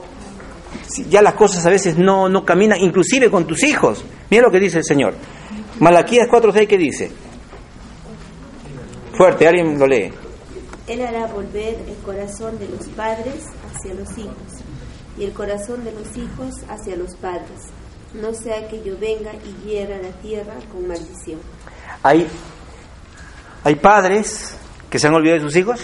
ya 1.09 1.20
las 1.20 1.34
cosas 1.34 1.66
a 1.66 1.70
veces 1.70 1.99
no, 1.99 2.28
no 2.28 2.44
caminan, 2.44 2.78
inclusive 2.80 3.28
con 3.28 3.44
tus 3.49 3.64
hijos. 3.64 4.05
Mira 4.30 4.44
lo 4.44 4.53
que 4.53 4.61
dice 4.61 4.78
el 4.78 4.84
Señor. 4.84 5.14
Malaquías 5.80 6.28
4, 6.30 6.53
6, 6.53 6.68
¿qué 6.68 6.78
dice? 6.78 7.11
Fuerte, 9.16 9.49
alguien 9.49 9.76
lo 9.76 9.88
lee. 9.88 10.12
Él 10.86 11.03
hará 11.03 11.26
volver 11.26 11.76
el 11.88 11.96
corazón 12.05 12.57
de 12.61 12.68
los 12.68 12.86
padres 12.90 13.44
hacia 13.78 13.94
los 13.94 14.18
hijos 14.18 14.34
y 15.16 15.24
el 15.24 15.32
corazón 15.32 15.84
de 15.84 15.92
los 15.92 16.16
hijos 16.16 16.54
hacia 16.68 16.96
los 16.96 17.14
padres. 17.16 17.70
No 18.14 18.32
sea 18.34 18.68
que 18.68 18.82
yo 18.82 18.98
venga 18.98 19.32
y 19.34 19.68
hiera 19.68 19.98
la 19.98 20.10
tierra 20.20 20.54
con 20.72 20.88
maldición. 20.88 21.40
¿Hay, 22.02 22.26
¿Hay 23.64 23.74
padres 23.76 24.56
que 24.88 24.98
se 24.98 25.06
han 25.06 25.14
olvidado 25.14 25.40
de 25.40 25.46
sus 25.46 25.56
hijos? 25.56 25.80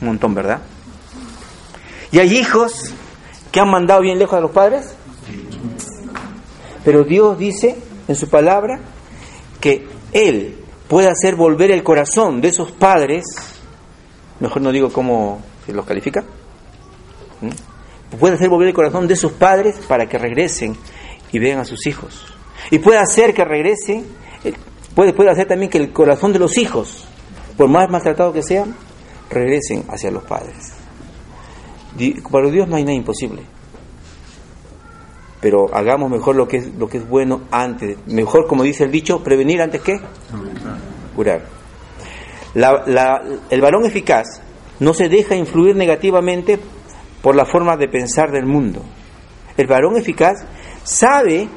Un 0.00 0.08
montón, 0.08 0.34
¿verdad? 0.34 0.60
¿Y 2.10 2.18
hay 2.18 2.36
hijos 2.38 2.92
que 3.52 3.60
han 3.60 3.70
mandado 3.70 4.00
bien 4.00 4.18
lejos 4.18 4.38
a 4.38 4.40
los 4.40 4.50
padres? 4.50 4.94
Pero 6.84 7.04
Dios 7.04 7.36
dice 7.36 7.76
en 8.08 8.14
su 8.16 8.28
palabra 8.28 8.80
que 9.60 9.88
Él 10.12 10.56
puede 10.88 11.08
hacer 11.08 11.34
volver 11.34 11.70
el 11.70 11.82
corazón 11.82 12.40
de 12.40 12.48
esos 12.48 12.70
padres, 12.72 13.24
mejor 14.40 14.62
no 14.62 14.72
digo 14.72 14.92
cómo 14.92 15.42
los 15.72 15.84
califica, 15.84 16.24
puede 18.18 18.34
hacer 18.34 18.48
volver 18.48 18.68
el 18.68 18.74
corazón 18.74 19.06
de 19.06 19.14
esos 19.14 19.32
padres 19.32 19.76
para 19.88 20.08
que 20.08 20.18
regresen 20.18 20.76
y 21.32 21.38
vean 21.38 21.58
a 21.58 21.64
sus 21.64 21.86
hijos. 21.86 22.26
Y 22.70 22.78
puede 22.78 22.98
hacer 22.98 23.34
que 23.34 23.44
regresen, 23.44 24.06
eh, 24.44 24.54
puede, 24.94 25.12
puede 25.12 25.30
hacer 25.30 25.46
también 25.46 25.70
que 25.70 25.78
el 25.78 25.92
corazón 25.92 26.32
de 26.32 26.38
los 26.38 26.56
hijos, 26.56 27.06
por 27.56 27.68
más 27.68 27.90
maltratados 27.90 28.34
que 28.34 28.42
sean, 28.42 28.74
regresen 29.30 29.84
hacia 29.88 30.10
los 30.10 30.24
padres. 30.24 30.72
Para 32.30 32.50
Dios 32.50 32.68
no 32.68 32.76
hay 32.76 32.84
nada 32.84 32.96
imposible. 32.96 33.42
Pero 35.40 35.74
hagamos 35.74 36.10
mejor 36.10 36.36
lo 36.36 36.48
que 36.48 36.58
es, 36.58 36.74
lo 36.74 36.88
que 36.88 36.98
es 36.98 37.08
bueno 37.08 37.42
antes. 37.50 37.98
Mejor, 38.06 38.46
como 38.46 38.62
dice 38.62 38.84
el 38.84 38.90
dicho, 38.90 39.22
prevenir 39.22 39.60
antes 39.60 39.80
que 39.80 39.98
curar. 41.14 41.42
el 42.54 43.60
varón 43.60 43.86
eficaz 43.86 44.42
no 44.80 44.94
se 44.94 45.08
deja 45.08 45.34
influir 45.34 45.76
negativamente 45.76 46.58
por 47.22 47.34
la 47.34 47.44
forma 47.44 47.76
de 47.76 47.88
pensar 47.88 48.30
del 48.30 48.46
mundo. 48.46 48.82
El 49.56 49.66
varón 49.66 49.96
eficaz 49.96 50.44
sabe 50.84 51.48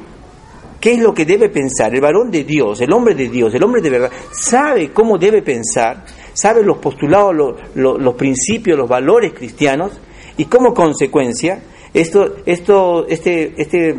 qué 0.80 0.94
es 0.94 1.00
lo 1.00 1.14
que 1.14 1.26
debe 1.26 1.50
pensar. 1.50 1.94
El 1.94 2.02
varón 2.02 2.32
de 2.32 2.44
Dios, 2.44 2.82
el 2.82 2.94
hombre 2.94 3.14
de 3.16 3.30
Dios, 3.30 3.54
el 3.54 3.64
hombre 3.64 3.82
de 3.82 3.90
verdad, 3.90 4.12
sabe 4.32 4.92
cómo 4.92 5.18
debe 5.18 5.42
pensar, 5.42 6.06
sabe 6.34 6.64
los 6.64 6.78
postulados, 6.78 7.56
los, 7.76 8.16
principios, 8.16 8.78
los 8.78 8.90
valores 8.90 9.34
cristianos 9.34 9.92
y 10.38 10.46
como 10.46 10.74
consecuencia, 10.74 11.62
esto, 11.94 12.38
esto, 12.46 13.08
este, 13.08 13.54
este 13.62 13.96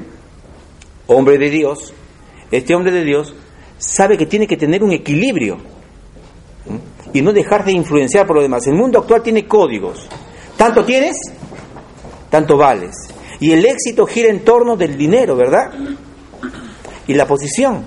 hombre 1.07 1.39
de 1.39 1.51
Dios, 1.51 1.93
este 2.51 2.75
hombre 2.75 2.93
de 2.93 3.05
Dios 3.05 3.35
sabe 3.79 4.17
que 4.17 4.27
tiene 4.27 4.47
que 4.47 4.57
tener 4.57 4.83
un 4.83 4.93
equilibrio 4.93 5.59
y 7.13 7.23
no 7.23 7.33
dejarse 7.33 7.73
influenciar 7.73 8.27
por 8.27 8.37
lo 8.37 8.43
demás. 8.43 8.67
El 8.67 8.75
mundo 8.75 8.99
actual 8.99 9.23
tiene 9.23 9.47
códigos. 9.47 10.09
Tanto 10.57 10.85
tienes, 10.85 11.17
tanto 12.29 12.57
vales. 12.57 12.95
Y 13.41 13.53
el 13.53 13.65
éxito 13.65 14.07
gira 14.07 14.29
en 14.29 14.45
torno 14.45 14.77
del 14.77 14.97
dinero, 14.97 15.35
¿verdad? 15.35 15.73
Y 17.07 17.15
la 17.15 17.27
posición. 17.27 17.85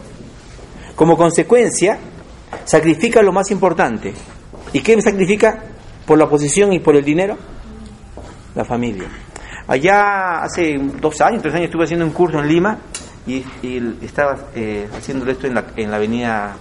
Como 0.95 1.15
consecuencia, 1.15 1.99
sacrifica 2.65 3.21
lo 3.21 3.32
más 3.32 3.51
importante. 3.51 4.13
¿Y 4.74 4.82
qué 4.82 4.99
sacrifica 5.01 5.63
por 6.05 6.17
la 6.17 6.28
posición 6.28 6.74
y 6.74 6.80
por 6.80 6.95
el 6.95 7.05
dinero? 7.05 7.38
La 8.55 8.65
familia. 8.65 9.07
Allá 9.67 10.41
hace 10.43 10.78
dos 10.99 11.21
años, 11.21 11.41
tres 11.41 11.53
años 11.53 11.67
estuve 11.67 11.86
haciendo 11.86 12.05
un 12.05 12.11
curso 12.11 12.39
en 12.39 12.47
Lima 12.47 12.80
y, 13.26 13.43
estaba 14.01 14.49
eh, 14.55 14.89
haciendo 14.95 15.30
esto 15.32 15.47
en 15.47 15.55
la, 15.55 15.65
en 15.78 15.89
la 15.89 15.97
avenida 15.97 16.57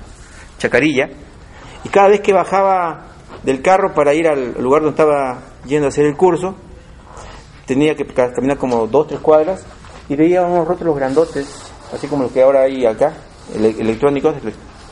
Chacarilla 0.59 1.09
y 1.85 1.89
cada 1.89 2.09
vez 2.09 2.21
que 2.21 2.33
bajaba 2.33 3.07
del 3.43 3.61
carro 3.61 3.93
para 3.95 4.15
ir 4.15 4.29
al 4.29 4.55
lugar 4.63 4.83
donde 4.83 5.01
estaba 5.01 5.43
yendo 5.67 5.87
a 5.87 5.89
hacer 5.89 6.07
el 6.07 6.17
curso, 6.17 6.55
tenía 7.67 7.95
que 7.95 8.07
caminar 8.07 8.59
como 8.59 8.87
dos, 8.87 9.09
tres 9.09 9.21
cuadras 9.21 9.65
y 10.09 10.17
veía 10.17 10.43
unos 10.43 10.67
rótulos 10.67 10.97
grandotes, 10.97 11.73
así 11.93 12.07
como 12.07 12.25
los 12.25 12.33
que 12.33 12.43
ahora 12.43 12.63
hay 12.63 12.87
acá, 12.87 13.15
electrónicos, 13.55 14.37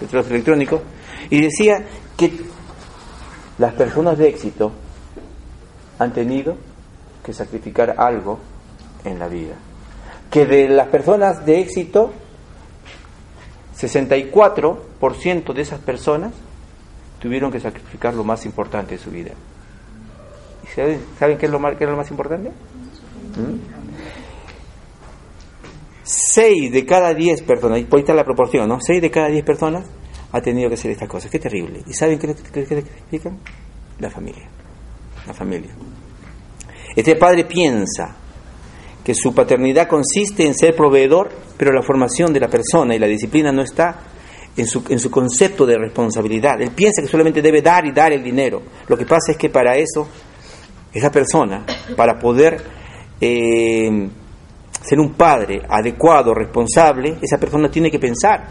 electrónicos, 0.00 0.80
y 1.28 1.42
decía 1.42 1.86
que 2.16 2.32
las 3.58 3.74
personas 3.74 4.18
de 4.18 4.28
éxito 4.28 4.72
han 5.98 6.12
tenido 6.12 6.56
que 7.22 7.32
sacrificar 7.32 7.94
algo 7.98 8.38
en 9.04 9.18
la 9.18 9.28
vida. 9.28 9.54
Que 10.30 10.46
de 10.46 10.68
las 10.68 10.88
personas 10.88 11.44
de 11.44 11.60
éxito, 11.60 12.12
64% 13.78 15.52
de 15.52 15.62
esas 15.62 15.80
personas 15.80 16.32
tuvieron 17.20 17.52
que 17.52 17.60
sacrificar 17.60 18.14
lo 18.14 18.24
más 18.24 18.44
importante 18.46 18.96
de 18.96 18.98
su 18.98 19.10
vida. 19.10 19.32
¿Y 20.64 20.66
saben, 20.74 21.38
qué, 21.38 21.46
es 21.46 21.50
lo 21.52 21.58
más, 21.58 21.76
qué 21.76 21.84
lo 21.86 21.96
más 21.96 22.10
importante? 22.10 22.50
¿Mm? 22.50 23.60
Seis 26.02 26.72
de 26.72 26.84
cada 26.84 27.14
diez 27.14 27.42
personas, 27.42 27.78
y 27.78 27.82
ahí 27.82 28.00
está 28.00 28.14
la 28.14 28.24
proporción, 28.24 28.68
¿no? 28.68 28.78
Seis 28.80 29.00
de 29.00 29.10
cada 29.10 29.28
diez 29.28 29.44
personas 29.44 29.86
ha 30.32 30.40
tenido 30.40 30.68
que 30.68 30.74
hacer 30.74 30.90
estas 30.90 31.08
cosas. 31.08 31.30
Qué 31.30 31.38
terrible. 31.38 31.82
¿Y 31.86 31.92
saben 31.92 32.18
qué, 32.18 32.34
qué, 32.52 32.66
significan? 32.66 33.38
La 33.98 34.10
familia. 34.10 34.48
La 35.26 35.34
familia. 35.34 35.70
Este 36.96 37.14
padre 37.16 37.44
piensa 37.44 38.16
que 39.04 39.14
su 39.14 39.34
paternidad 39.34 39.88
consiste 39.88 40.46
en 40.46 40.54
ser 40.54 40.74
proveedor, 40.74 41.30
pero 41.56 41.72
la 41.72 41.82
formación 41.82 42.32
de 42.32 42.40
la 42.40 42.48
persona 42.48 42.94
y 42.94 42.98
la 42.98 43.06
disciplina 43.06 43.52
no 43.52 43.62
está 43.62 44.00
en 44.60 44.66
su, 44.66 44.84
en 44.88 44.98
su 44.98 45.10
concepto 45.10 45.64
de 45.64 45.78
responsabilidad. 45.78 46.60
Él 46.60 46.70
piensa 46.70 47.02
que 47.02 47.08
solamente 47.08 47.40
debe 47.42 47.62
dar 47.62 47.86
y 47.86 47.92
dar 47.92 48.12
el 48.12 48.22
dinero. 48.22 48.62
Lo 48.86 48.96
que 48.96 49.06
pasa 49.06 49.32
es 49.32 49.38
que 49.38 49.48
para 49.48 49.76
eso, 49.76 50.06
esa 50.92 51.10
persona, 51.10 51.64
para 51.96 52.18
poder 52.18 52.62
eh, 53.20 54.08
ser 54.82 54.98
un 54.98 55.14
padre 55.14 55.62
adecuado, 55.68 56.34
responsable, 56.34 57.16
esa 57.22 57.38
persona 57.38 57.70
tiene 57.70 57.90
que 57.90 57.98
pensar. 57.98 58.44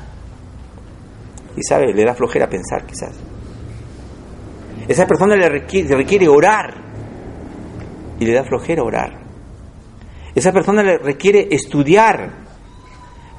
Y 1.56 1.64
sabe, 1.64 1.94
le 1.94 2.04
da 2.04 2.16
flojera 2.16 2.50
pensar 2.50 2.86
quizás. 2.86 3.16
Esa 4.88 5.06
persona 5.06 5.36
le 5.36 5.48
requiere, 5.48 5.90
le 5.90 5.96
requiere 5.96 6.28
orar 6.28 6.74
y 8.20 8.26
le 8.26 8.34
da 8.34 8.44
flojera 8.44 8.84
orar. 8.84 9.20
Esa 10.34 10.52
persona 10.52 10.82
le 10.82 10.98
requiere 10.98 11.48
estudiar 11.52 12.49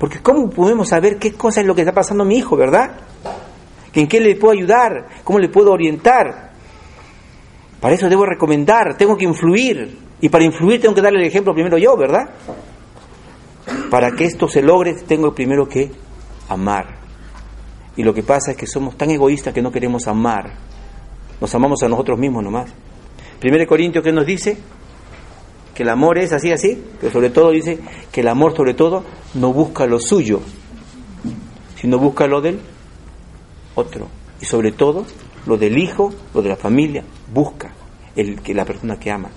porque 0.00 0.20
¿cómo 0.22 0.48
podemos 0.48 0.88
saber 0.88 1.18
qué 1.18 1.34
cosa 1.34 1.60
es 1.60 1.66
lo 1.66 1.74
que 1.74 1.82
está 1.82 1.92
pasando 1.92 2.24
a 2.24 2.26
mi 2.26 2.38
hijo, 2.38 2.56
verdad? 2.56 2.90
¿En 3.92 4.08
qué 4.08 4.18
le 4.18 4.34
puedo 4.34 4.54
ayudar? 4.54 5.08
¿Cómo 5.22 5.38
le 5.38 5.50
puedo 5.50 5.70
orientar? 5.72 6.52
Para 7.78 7.94
eso 7.94 8.08
debo 8.08 8.24
recomendar, 8.24 8.96
tengo 8.96 9.14
que 9.14 9.26
influir. 9.26 9.98
Y 10.22 10.30
para 10.30 10.42
influir 10.42 10.80
tengo 10.80 10.94
que 10.94 11.02
darle 11.02 11.20
el 11.20 11.26
ejemplo 11.26 11.52
primero 11.52 11.76
yo, 11.76 11.98
¿verdad? 11.98 12.30
Para 13.90 14.12
que 14.12 14.24
esto 14.24 14.48
se 14.48 14.62
logre 14.62 14.94
tengo 15.06 15.34
primero 15.34 15.68
que 15.68 15.90
amar. 16.48 16.96
Y 17.94 18.02
lo 18.02 18.14
que 18.14 18.22
pasa 18.22 18.52
es 18.52 18.56
que 18.56 18.66
somos 18.66 18.96
tan 18.96 19.10
egoístas 19.10 19.52
que 19.52 19.60
no 19.60 19.70
queremos 19.70 20.08
amar. 20.08 20.50
Nos 21.38 21.54
amamos 21.54 21.82
a 21.82 21.90
nosotros 21.90 22.18
mismos 22.18 22.42
nomás. 22.42 22.72
Primero 23.38 23.66
Corintios, 23.66 24.02
¿qué 24.02 24.12
nos 24.12 24.24
dice? 24.24 24.56
Que 25.74 25.82
el 25.82 25.88
amor 25.88 26.18
es 26.18 26.32
así, 26.32 26.52
así, 26.52 26.82
pero 27.00 27.12
sobre 27.12 27.30
todo 27.30 27.50
dice 27.50 27.78
que 28.10 28.20
el 28.20 28.28
amor 28.28 28.56
sobre 28.56 28.74
todo 28.74 29.04
no 29.34 29.52
busca 29.52 29.86
lo 29.86 29.98
suyo, 29.98 30.40
sino 31.76 31.98
busca 31.98 32.26
lo 32.26 32.40
del 32.40 32.60
otro. 33.74 34.08
Y 34.40 34.44
sobre 34.44 34.72
todo, 34.72 35.04
lo 35.46 35.56
del 35.56 35.78
hijo, 35.78 36.12
lo 36.34 36.42
de 36.42 36.48
la 36.48 36.56
familia, 36.56 37.04
busca 37.32 37.72
el, 38.16 38.40
que 38.40 38.54
la 38.54 38.64
persona 38.64 38.98
que 38.98 39.10
ama. 39.10 39.30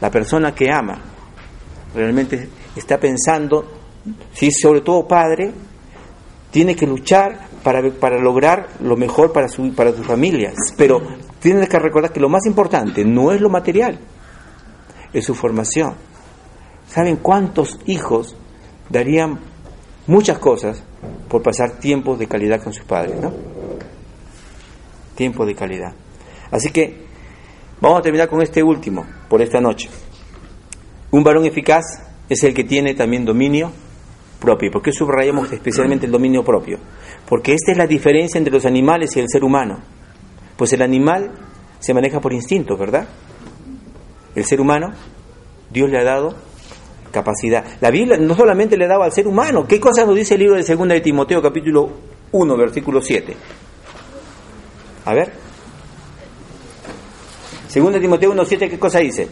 La 0.00 0.10
persona 0.10 0.54
que 0.54 0.70
ama 0.72 0.98
realmente 1.94 2.48
está 2.76 2.98
pensando, 2.98 3.64
si 4.32 4.50
sobre 4.50 4.80
todo 4.80 5.06
padre, 5.06 5.52
tiene 6.50 6.74
que 6.74 6.86
luchar 6.86 7.48
para, 7.62 7.82
para 7.92 8.18
lograr 8.18 8.68
lo 8.82 8.96
mejor 8.96 9.32
para 9.32 9.48
su, 9.48 9.72
para 9.74 9.92
su 9.92 10.02
familia. 10.02 10.52
Pero 10.76 11.00
tiene 11.38 11.66
que 11.66 11.78
recordar 11.78 12.12
que 12.12 12.20
lo 12.20 12.28
más 12.28 12.46
importante 12.46 13.04
no 13.04 13.32
es 13.32 13.40
lo 13.40 13.50
material, 13.50 13.98
es 15.12 15.24
su 15.24 15.34
formación. 15.34 15.94
¿Saben 16.88 17.16
cuántos 17.16 17.78
hijos 17.86 18.36
darían 18.88 19.38
muchas 20.06 20.38
cosas 20.38 20.82
por 21.28 21.42
pasar 21.42 21.78
tiempos 21.78 22.18
de 22.18 22.26
calidad 22.26 22.62
con 22.62 22.72
sus 22.72 22.84
padres, 22.84 23.20
¿no? 23.20 23.32
Tiempo 25.14 25.46
de 25.46 25.54
calidad. 25.54 25.94
Así 26.50 26.70
que 26.70 27.06
vamos 27.80 28.00
a 28.00 28.02
terminar 28.02 28.28
con 28.28 28.42
este 28.42 28.62
último 28.62 29.06
por 29.28 29.40
esta 29.40 29.60
noche. 29.60 29.88
Un 31.12 31.22
varón 31.22 31.44
eficaz 31.44 31.84
es 32.28 32.42
el 32.44 32.54
que 32.54 32.64
tiene 32.64 32.94
también 32.94 33.24
dominio 33.24 33.72
propio. 34.40 34.70
¿Por 34.70 34.82
qué 34.82 34.92
subrayamos 34.92 35.52
especialmente 35.52 36.06
el 36.06 36.12
dominio 36.12 36.42
propio? 36.42 36.78
Porque 37.28 37.54
esta 37.54 37.72
es 37.72 37.78
la 37.78 37.86
diferencia 37.86 38.38
entre 38.38 38.52
los 38.52 38.66
animales 38.66 39.14
y 39.16 39.20
el 39.20 39.28
ser 39.28 39.44
humano. 39.44 39.78
Pues 40.56 40.72
el 40.72 40.82
animal 40.82 41.30
se 41.78 41.94
maneja 41.94 42.20
por 42.20 42.32
instinto, 42.32 42.76
¿verdad? 42.76 43.06
El 44.34 44.44
ser 44.44 44.60
humano, 44.60 44.92
Dios 45.70 45.90
le 45.90 45.98
ha 45.98 46.04
dado 46.04 46.34
capacidad. 47.10 47.64
La 47.80 47.90
Biblia 47.90 48.16
no 48.18 48.34
solamente 48.34 48.76
le 48.76 48.86
daba 48.86 49.04
al 49.04 49.12
ser 49.12 49.26
humano, 49.26 49.66
¿qué 49.66 49.80
cosas 49.80 50.06
nos 50.06 50.14
dice 50.14 50.34
el 50.34 50.40
libro 50.40 50.56
de 50.56 50.62
2 50.62 50.88
de 50.88 51.00
Timoteo 51.00 51.42
capítulo 51.42 51.90
1, 52.32 52.56
versículo 52.56 53.00
7? 53.00 53.36
A 55.04 55.14
ver. 55.14 55.32
2 57.74 57.92
de 57.92 58.00
Timoteo 58.00 58.30
1, 58.30 58.44
7, 58.44 58.68
¿qué 58.68 58.78
cosa 58.78 58.98
dice? 58.98 59.28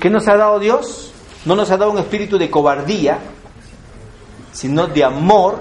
¿Qué 0.00 0.10
nos 0.10 0.28
ha 0.28 0.36
dado 0.36 0.58
Dios? 0.58 1.12
No 1.44 1.56
nos 1.56 1.70
ha 1.70 1.76
dado 1.76 1.90
un 1.90 1.98
espíritu 1.98 2.38
de 2.38 2.50
cobardía, 2.50 3.18
sino 4.52 4.86
de 4.86 5.04
amor. 5.04 5.58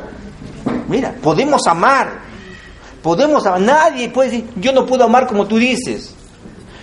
Mira, 0.88 1.14
podemos 1.22 1.62
amar. 1.68 2.20
Podemos 3.02 3.46
amar. 3.46 3.62
Nadie 3.62 4.10
puede 4.10 4.30
decir, 4.30 4.50
yo 4.58 4.72
no 4.72 4.86
puedo 4.86 5.04
amar 5.04 5.28
como 5.28 5.46
tú 5.46 5.58
dices. 5.58 6.16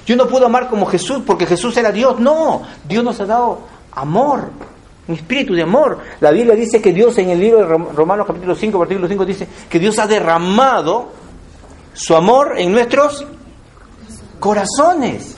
Yo 0.06 0.16
no 0.16 0.26
puedo 0.26 0.46
amar 0.46 0.68
como 0.68 0.86
Jesús 0.86 1.22
porque 1.26 1.46
Jesús 1.46 1.76
era 1.76 1.92
Dios. 1.92 2.18
No, 2.18 2.62
Dios 2.88 3.04
nos 3.04 3.20
ha 3.20 3.26
dado 3.26 3.60
amor, 3.92 4.50
un 5.06 5.14
espíritu 5.14 5.54
de 5.54 5.62
amor. 5.62 5.98
La 6.20 6.30
Biblia 6.30 6.54
dice 6.54 6.80
que 6.80 6.92
Dios 6.92 7.16
en 7.18 7.30
el 7.30 7.40
libro 7.40 7.58
de 7.58 7.66
Romanos 7.94 8.26
capítulo 8.26 8.54
5, 8.54 8.78
versículo 8.78 9.08
5 9.08 9.24
dice 9.24 9.48
que 9.68 9.78
Dios 9.78 9.98
ha 9.98 10.06
derramado 10.06 11.10
su 11.92 12.16
amor 12.16 12.54
en 12.56 12.72
nuestros 12.72 13.26
corazones. 14.40 15.36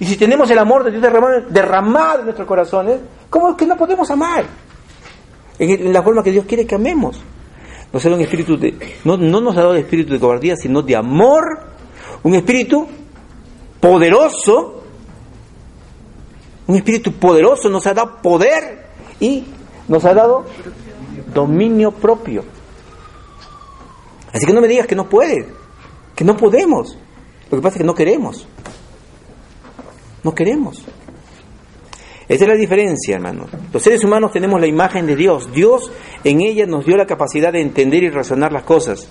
Y 0.00 0.04
si 0.04 0.16
tenemos 0.16 0.50
el 0.50 0.58
amor 0.58 0.84
de 0.84 0.92
Dios 0.92 1.02
derramado, 1.02 2.20
en 2.20 2.24
nuestros 2.24 2.46
corazones, 2.46 3.00
¿cómo 3.28 3.50
es 3.50 3.56
que 3.56 3.66
no 3.66 3.76
podemos 3.76 4.08
amar? 4.10 4.44
En, 5.58 5.92
la 5.92 6.02
forma 6.02 6.22
que 6.22 6.30
Dios 6.30 6.44
quiere 6.44 6.66
que 6.66 6.76
amemos. 6.76 7.20
Nos 7.92 8.04
un 8.04 8.20
espíritu 8.20 8.58
de, 8.58 8.74
no, 9.04 9.16
no 9.16 9.40
nos 9.40 9.56
ha 9.56 9.60
dado 9.60 9.74
el 9.74 9.80
espíritu 9.80 10.12
de 10.12 10.20
cobardía, 10.20 10.56
sino 10.56 10.82
de 10.82 10.94
amor, 10.94 11.60
un 12.22 12.34
espíritu 12.34 12.86
poderoso, 13.80 14.82
un 16.66 16.76
espíritu 16.76 17.12
poderoso 17.12 17.70
nos 17.70 17.86
ha 17.86 17.94
dado 17.94 18.20
poder 18.20 18.88
y 19.20 19.44
nos 19.88 20.04
ha 20.04 20.12
dado 20.12 20.44
dominio 21.32 21.92
propio. 21.92 22.44
Así 24.32 24.44
que 24.44 24.52
no 24.52 24.60
me 24.60 24.68
digas 24.68 24.86
que 24.86 24.94
no 24.94 25.08
puedes, 25.08 25.46
que 26.14 26.24
no 26.24 26.36
podemos. 26.36 26.96
Lo 27.50 27.56
que 27.56 27.62
pasa 27.62 27.76
es 27.76 27.78
que 27.78 27.86
no 27.86 27.94
queremos. 27.94 28.46
No 30.22 30.34
queremos. 30.34 30.84
Esa 32.28 32.44
es 32.44 32.48
la 32.48 32.56
diferencia, 32.56 33.16
hermanos. 33.16 33.48
Los 33.72 33.82
seres 33.82 34.04
humanos 34.04 34.32
tenemos 34.32 34.60
la 34.60 34.66
imagen 34.66 35.06
de 35.06 35.16
Dios. 35.16 35.50
Dios 35.50 35.90
en 36.24 36.42
ella 36.42 36.66
nos 36.66 36.84
dio 36.84 36.96
la 36.96 37.06
capacidad 37.06 37.52
de 37.52 37.62
entender 37.62 38.02
y 38.02 38.10
razonar 38.10 38.52
las 38.52 38.64
cosas. 38.64 39.08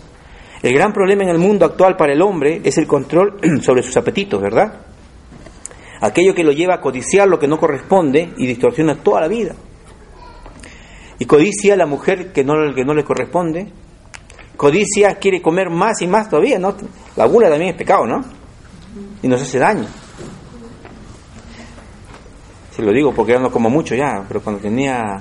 El 0.62 0.74
gran 0.74 0.94
problema 0.94 1.24
en 1.24 1.30
el 1.30 1.40
mundo 1.40 1.66
actual 1.66 1.96
para 1.98 2.14
el 2.14 2.22
hombre 2.22 2.62
es 2.64 2.78
el 2.78 2.86
control 2.86 3.40
sobre 3.64 3.82
sus 3.82 3.98
apetitos, 3.98 4.40
¿verdad? 4.40 4.82
Aquello 6.02 6.36
que 6.36 6.44
lo 6.44 6.52
lleva 6.52 6.76
a 6.76 6.82
codiciar 6.82 7.28
lo 7.28 7.40
que 7.40 7.48
no 7.48 7.58
corresponde 7.60 8.34
y 8.38 8.46
distorsiona 8.46 8.96
toda 8.96 9.22
la 9.22 9.28
vida. 9.28 9.56
Y 11.18 11.26
codicia 11.26 11.74
a 11.74 11.78
la 11.78 11.88
mujer 11.88 12.32
que 12.32 12.44
no, 12.44 12.54
que 12.76 12.86
no 12.86 12.94
le 12.94 13.04
corresponde. 13.04 13.68
Codicia 14.56 15.16
quiere 15.16 15.42
comer 15.42 15.72
más 15.72 16.02
y 16.04 16.08
más 16.08 16.30
todavía, 16.30 16.60
¿no? 16.60 16.76
La 17.16 17.26
gula 17.26 17.50
también 17.50 17.72
es 17.72 17.78
pecado, 17.78 18.06
¿no? 18.06 18.24
Y 19.24 19.28
nos 19.28 19.42
hace 19.42 19.58
daño. 19.58 19.88
Se 22.78 22.84
lo 22.84 22.94
digo 22.94 23.12
porque 23.12 23.34
ya 23.34 23.40
no 23.40 23.52
como 23.52 23.72
mucho 23.72 23.96
ya, 23.96 24.24
pero 24.28 24.40
cuando 24.40 24.62
tenía 24.62 25.20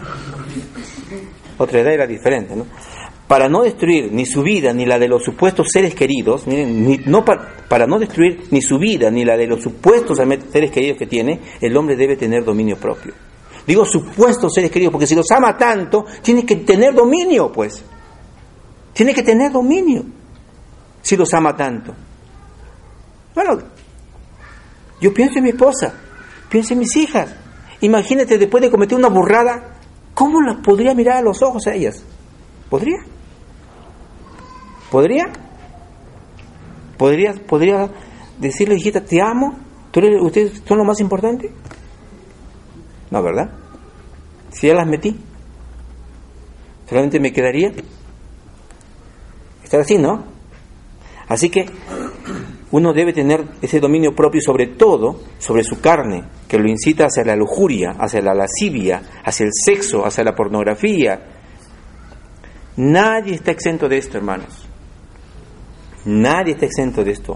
otra 1.56 1.80
edad 1.80 1.94
era 1.94 2.06
diferente, 2.06 2.54
¿no? 2.54 2.66
Para 3.26 3.48
no 3.48 3.62
destruir 3.62 4.12
ni 4.12 4.26
su 4.26 4.42
vida 4.42 4.74
ni 4.74 4.84
la 4.84 4.98
de 4.98 5.08
los 5.08 5.24
supuestos 5.24 5.68
seres 5.72 5.94
queridos, 5.94 6.46
miren, 6.46 7.02
no 7.06 7.24
para, 7.24 7.86
no 7.86 7.98
destruir 7.98 8.48
ni 8.50 8.60
su 8.60 8.78
vida 8.78 9.10
ni 9.10 9.24
la 9.24 9.38
de 9.38 9.46
los 9.46 9.62
supuestos 9.62 10.18
seres 10.52 10.70
queridos 10.70 10.98
que 10.98 11.06
tiene, 11.06 11.40
el 11.58 11.74
hombre 11.78 11.96
debe 11.96 12.16
tener 12.16 12.44
dominio 12.44 12.76
propio. 12.76 13.14
Digo 13.66 13.86
supuestos 13.86 14.52
seres 14.52 14.70
queridos 14.70 14.92
porque 14.92 15.06
si 15.06 15.14
los 15.14 15.30
ama 15.30 15.56
tanto, 15.56 16.04
tiene 16.20 16.44
que 16.44 16.56
tener 16.56 16.92
dominio, 16.92 17.50
pues. 17.50 17.82
Tiene 18.92 19.14
que 19.14 19.22
tener 19.22 19.50
dominio 19.50 20.04
si 21.00 21.16
los 21.16 21.32
ama 21.32 21.56
tanto. 21.56 21.94
Bueno, 23.34 23.62
yo 25.00 25.14
pienso 25.14 25.38
en 25.38 25.44
mi 25.44 25.50
esposa, 25.50 25.94
pienso 26.50 26.74
en 26.74 26.80
mis 26.80 26.94
hijas, 26.96 27.34
Imagínate 27.80 28.38
después 28.38 28.62
de 28.62 28.70
cometer 28.70 28.96
una 28.96 29.08
burrada, 29.08 29.76
¿cómo 30.14 30.40
las 30.40 30.56
podría 30.64 30.94
mirar 30.94 31.18
a 31.18 31.22
los 31.22 31.42
ojos 31.42 31.66
a 31.66 31.74
ellas? 31.74 32.02
¿Podría? 32.70 32.98
¿Podría? 34.90 35.24
¿Podría, 36.96 37.34
podría 37.46 37.90
decirle, 38.38 38.76
hijita, 38.76 39.04
te 39.04 39.20
amo? 39.20 39.56
¿Tú 39.90 40.00
¿Ustedes 40.22 40.62
son 40.66 40.78
lo 40.78 40.84
más 40.84 41.00
importante? 41.00 41.52
No, 43.10 43.22
¿verdad? 43.22 43.50
Si 44.50 44.66
ya 44.66 44.74
las 44.74 44.86
metí, 44.86 45.18
solamente 46.88 47.20
me 47.20 47.32
quedaría 47.32 47.72
estar 49.62 49.80
así, 49.80 49.98
¿no? 49.98 50.24
Así 51.28 51.50
que 51.50 51.66
uno 52.70 52.92
debe 52.92 53.12
tener 53.12 53.44
ese 53.60 53.80
dominio 53.80 54.14
propio 54.14 54.40
sobre 54.40 54.68
todo, 54.68 55.20
sobre 55.38 55.64
su 55.64 55.80
carne, 55.80 56.24
que 56.48 56.58
lo 56.58 56.68
incita 56.68 57.06
hacia 57.06 57.24
la 57.24 57.36
lujuria, 57.36 57.96
hacia 57.98 58.20
la 58.20 58.34
lascivia, 58.34 59.02
hacia 59.24 59.46
el 59.46 59.52
sexo, 59.52 60.04
hacia 60.04 60.24
la 60.24 60.34
pornografía. 60.34 61.20
Nadie 62.76 63.34
está 63.34 63.50
exento 63.50 63.88
de 63.88 63.98
esto, 63.98 64.18
hermanos. 64.18 64.66
Nadie 66.04 66.52
está 66.52 66.66
exento 66.66 67.02
de 67.02 67.10
esto. 67.10 67.34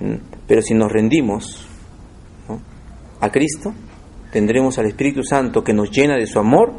¿Mm? 0.00 0.14
Pero 0.46 0.62
si 0.62 0.74
nos 0.74 0.92
rendimos 0.92 1.66
a 3.20 3.30
Cristo, 3.30 3.72
tendremos 4.30 4.78
al 4.78 4.86
Espíritu 4.86 5.22
Santo 5.22 5.62
que 5.62 5.72
nos 5.72 5.90
llena 5.90 6.16
de 6.16 6.26
su 6.26 6.38
amor, 6.38 6.72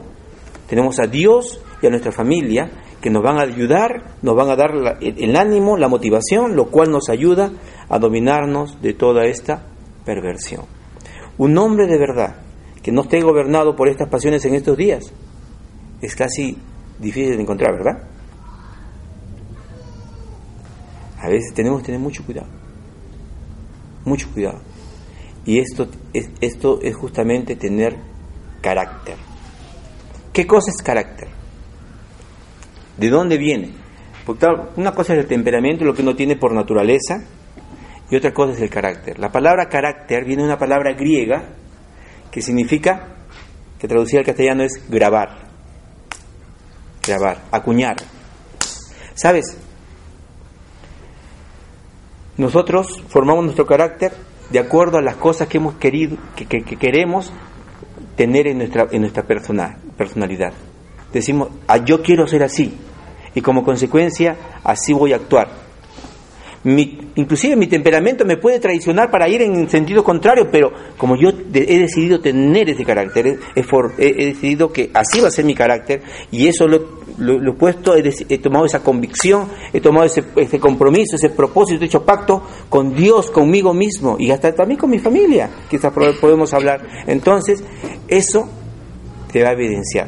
tenemos 0.67 0.99
a 0.99 1.07
Dios 1.07 1.61
y 1.81 1.87
a 1.87 1.89
nuestra 1.89 2.11
familia 2.11 2.69
que 3.01 3.09
nos 3.09 3.21
van 3.21 3.37
a 3.37 3.41
ayudar, 3.41 4.15
nos 4.21 4.35
van 4.35 4.49
a 4.49 4.55
dar 4.55 4.71
el 5.01 5.35
ánimo, 5.35 5.77
la 5.77 5.89
motivación, 5.89 6.55
lo 6.55 6.67
cual 6.67 6.89
nos 6.89 7.09
ayuda 7.09 7.51
a 7.89 7.99
dominarnos 7.99 8.81
de 8.81 8.93
toda 8.93 9.25
esta 9.25 9.67
perversión. 10.05 10.82
Un 11.37 11.57
hombre 11.57 11.87
de 11.87 11.97
verdad 11.97 12.35
que 12.81 12.91
no 12.91 13.01
esté 13.01 13.21
gobernado 13.21 13.75
por 13.75 13.87
estas 13.87 14.09
pasiones 14.09 14.43
en 14.45 14.55
estos 14.55 14.77
días 14.77 15.13
es 16.01 16.15
casi 16.15 16.57
difícil 16.99 17.35
de 17.37 17.41
encontrar, 17.41 17.73
¿verdad? 17.73 18.03
A 21.19 21.29
veces 21.29 21.53
tenemos 21.53 21.79
que 21.79 21.87
tener 21.87 22.01
mucho 22.01 22.25
cuidado, 22.25 22.47
mucho 24.03 24.29
cuidado. 24.33 24.59
Y 25.45 25.59
esto 25.59 25.87
es, 26.13 26.29
esto 26.41 26.79
es 26.81 26.95
justamente 26.95 27.55
tener 27.55 27.95
carácter. 28.61 29.15
¿Qué 30.33 30.45
cosa 30.45 30.71
es 30.71 30.81
carácter? 30.81 31.29
¿De 32.97 33.09
dónde 33.09 33.37
viene? 33.37 33.71
Porque 34.25 34.47
una 34.77 34.93
cosa 34.93 35.13
es 35.13 35.19
el 35.19 35.27
temperamento, 35.27 35.85
lo 35.85 35.93
que 35.93 36.01
uno 36.01 36.15
tiene 36.15 36.35
por 36.35 36.53
naturaleza, 36.53 37.23
y 38.13 38.15
otra 38.15 38.31
cosa 38.31 38.53
es 38.53 38.61
el 38.61 38.69
carácter. 38.69 39.17
La 39.17 39.31
palabra 39.31 39.67
carácter 39.69 40.23
viene 40.23 40.43
de 40.43 40.49
una 40.49 40.59
palabra 40.59 40.93
griega 40.93 41.45
que 42.29 42.43
significa, 42.43 43.07
que 43.79 43.87
traducida 43.87 44.19
al 44.19 44.25
castellano 44.27 44.61
es 44.61 44.87
grabar, 44.87 45.29
grabar, 47.07 47.41
acuñar. 47.51 47.95
¿Sabes? 49.15 49.57
Nosotros 52.37 53.01
formamos 53.09 53.43
nuestro 53.45 53.65
carácter 53.65 54.13
de 54.51 54.59
acuerdo 54.59 54.99
a 54.99 55.01
las 55.01 55.15
cosas 55.15 55.47
que 55.47 55.57
hemos 55.57 55.73
querido, 55.77 56.17
que, 56.35 56.45
que- 56.45 56.61
que 56.63 56.75
queremos 56.77 57.33
tener 58.15 58.45
en 58.45 58.59
nuestra, 58.59 58.87
en 58.91 59.01
nuestra 59.01 59.23
persona- 59.23 59.79
personalidad. 59.97 60.53
Decimos, 61.11 61.49
"Ah, 61.67 61.77
yo 61.77 62.03
quiero 62.03 62.27
ser 62.27 62.43
así, 62.43 62.77
y 63.33 63.41
como 63.41 63.63
consecuencia, 63.63 64.35
así 64.63 64.93
voy 64.93 65.13
a 65.13 65.15
actuar. 65.15 65.62
Mi- 66.65 66.97
inclusive 67.15 67.57
mi 67.57 67.67
temperamento 67.67 68.23
me 68.23 68.37
puede 68.37 68.57
traicionar 68.59 69.11
para 69.11 69.27
ir 69.27 69.41
en 69.41 69.69
sentido 69.69 70.01
contrario, 70.01 70.47
pero 70.49 70.71
como 70.97 71.17
yo 71.17 71.29
he 71.53 71.79
decidido 71.79 72.21
tener 72.21 72.69
ese 72.69 72.85
carácter, 72.85 73.37
he, 73.55 74.25
decidido 74.27 74.71
que 74.71 74.89
así 74.93 75.19
va 75.19 75.27
a 75.27 75.31
ser 75.31 75.43
mi 75.43 75.55
carácter, 75.55 76.01
y 76.31 76.47
eso 76.47 76.65
lo, 76.65 77.01
lo- 77.17 77.51
he 77.51 77.55
puesto, 77.55 77.95
he, 77.97 78.13
he 78.29 78.37
tomado 78.37 78.65
esa 78.65 78.81
convicción, 78.81 79.49
he 79.73 79.81
tomado 79.81 80.05
ese, 80.05 80.23
ese 80.37 80.57
compromiso, 80.57 81.17
ese 81.17 81.31
propósito, 81.31 81.83
he 81.83 81.87
hecho 81.87 82.05
pacto 82.05 82.41
con 82.69 82.95
Dios, 82.95 83.29
conmigo 83.29 83.73
mismo, 83.73 84.15
y 84.17 84.31
hasta 84.31 84.55
también 84.55 84.79
con 84.79 84.89
mi 84.89 84.99
familia, 84.99 85.49
quizás 85.69 85.91
podemos 86.21 86.53
hablar. 86.53 86.87
Entonces, 87.07 87.61
eso 88.07 88.47
te 89.33 89.43
va 89.43 89.49
a 89.49 89.53
evidenciar. 89.53 90.07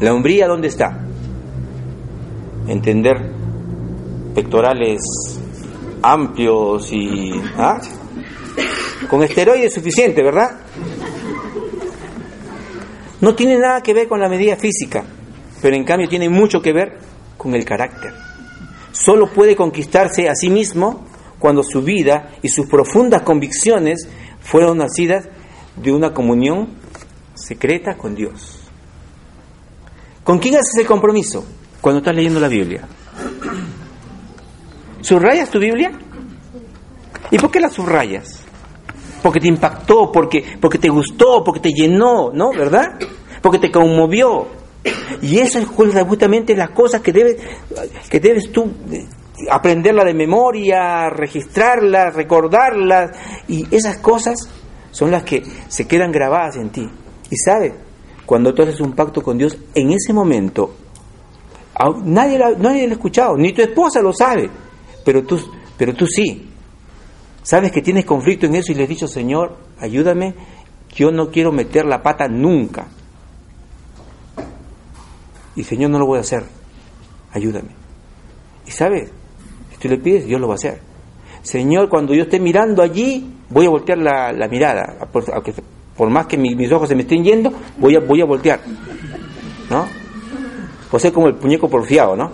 La 0.00 0.14
hombría, 0.14 0.46
¿dónde 0.46 0.68
está? 0.68 1.00
Entender 2.68 3.43
pectorales 4.34 5.00
amplios 6.02 6.92
y 6.92 7.32
¿ah? 7.56 7.80
con 9.08 9.22
esteroides 9.22 9.66
es 9.66 9.74
suficiente, 9.74 10.22
¿verdad? 10.22 10.60
No 13.20 13.34
tiene 13.34 13.56
nada 13.58 13.80
que 13.80 13.94
ver 13.94 14.08
con 14.08 14.20
la 14.20 14.28
medida 14.28 14.56
física, 14.56 15.04
pero 15.62 15.76
en 15.76 15.84
cambio 15.84 16.08
tiene 16.08 16.28
mucho 16.28 16.60
que 16.60 16.72
ver 16.72 16.98
con 17.38 17.54
el 17.54 17.64
carácter. 17.64 18.12
Solo 18.92 19.32
puede 19.32 19.56
conquistarse 19.56 20.28
a 20.28 20.34
sí 20.34 20.50
mismo 20.50 21.06
cuando 21.38 21.62
su 21.62 21.82
vida 21.82 22.32
y 22.42 22.48
sus 22.48 22.66
profundas 22.66 23.22
convicciones 23.22 24.08
fueron 24.40 24.78
nacidas 24.78 25.28
de 25.76 25.92
una 25.92 26.12
comunión 26.12 26.68
secreta 27.34 27.96
con 27.96 28.14
Dios. 28.14 28.60
¿Con 30.22 30.38
quién 30.38 30.54
haces 30.54 30.76
el 30.78 30.86
compromiso? 30.86 31.44
Cuando 31.80 31.98
estás 31.98 32.14
leyendo 32.14 32.40
la 32.40 32.48
Biblia. 32.48 32.86
¿Subrayas 35.04 35.50
tu 35.50 35.58
Biblia? 35.58 35.92
¿Y 37.30 37.36
por 37.36 37.50
qué 37.50 37.60
la 37.60 37.68
subrayas? 37.68 38.42
Porque 39.22 39.38
te 39.38 39.48
impactó, 39.48 40.10
porque, 40.10 40.42
porque 40.58 40.78
te 40.78 40.88
gustó, 40.88 41.44
porque 41.44 41.60
te 41.60 41.72
llenó, 41.74 42.30
¿no? 42.32 42.52
¿Verdad? 42.52 42.98
Porque 43.42 43.58
te 43.58 43.70
conmovió. 43.70 44.46
Y 45.20 45.40
eso 45.40 45.58
es 45.58 45.66
justamente 45.66 46.56
las 46.56 46.70
cosas 46.70 47.02
que 47.02 47.12
debes, 47.12 47.36
que 48.08 48.18
debes 48.18 48.50
tú 48.50 48.72
eh, 48.90 49.06
aprenderla 49.50 50.04
de 50.04 50.14
memoria, 50.14 51.10
registrarlas, 51.10 52.14
recordarlas. 52.14 53.10
Y 53.46 53.66
esas 53.76 53.98
cosas 53.98 54.48
son 54.90 55.10
las 55.10 55.22
que 55.22 55.42
se 55.68 55.86
quedan 55.86 56.12
grabadas 56.12 56.56
en 56.56 56.70
ti. 56.70 56.88
Y 57.30 57.36
sabes, 57.36 57.74
cuando 58.24 58.54
tú 58.54 58.62
haces 58.62 58.80
un 58.80 58.92
pacto 58.92 59.20
con 59.20 59.36
Dios, 59.36 59.58
en 59.74 59.90
ese 59.90 60.14
momento, 60.14 60.74
nadie 62.06 62.38
nadie 62.38 62.86
lo 62.86 62.92
ha 62.92 62.94
escuchado, 62.94 63.36
ni 63.36 63.52
tu 63.52 63.60
esposa 63.60 64.00
lo 64.00 64.14
sabe, 64.14 64.48
pero 65.04 65.22
tú, 65.24 65.40
pero 65.76 65.94
tú 65.94 66.06
sí. 66.06 66.48
Sabes 67.42 67.70
que 67.72 67.82
tienes 67.82 68.04
conflicto 68.06 68.46
en 68.46 68.54
eso 68.54 68.72
y 68.72 68.74
le 68.74 68.84
has 68.84 68.88
dicho, 68.88 69.06
Señor, 69.06 69.56
ayúdame, 69.78 70.34
yo 70.94 71.10
no 71.10 71.30
quiero 71.30 71.52
meter 71.52 71.84
la 71.84 72.02
pata 72.02 72.26
nunca. 72.28 72.86
Y 75.56 75.62
Señor, 75.64 75.90
no 75.90 75.98
lo 75.98 76.06
voy 76.06 76.18
a 76.18 76.22
hacer, 76.22 76.44
ayúdame. 77.32 77.68
Y 78.66 78.70
sabes, 78.70 79.10
si 79.72 79.76
tú 79.78 79.88
le 79.88 79.98
pides, 79.98 80.26
Dios 80.26 80.40
lo 80.40 80.48
va 80.48 80.54
a 80.54 80.56
hacer. 80.56 80.80
Señor, 81.42 81.88
cuando 81.88 82.14
yo 82.14 82.22
esté 82.22 82.40
mirando 82.40 82.82
allí, 82.82 83.30
voy 83.50 83.66
a 83.66 83.70
voltear 83.70 83.98
la, 83.98 84.32
la 84.32 84.48
mirada, 84.48 85.06
por, 85.12 85.24
por 85.96 86.10
más 86.10 86.26
que 86.26 86.38
mi- 86.38 86.54
mis 86.56 86.72
ojos 86.72 86.88
se 86.88 86.94
me 86.96 87.02
estén 87.02 87.22
yendo, 87.22 87.52
voy 87.78 87.94
a, 87.94 88.00
voy 88.00 88.20
a 88.20 88.24
voltear. 88.24 88.60
¿No? 89.70 89.86
O 90.90 90.98
sea, 90.98 91.12
como 91.12 91.28
el 91.28 91.34
puñeco 91.34 91.68
porfiado, 91.68 92.16
¿no? 92.16 92.32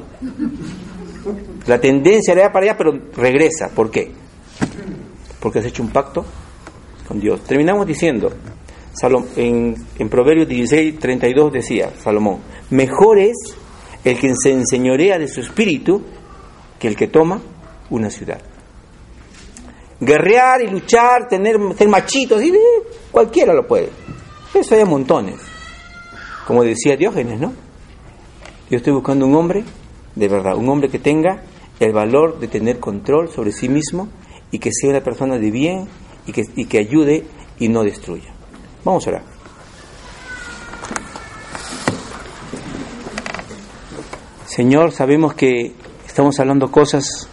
La 1.71 1.81
tendencia 1.81 2.35
le 2.35 2.41
da 2.41 2.51
para 2.51 2.67
allá, 2.67 2.77
pero 2.77 2.99
regresa. 3.15 3.69
¿Por 3.73 3.93
qué? 3.93 4.11
Porque 5.39 5.61
has 5.61 5.67
hecho 5.67 5.85
un 5.85 5.91
pacto 5.91 6.25
con 7.07 7.21
Dios. 7.21 7.45
Terminamos 7.45 7.87
diciendo, 7.87 8.29
en, 9.37 9.77
en 9.97 10.09
Proverbios 10.09 10.49
16, 10.49 10.99
32 10.99 11.53
decía 11.53 11.93
Salomón, 11.97 12.39
mejor 12.71 13.21
es 13.21 13.37
el 14.03 14.19
que 14.19 14.35
se 14.35 14.51
enseñorea 14.51 15.17
de 15.17 15.29
su 15.29 15.43
espíritu 15.43 16.03
que 16.77 16.89
el 16.89 16.97
que 16.97 17.07
toma 17.07 17.41
una 17.91 18.11
ciudad. 18.11 18.41
Guerrear 20.01 20.63
y 20.63 20.71
luchar, 20.71 21.29
tener, 21.29 21.57
ser 21.79 21.89
machitos, 21.89 22.43
y, 22.43 22.49
eh, 22.49 22.59
cualquiera 23.13 23.55
lo 23.55 23.65
puede. 23.65 23.91
Eso 24.53 24.75
hay 24.75 24.85
montones. 24.85 25.37
Como 26.49 26.65
decía 26.65 26.97
Diógenes, 26.97 27.39
¿no? 27.39 27.53
Yo 28.69 28.77
estoy 28.77 28.93
buscando 28.93 29.25
un 29.25 29.37
hombre, 29.37 29.63
de 30.17 30.27
verdad, 30.27 30.57
un 30.57 30.69
hombre 30.69 30.89
que 30.89 30.99
tenga 30.99 31.45
el 31.81 31.93
valor 31.93 32.39
de 32.39 32.47
tener 32.47 32.79
control 32.79 33.31
sobre 33.31 33.53
sí 33.53 33.69
mismo 33.69 34.09
y 34.53 34.59
que 34.59 34.71
sea 34.73 34.91
una 34.91 35.01
persona 35.01 35.39
de 35.39 35.51
bien 35.51 35.89
y 36.27 36.33
que, 36.33 36.45
y 36.55 36.67
que 36.67 36.79
ayude 36.79 37.25
y 37.59 37.69
no 37.69 37.83
destruya. 37.83 38.33
Vamos 38.85 39.07
a 39.07 39.11
orar. 39.11 39.23
Señor, 44.47 44.93
sabemos 44.93 45.35
que 45.35 45.73
estamos 46.07 46.39
hablando 46.39 46.71
cosas 46.71 47.29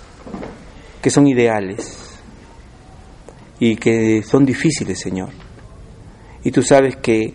que 1.02 1.10
son 1.10 1.28
ideales 1.28 1.98
y 3.60 3.76
que 3.76 4.24
son 4.24 4.46
difíciles, 4.46 5.00
Señor. 5.00 5.30
Y 6.44 6.52
tú 6.52 6.62
sabes 6.62 6.96
que 6.98 7.34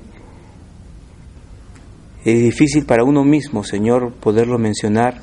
es 2.24 2.40
difícil 2.40 2.86
para 2.86 3.04
uno 3.04 3.24
mismo, 3.24 3.64
Señor, 3.64 4.12
poderlo 4.14 4.56
mencionar, 4.58 5.20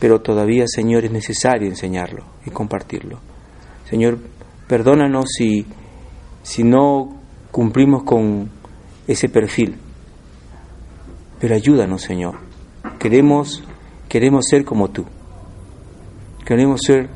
pero 0.00 0.22
todavía, 0.22 0.64
Señor, 0.66 1.04
es 1.04 1.12
necesario 1.12 1.68
enseñarlo 1.68 2.24
y 2.46 2.50
compartirlo. 2.50 3.20
Señor, 3.88 4.18
perdónanos 4.66 5.26
si, 5.36 5.66
si 6.42 6.64
no 6.64 7.20
cumplimos 7.50 8.02
con 8.04 8.50
ese 9.06 9.28
perfil, 9.28 9.76
pero 11.38 11.54
ayúdanos, 11.54 12.02
Señor. 12.02 12.36
Queremos, 12.98 13.62
queremos 14.08 14.46
ser 14.48 14.64
como 14.64 14.88
tú. 14.88 15.04
Queremos 16.46 16.80
ser 16.84 17.10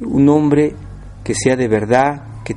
un 0.00 0.28
hombre 0.28 0.74
que 1.22 1.34
sea 1.34 1.54
de 1.56 1.68
verdad, 1.68 2.42
que, 2.44 2.56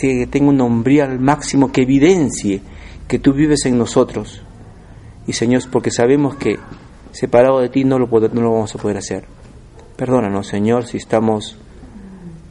que, 0.00 0.26
tenga 0.26 0.48
una 0.48 0.64
hombría 0.64 1.04
al 1.04 1.20
máximo, 1.20 1.70
que 1.70 1.82
evidencie 1.82 2.60
que 3.06 3.20
tú 3.20 3.32
vives 3.32 3.66
en 3.66 3.78
nosotros. 3.78 4.42
Y 5.26 5.32
Señor, 5.32 5.62
porque 5.70 5.90
sabemos 5.90 6.36
que 6.36 6.58
separado 7.14 7.60
de 7.60 7.68
ti 7.68 7.84
no 7.84 7.98
lo, 7.98 8.08
no 8.08 8.40
lo 8.42 8.52
vamos 8.52 8.74
a 8.74 8.78
poder 8.78 8.96
hacer. 8.96 9.24
Perdónanos, 9.96 10.48
Señor, 10.48 10.84
si 10.84 10.96
estamos 10.96 11.56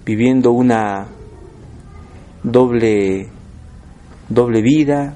viviendo 0.06 0.54
una 0.54 1.08
doble, 2.44 3.30
doble 4.30 4.62
vida, 4.62 5.16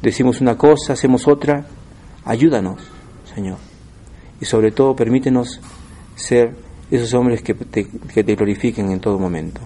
decimos 0.00 0.40
una 0.40 0.56
cosa, 0.56 0.92
hacemos 0.92 1.26
otra. 1.26 1.66
Ayúdanos, 2.24 2.80
Señor. 3.34 3.58
Y 4.40 4.44
sobre 4.44 4.70
todo, 4.70 4.94
permítenos 4.94 5.60
ser 6.14 6.54
esos 6.88 7.12
hombres 7.14 7.42
que 7.42 7.54
te, 7.54 7.88
que 8.14 8.22
te 8.22 8.36
glorifiquen 8.36 8.92
en 8.92 9.00
todo 9.00 9.18
momento. 9.18 9.60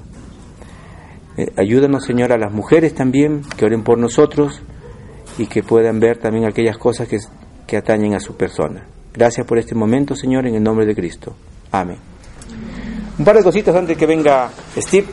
Eh, 1.37 1.53
ayúdanos, 1.59 2.07
Señor, 2.07 2.33
a 2.33 2.39
las 2.39 2.53
mujeres 2.53 2.95
también, 2.95 3.43
que 3.59 3.67
oren 3.67 3.85
por 3.85 3.99
nosotros 3.99 4.63
y 5.37 5.49
que 5.49 5.63
puedan 5.63 6.01
ver 6.01 6.17
también 6.17 6.47
aquellas 6.47 6.79
cosas 6.79 7.07
que, 7.07 7.19
que 7.71 7.77
atañen 7.77 8.15
a 8.15 8.21
su 8.21 8.35
persona. 8.35 8.85
Gracias 9.15 9.47
por 9.47 9.57
este 9.57 9.77
momento, 9.77 10.17
Señor, 10.17 10.45
en 10.45 10.57
el 10.57 10.63
nombre 10.63 10.85
de 10.85 10.93
Cristo. 10.93 11.37
Amén. 11.71 11.99
Un 13.17 13.25
par 13.25 13.37
de 13.37 13.45
cositas 13.45 13.77
antes 13.77 13.97
que 13.97 14.07
venga 14.07 14.51
Steve. 14.77 15.07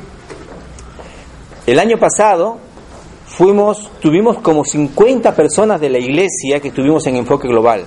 El 1.67 1.77
año 1.77 1.99
pasado 1.99 2.57
fuimos, 3.27 3.91
tuvimos 3.99 4.39
como 4.39 4.65
50 4.65 5.35
personas 5.35 5.79
de 5.79 5.91
la 5.91 5.99
iglesia 5.99 6.59
que 6.59 6.69
estuvimos 6.69 7.05
en 7.05 7.17
enfoque 7.17 7.47
global. 7.47 7.85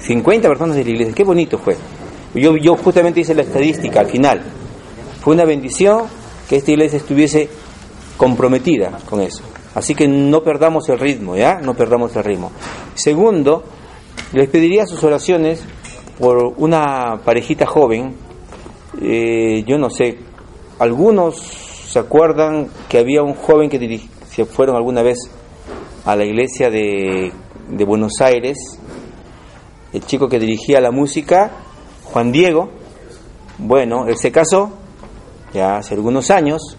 50 0.00 0.48
personas 0.48 0.74
de 0.74 0.82
la 0.82 0.90
iglesia, 0.90 1.14
qué 1.14 1.22
bonito 1.22 1.58
fue. 1.58 1.76
Yo, 2.34 2.56
yo 2.56 2.74
justamente 2.76 3.20
hice 3.20 3.36
la 3.36 3.42
estadística 3.42 4.00
al 4.00 4.08
final. 4.08 4.42
Fue 5.20 5.32
una 5.32 5.44
bendición 5.44 6.06
que 6.48 6.56
esta 6.56 6.72
iglesia 6.72 6.96
estuviese 6.96 7.48
comprometida 8.16 8.98
con 9.08 9.20
eso. 9.20 9.44
Así 9.74 9.94
que 9.94 10.08
no 10.08 10.42
perdamos 10.42 10.88
el 10.88 10.98
ritmo, 10.98 11.36
¿ya? 11.36 11.60
No 11.60 11.74
perdamos 11.74 12.14
el 12.16 12.24
ritmo. 12.24 12.50
Segundo, 12.94 13.64
les 14.32 14.48
pediría 14.48 14.86
sus 14.86 15.02
oraciones 15.04 15.62
por 16.18 16.54
una 16.56 17.20
parejita 17.24 17.66
joven. 17.66 18.14
Eh, 19.00 19.64
yo 19.66 19.78
no 19.78 19.90
sé, 19.90 20.18
algunos 20.78 21.36
se 21.36 21.98
acuerdan 21.98 22.68
que 22.88 22.98
había 22.98 23.22
un 23.22 23.34
joven 23.34 23.70
que 23.70 24.00
se 24.28 24.44
fueron 24.44 24.76
alguna 24.76 25.02
vez 25.02 25.18
a 26.04 26.16
la 26.16 26.24
iglesia 26.24 26.70
de, 26.70 27.32
de 27.68 27.84
Buenos 27.84 28.20
Aires, 28.20 28.56
el 29.92 30.04
chico 30.04 30.28
que 30.28 30.38
dirigía 30.38 30.80
la 30.80 30.90
música, 30.90 31.50
Juan 32.04 32.32
Diego. 32.32 32.70
Bueno, 33.58 34.06
él 34.06 34.16
se 34.16 34.30
casó 34.30 34.72
ya 35.52 35.76
hace 35.76 35.94
algunos 35.94 36.30
años 36.30 36.76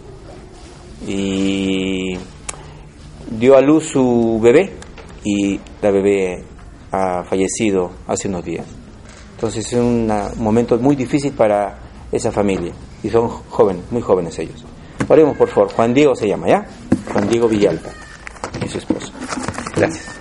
y 1.07 2.17
dio 3.29 3.55
a 3.55 3.61
luz 3.61 3.89
su 3.91 4.39
bebé 4.41 4.73
y 5.23 5.59
la 5.81 5.91
bebé 5.91 6.43
ha 6.91 7.23
fallecido 7.23 7.91
hace 8.07 8.27
unos 8.27 8.43
días. 8.43 8.65
Entonces 9.35 9.65
es 9.65 9.73
un 9.73 10.11
momento 10.37 10.77
muy 10.77 10.95
difícil 10.95 11.31
para 11.31 11.77
esa 12.11 12.31
familia 12.31 12.73
y 13.03 13.09
son 13.09 13.29
jóvenes, 13.29 13.83
muy 13.91 14.01
jóvenes 14.01 14.37
ellos. 14.39 14.65
Oremos 15.07 15.37
por 15.37 15.47
favor, 15.49 15.71
Juan 15.73 15.93
Diego 15.93 16.15
se 16.15 16.27
llama, 16.27 16.47
¿ya? 16.47 16.65
Juan 17.11 17.27
Diego 17.27 17.47
Villalta 17.47 17.89
y 18.63 18.67
su 18.67 18.77
esposo. 18.77 19.11
Gracias. 19.75 20.18